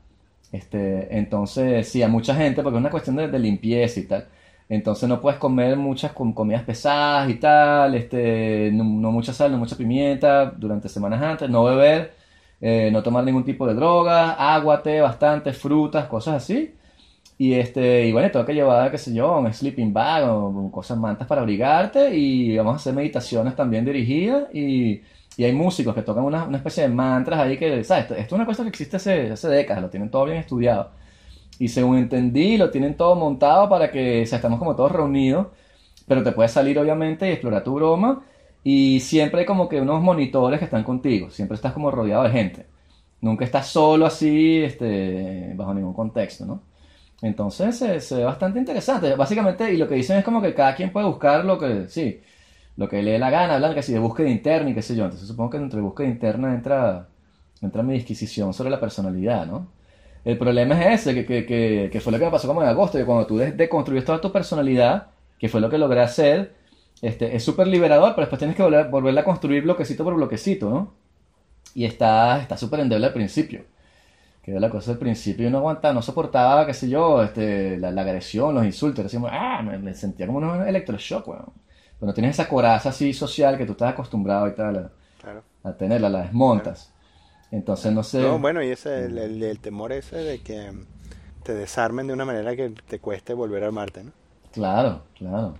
Este, 0.52 1.16
entonces, 1.18 1.88
sí, 1.88 2.02
a 2.02 2.08
mucha 2.08 2.34
gente, 2.34 2.62
porque 2.62 2.76
es 2.76 2.80
una 2.80 2.90
cuestión 2.90 3.16
de, 3.16 3.38
limpieza 3.38 4.00
y 4.00 4.04
tal. 4.04 4.26
Entonces 4.68 5.08
no 5.08 5.20
puedes 5.20 5.38
comer 5.38 5.76
muchas 5.76 6.12
comidas 6.12 6.62
pesadas 6.64 7.30
y 7.30 7.34
tal, 7.34 7.94
este, 7.94 8.70
no, 8.72 8.84
mucha 8.84 9.32
sal, 9.32 9.52
no 9.52 9.58
mucha 9.58 9.76
pimienta 9.76 10.46
durante 10.46 10.88
semanas 10.88 11.22
antes, 11.22 11.48
no 11.48 11.64
beber, 11.64 12.14
eh, 12.60 12.90
no 12.92 13.02
tomar 13.02 13.24
ningún 13.24 13.44
tipo 13.44 13.66
de 13.66 13.74
droga, 13.74 14.32
agua, 14.32 14.82
té, 14.82 15.00
bastante, 15.00 15.52
frutas, 15.52 16.06
cosas 16.06 16.36
así. 16.36 16.74
Y 17.38 17.54
este, 17.54 18.06
y 18.06 18.12
bueno, 18.12 18.30
tengo 18.30 18.46
que 18.46 18.54
llevar, 18.54 18.90
qué 18.90 18.98
sé 18.98 19.12
yo, 19.14 19.38
un 19.38 19.52
sleeping 19.52 19.92
bag 19.92 20.24
o 20.30 20.70
cosas 20.72 20.98
mantas 20.98 21.26
para 21.28 21.42
abrigarte 21.42 22.16
y 22.16 22.56
vamos 22.56 22.74
a 22.74 22.76
hacer 22.76 22.94
meditaciones 22.94 23.54
también 23.54 23.84
dirigidas 23.84 24.52
y, 24.54 25.02
y 25.36 25.44
hay 25.44 25.52
músicos 25.52 25.94
que 25.94 26.02
tocan 26.02 26.24
una, 26.24 26.44
una, 26.44 26.58
especie 26.58 26.84
de 26.84 26.88
mantras 26.88 27.40
ahí 27.40 27.58
que, 27.58 27.84
¿sabes? 27.84 28.04
Esto, 28.04 28.14
es 28.14 28.32
una 28.32 28.46
cosa 28.46 28.62
que 28.62 28.70
existe 28.70 28.96
hace, 28.96 29.32
hace 29.32 29.48
décadas, 29.48 29.82
lo 29.82 29.90
tienen 29.90 30.10
todo 30.10 30.24
bien 30.24 30.38
estudiado. 30.38 30.90
Y 31.58 31.68
según 31.68 31.98
entendí, 31.98 32.56
lo 32.56 32.70
tienen 32.70 32.96
todo 32.96 33.14
montado 33.16 33.68
para 33.68 33.90
que, 33.90 34.22
o 34.22 34.26
sea, 34.26 34.36
estamos 34.36 34.58
como 34.58 34.76
todos 34.76 34.92
reunidos, 34.92 35.48
pero 36.06 36.22
te 36.22 36.32
puedes 36.32 36.52
salir 36.52 36.78
obviamente 36.78 37.28
y 37.28 37.32
explorar 37.32 37.64
tu 37.64 37.74
broma 37.74 38.24
y 38.68 39.00
siempre 39.00 39.40
hay 39.40 39.46
como 39.46 39.68
que 39.68 39.80
unos 39.80 40.02
monitores 40.02 40.58
que 40.58 40.64
están 40.64 40.82
contigo, 40.84 41.30
siempre 41.30 41.54
estás 41.54 41.72
como 41.72 41.90
rodeado 41.90 42.24
de 42.24 42.30
gente. 42.30 42.66
Nunca 43.20 43.44
estás 43.44 43.68
solo 43.68 44.06
así, 44.06 44.58
este, 44.62 45.52
bajo 45.54 45.72
ningún 45.74 45.94
contexto, 45.94 46.44
¿no? 46.46 46.62
Entonces 47.22 47.76
se, 47.76 48.16
ve 48.16 48.24
bastante 48.24 48.58
interesante. 48.58 49.14
Básicamente, 49.14 49.72
y 49.72 49.76
lo 49.76 49.88
que 49.88 49.94
dicen 49.94 50.18
es 50.18 50.24
como 50.24 50.42
que 50.42 50.54
cada 50.54 50.74
quien 50.74 50.92
puede 50.92 51.06
buscar 51.06 51.44
lo 51.44 51.58
que, 51.58 51.88
sí, 51.88 52.20
lo 52.76 52.88
que 52.88 53.02
le 53.02 53.12
dé 53.12 53.18
la 53.18 53.30
gana, 53.30 53.54
hablan 53.54 53.74
que 53.74 53.80
de 53.82 53.98
búsqueda 53.98 54.28
interna 54.28 54.70
y 54.70 54.74
qué 54.74 54.82
sé 54.82 54.96
yo. 54.96 55.04
Entonces 55.04 55.28
supongo 55.28 55.50
que 55.50 55.56
entre 55.58 55.80
búsqueda 55.80 56.08
interna 56.08 56.54
entra, 56.54 57.08
entra 57.62 57.82
mi 57.82 57.94
disquisición 57.94 58.52
sobre 58.54 58.70
la 58.70 58.80
personalidad, 58.80 59.46
¿no? 59.46 59.68
El 60.24 60.38
problema 60.38 60.80
es 60.82 61.02
ese, 61.02 61.14
que, 61.14 61.46
que, 61.46 61.88
que, 61.92 62.00
fue 62.00 62.12
lo 62.12 62.18
que 62.18 62.24
me 62.24 62.30
pasó 62.30 62.48
como 62.48 62.62
en 62.62 62.68
agosto, 62.68 62.98
que 62.98 63.04
cuando 63.04 63.26
tú 63.26 63.38
deconstruyes 63.38 64.04
toda 64.04 64.20
tu 64.20 64.32
personalidad, 64.32 65.08
que 65.38 65.48
fue 65.48 65.60
lo 65.60 65.70
que 65.70 65.78
logré 65.78 66.00
hacer, 66.00 66.54
este, 67.02 67.36
es 67.36 67.44
súper 67.44 67.68
liberador, 67.68 68.14
pero 68.14 68.22
después 68.22 68.38
tienes 68.38 68.56
que 68.56 68.62
volver, 68.62 68.88
volverla 68.88 69.20
a 69.20 69.24
construir 69.24 69.62
bloquecito 69.62 70.04
por 70.04 70.14
bloquecito, 70.14 70.70
¿no? 70.70 70.94
Y 71.74 71.84
está 71.84 72.56
súper 72.56 72.80
endeble 72.80 73.06
al 73.06 73.12
principio 73.12 73.64
que 74.46 74.52
era 74.52 74.60
la 74.60 74.70
cosa 74.70 74.92
del 74.92 75.00
principio 75.00 75.48
y 75.48 75.50
no 75.50 75.58
aguantaba, 75.58 75.92
no 75.92 76.02
soportaba, 76.02 76.64
qué 76.66 76.72
sé 76.72 76.88
yo, 76.88 77.20
este, 77.20 77.78
la, 77.78 77.88
agresión, 77.88 78.54
los 78.54 78.64
insultos, 78.64 79.04
decíamos, 79.04 79.30
ah, 79.32 79.60
me, 79.60 79.92
sentía 79.92 80.24
como 80.28 80.38
un 80.38 80.68
electroshock, 80.68 81.26
weón. 81.26 81.52
Pero 81.98 82.12
tienes 82.12 82.38
esa 82.38 82.48
coraza 82.48 82.90
así 82.90 83.12
social 83.12 83.56
que 83.56 83.66
tú 83.66 83.72
estás 83.72 83.92
acostumbrado 83.92 84.48
y 84.48 84.54
tal 84.54 84.90
a, 85.64 85.72
tenerla, 85.72 86.08
la 86.08 86.22
desmontas. 86.22 86.92
Entonces 87.50 87.92
no 87.92 88.02
sé. 88.02 88.20
No, 88.20 88.38
bueno, 88.38 88.62
y 88.62 88.68
ese, 88.68 89.06
el, 89.06 89.42
el, 89.42 89.58
temor 89.60 89.92
ese 89.92 90.16
de 90.16 90.40
que 90.40 90.72
te 91.42 91.54
desarmen 91.54 92.06
de 92.06 92.12
una 92.12 92.24
manera 92.24 92.54
que 92.54 92.70
te 92.70 92.98
cueste 92.98 93.34
volver 93.34 93.62
a 93.64 93.66
armarte, 93.66 94.04
¿no? 94.04 94.12
Claro, 94.52 95.02
claro. 95.16 95.54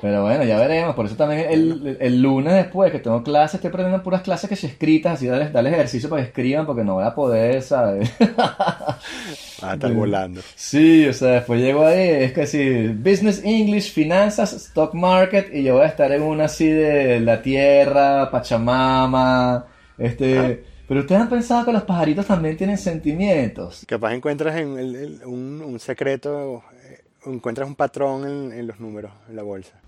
Pero 0.00 0.22
bueno, 0.22 0.44
ya 0.44 0.58
veremos. 0.58 0.94
Por 0.94 1.06
eso 1.06 1.16
también 1.16 1.46
el, 1.50 1.98
el, 2.00 2.22
lunes 2.22 2.54
después 2.54 2.90
que 2.90 3.00
tengo 3.00 3.22
clases, 3.22 3.56
estoy 3.56 3.68
aprendiendo 3.68 4.02
puras 4.02 4.22
clases 4.22 4.48
que 4.48 4.56
se 4.56 4.66
escritas, 4.68 5.14
así 5.14 5.26
dale, 5.26 5.50
dale 5.50 5.70
ejercicio 5.70 6.08
para 6.08 6.22
que 6.22 6.28
escriban, 6.28 6.64
porque 6.64 6.84
no 6.84 6.94
voy 6.94 7.04
a 7.04 7.14
poder, 7.14 7.62
¿sabes? 7.62 8.10
a 9.62 9.74
estar 9.74 9.92
volando. 9.92 10.40
Sí, 10.54 11.06
o 11.06 11.12
sea, 11.12 11.32
después 11.32 11.60
llego 11.60 11.84
ahí, 11.84 12.08
es 12.08 12.32
que 12.32 12.46
sí, 12.46 12.88
Business 12.88 13.42
English, 13.44 13.92
Finanzas, 13.92 14.52
Stock 14.54 14.94
Market, 14.94 15.54
y 15.54 15.64
yo 15.64 15.74
voy 15.74 15.84
a 15.84 15.88
estar 15.88 16.10
en 16.12 16.22
una 16.22 16.44
así 16.44 16.68
de 16.68 17.20
la 17.20 17.42
tierra, 17.42 18.30
Pachamama, 18.30 19.66
este... 19.98 20.38
Ah. 20.38 20.56
Pero 20.88 21.02
ustedes 21.02 21.20
han 21.20 21.28
pensado 21.28 21.64
que 21.64 21.72
los 21.72 21.84
pajaritos 21.84 22.26
también 22.26 22.56
tienen 22.56 22.76
sentimientos. 22.76 23.84
Capaz 23.86 24.12
encuentras 24.12 24.56
en 24.56 24.70
un, 25.24 25.62
un, 25.64 25.78
secreto, 25.78 26.64
eh, 26.82 27.04
encuentras 27.26 27.68
un 27.68 27.76
patrón 27.76 28.26
en, 28.26 28.58
en 28.58 28.66
los 28.66 28.80
números, 28.80 29.12
en 29.28 29.36
la 29.36 29.44
bolsa. 29.44 29.80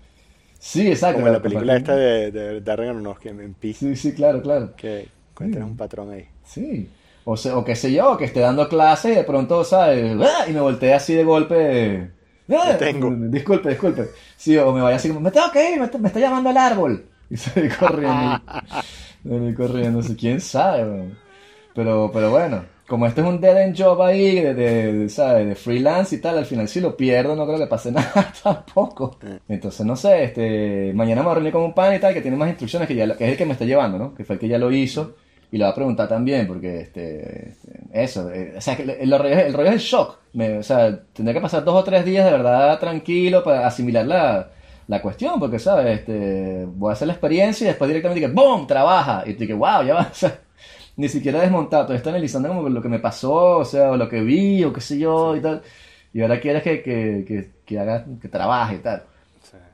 Sí, 0.63 0.87
exacto. 0.87 1.19
Como 1.19 1.29
la 1.29 1.41
película 1.41 1.75
esta 1.75 1.93
de, 1.93 2.31
de 2.31 2.61
Darren 2.61 2.91
Aronofsky 2.91 3.27
en. 3.27 3.53
Sí, 3.61 3.97
sí, 3.97 4.13
claro, 4.13 4.41
claro. 4.41 4.73
Que 4.77 5.09
encuentras 5.31 5.65
un 5.65 5.75
patrón 5.75 6.11
ahí. 6.11 6.25
Sí. 6.45 6.89
O, 7.25 7.35
sea, 7.35 7.57
o 7.57 7.65
qué 7.65 7.75
sé 7.75 7.91
yo, 7.91 8.15
que 8.15 8.23
esté 8.23 8.39
dando 8.39 8.69
clase 8.69 9.11
y 9.11 9.15
de 9.15 9.23
pronto, 9.25 9.65
¿sabes? 9.65 10.15
¡Ah! 10.21 10.45
Y 10.47 10.53
me 10.53 10.61
volteé 10.61 10.93
así 10.93 11.15
de 11.15 11.25
golpe. 11.25 12.11
¡Ah! 12.49 12.77
tengo. 12.79 13.13
Disculpe, 13.13 13.71
disculpe. 13.71 14.07
Sí, 14.37 14.57
o 14.57 14.71
me 14.71 14.81
vaya 14.81 14.95
así 14.95 15.09
como, 15.09 15.19
me 15.19 15.31
tengo 15.31 15.51
que 15.51 15.73
ir, 15.73 15.79
me, 15.79 16.07
está, 16.07 16.19
llamando 16.21 16.49
el 16.49 16.57
árbol. 16.57 17.07
Y 17.29 17.35
salí 17.35 17.67
corriendo. 17.67 18.41
salí 19.27 19.53
corriendo, 19.53 20.01
quién 20.17 20.39
sabe, 20.39 21.11
Pero, 21.75 22.09
pero 22.13 22.29
bueno 22.31 22.72
como 22.87 23.07
este 23.07 23.21
es 23.21 23.27
un 23.27 23.39
dead 23.39 23.61
end 23.63 23.77
job 23.77 24.01
ahí 24.01 24.41
de, 24.41 24.53
de, 24.53 25.09
¿sabes? 25.09 25.47
de 25.47 25.55
freelance 25.55 26.15
y 26.15 26.19
tal, 26.19 26.37
al 26.37 26.45
final 26.45 26.67
si 26.67 26.81
lo 26.81 26.97
pierdo 26.97 27.35
no 27.35 27.45
creo 27.45 27.57
que 27.57 27.67
pase 27.67 27.91
nada 27.93 28.33
tampoco. 28.43 29.17
Entonces, 29.47 29.85
no 29.85 29.95
sé, 29.95 30.25
este, 30.25 30.91
mañana 30.93 31.21
me 31.21 31.25
voy 31.25 31.31
a 31.31 31.35
reunir 31.35 31.53
con 31.53 31.63
un 31.63 31.73
pan 31.73 31.95
y 31.95 31.99
tal 31.99 32.13
que 32.13 32.21
tiene 32.21 32.37
más 32.37 32.49
instrucciones 32.49 32.87
que, 32.87 32.95
ya, 32.95 33.15
que 33.15 33.25
es 33.25 33.31
el 33.31 33.37
que 33.37 33.45
me 33.45 33.53
está 33.53 33.65
llevando, 33.65 33.97
¿no? 33.97 34.13
Que 34.13 34.23
fue 34.23 34.35
el 34.35 34.39
que 34.39 34.47
ya 34.47 34.57
lo 34.57 34.71
hizo 34.71 35.15
y 35.51 35.57
lo 35.57 35.65
va 35.65 35.71
a 35.71 35.75
preguntar 35.75 36.09
también 36.09 36.47
porque, 36.47 36.81
este, 36.81 37.49
este 37.49 37.79
eso, 37.93 38.29
eh, 38.31 38.55
o 38.57 38.61
sea, 38.61 38.75
que 38.75 38.83
el, 38.83 39.11
rollo, 39.11 39.39
el 39.39 39.53
rollo 39.53 39.69
es 39.69 39.75
el 39.75 39.79
shock. 39.79 40.17
o 40.59 40.63
sea, 40.63 40.99
tendré 41.13 41.33
que 41.33 41.41
pasar 41.41 41.63
dos 41.63 41.75
o 41.75 41.83
tres 41.83 42.03
días 42.03 42.25
de 42.25 42.31
verdad 42.31 42.79
tranquilo 42.79 43.43
para 43.43 43.67
asimilar 43.67 44.05
la, 44.05 44.49
la 44.87 45.01
cuestión, 45.01 45.39
porque, 45.39 45.59
¿sabes? 45.59 45.99
Este, 45.99 46.65
voy 46.65 46.89
a 46.89 46.93
hacer 46.93 47.07
la 47.07 47.13
experiencia 47.13 47.65
y 47.65 47.67
después 47.67 47.87
directamente 47.87 48.27
que 48.27 48.33
¡boom! 48.33 48.67
Trabaja. 48.67 49.23
Y 49.25 49.35
te 49.35 49.47
que 49.47 49.53
wow, 49.53 49.83
ya 49.83 49.93
va. 49.93 50.11
Ni 50.95 51.09
siquiera 51.09 51.41
desmontado, 51.41 51.83
todavía 51.83 51.97
estoy 51.97 52.11
analizando 52.11 52.49
como 52.49 52.69
lo 52.69 52.81
que 52.81 52.89
me 52.89 52.99
pasó, 52.99 53.57
o 53.57 53.65
sea, 53.65 53.91
o 53.91 53.97
lo 53.97 54.07
que 54.07 54.21
vi, 54.21 54.63
o 54.63 54.71
qué 54.71 54.81
sé 54.81 54.99
yo, 54.99 55.35
y 55.35 55.41
tal. 55.41 55.61
Y 56.13 56.21
ahora 56.21 56.39
quieres 56.39 56.61
que, 56.61 56.83
que, 56.83 57.49
que, 57.65 57.79
haga, 57.79 58.05
que 58.21 58.27
trabaje 58.27 58.75
y 58.75 58.79
tal. 58.79 59.03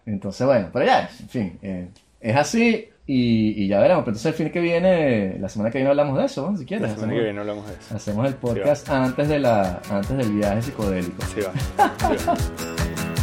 Entonces, 0.05 0.47
bueno, 0.47 0.69
pero 0.71 0.85
ya, 0.85 1.09
en 1.19 1.29
fin, 1.29 1.59
eh, 1.61 1.89
es 2.21 2.35
así 2.35 2.89
y, 3.05 3.63
y, 3.63 3.67
ya 3.67 3.79
veremos. 3.79 4.03
Pero 4.03 4.11
entonces 4.11 4.27
el 4.27 4.33
fin 4.33 4.51
que 4.51 4.61
viene, 4.61 5.37
la 5.39 5.49
semana 5.49 5.71
que 5.71 5.79
viene 5.79 5.89
hablamos 5.89 6.17
de 6.17 6.25
eso, 6.25 6.49
¿no? 6.49 6.57
si 6.57 6.65
quieres. 6.65 6.89
La 6.89 6.95
semana 6.95 7.13
que 7.13 7.23
viene 7.23 7.39
hablamos 7.39 7.67
de 7.67 7.73
eso. 7.73 7.95
Hacemos 7.95 8.27
el 8.27 8.35
podcast 8.35 8.89
antes, 8.89 9.27
de 9.27 9.39
la, 9.39 9.81
antes 9.89 10.17
del 10.17 10.31
viaje 10.31 10.61
psicodélico. 10.61 11.25
Sí, 11.25 11.41
va. 11.41 11.53
Sí, 12.17 12.25
va. 12.25 12.37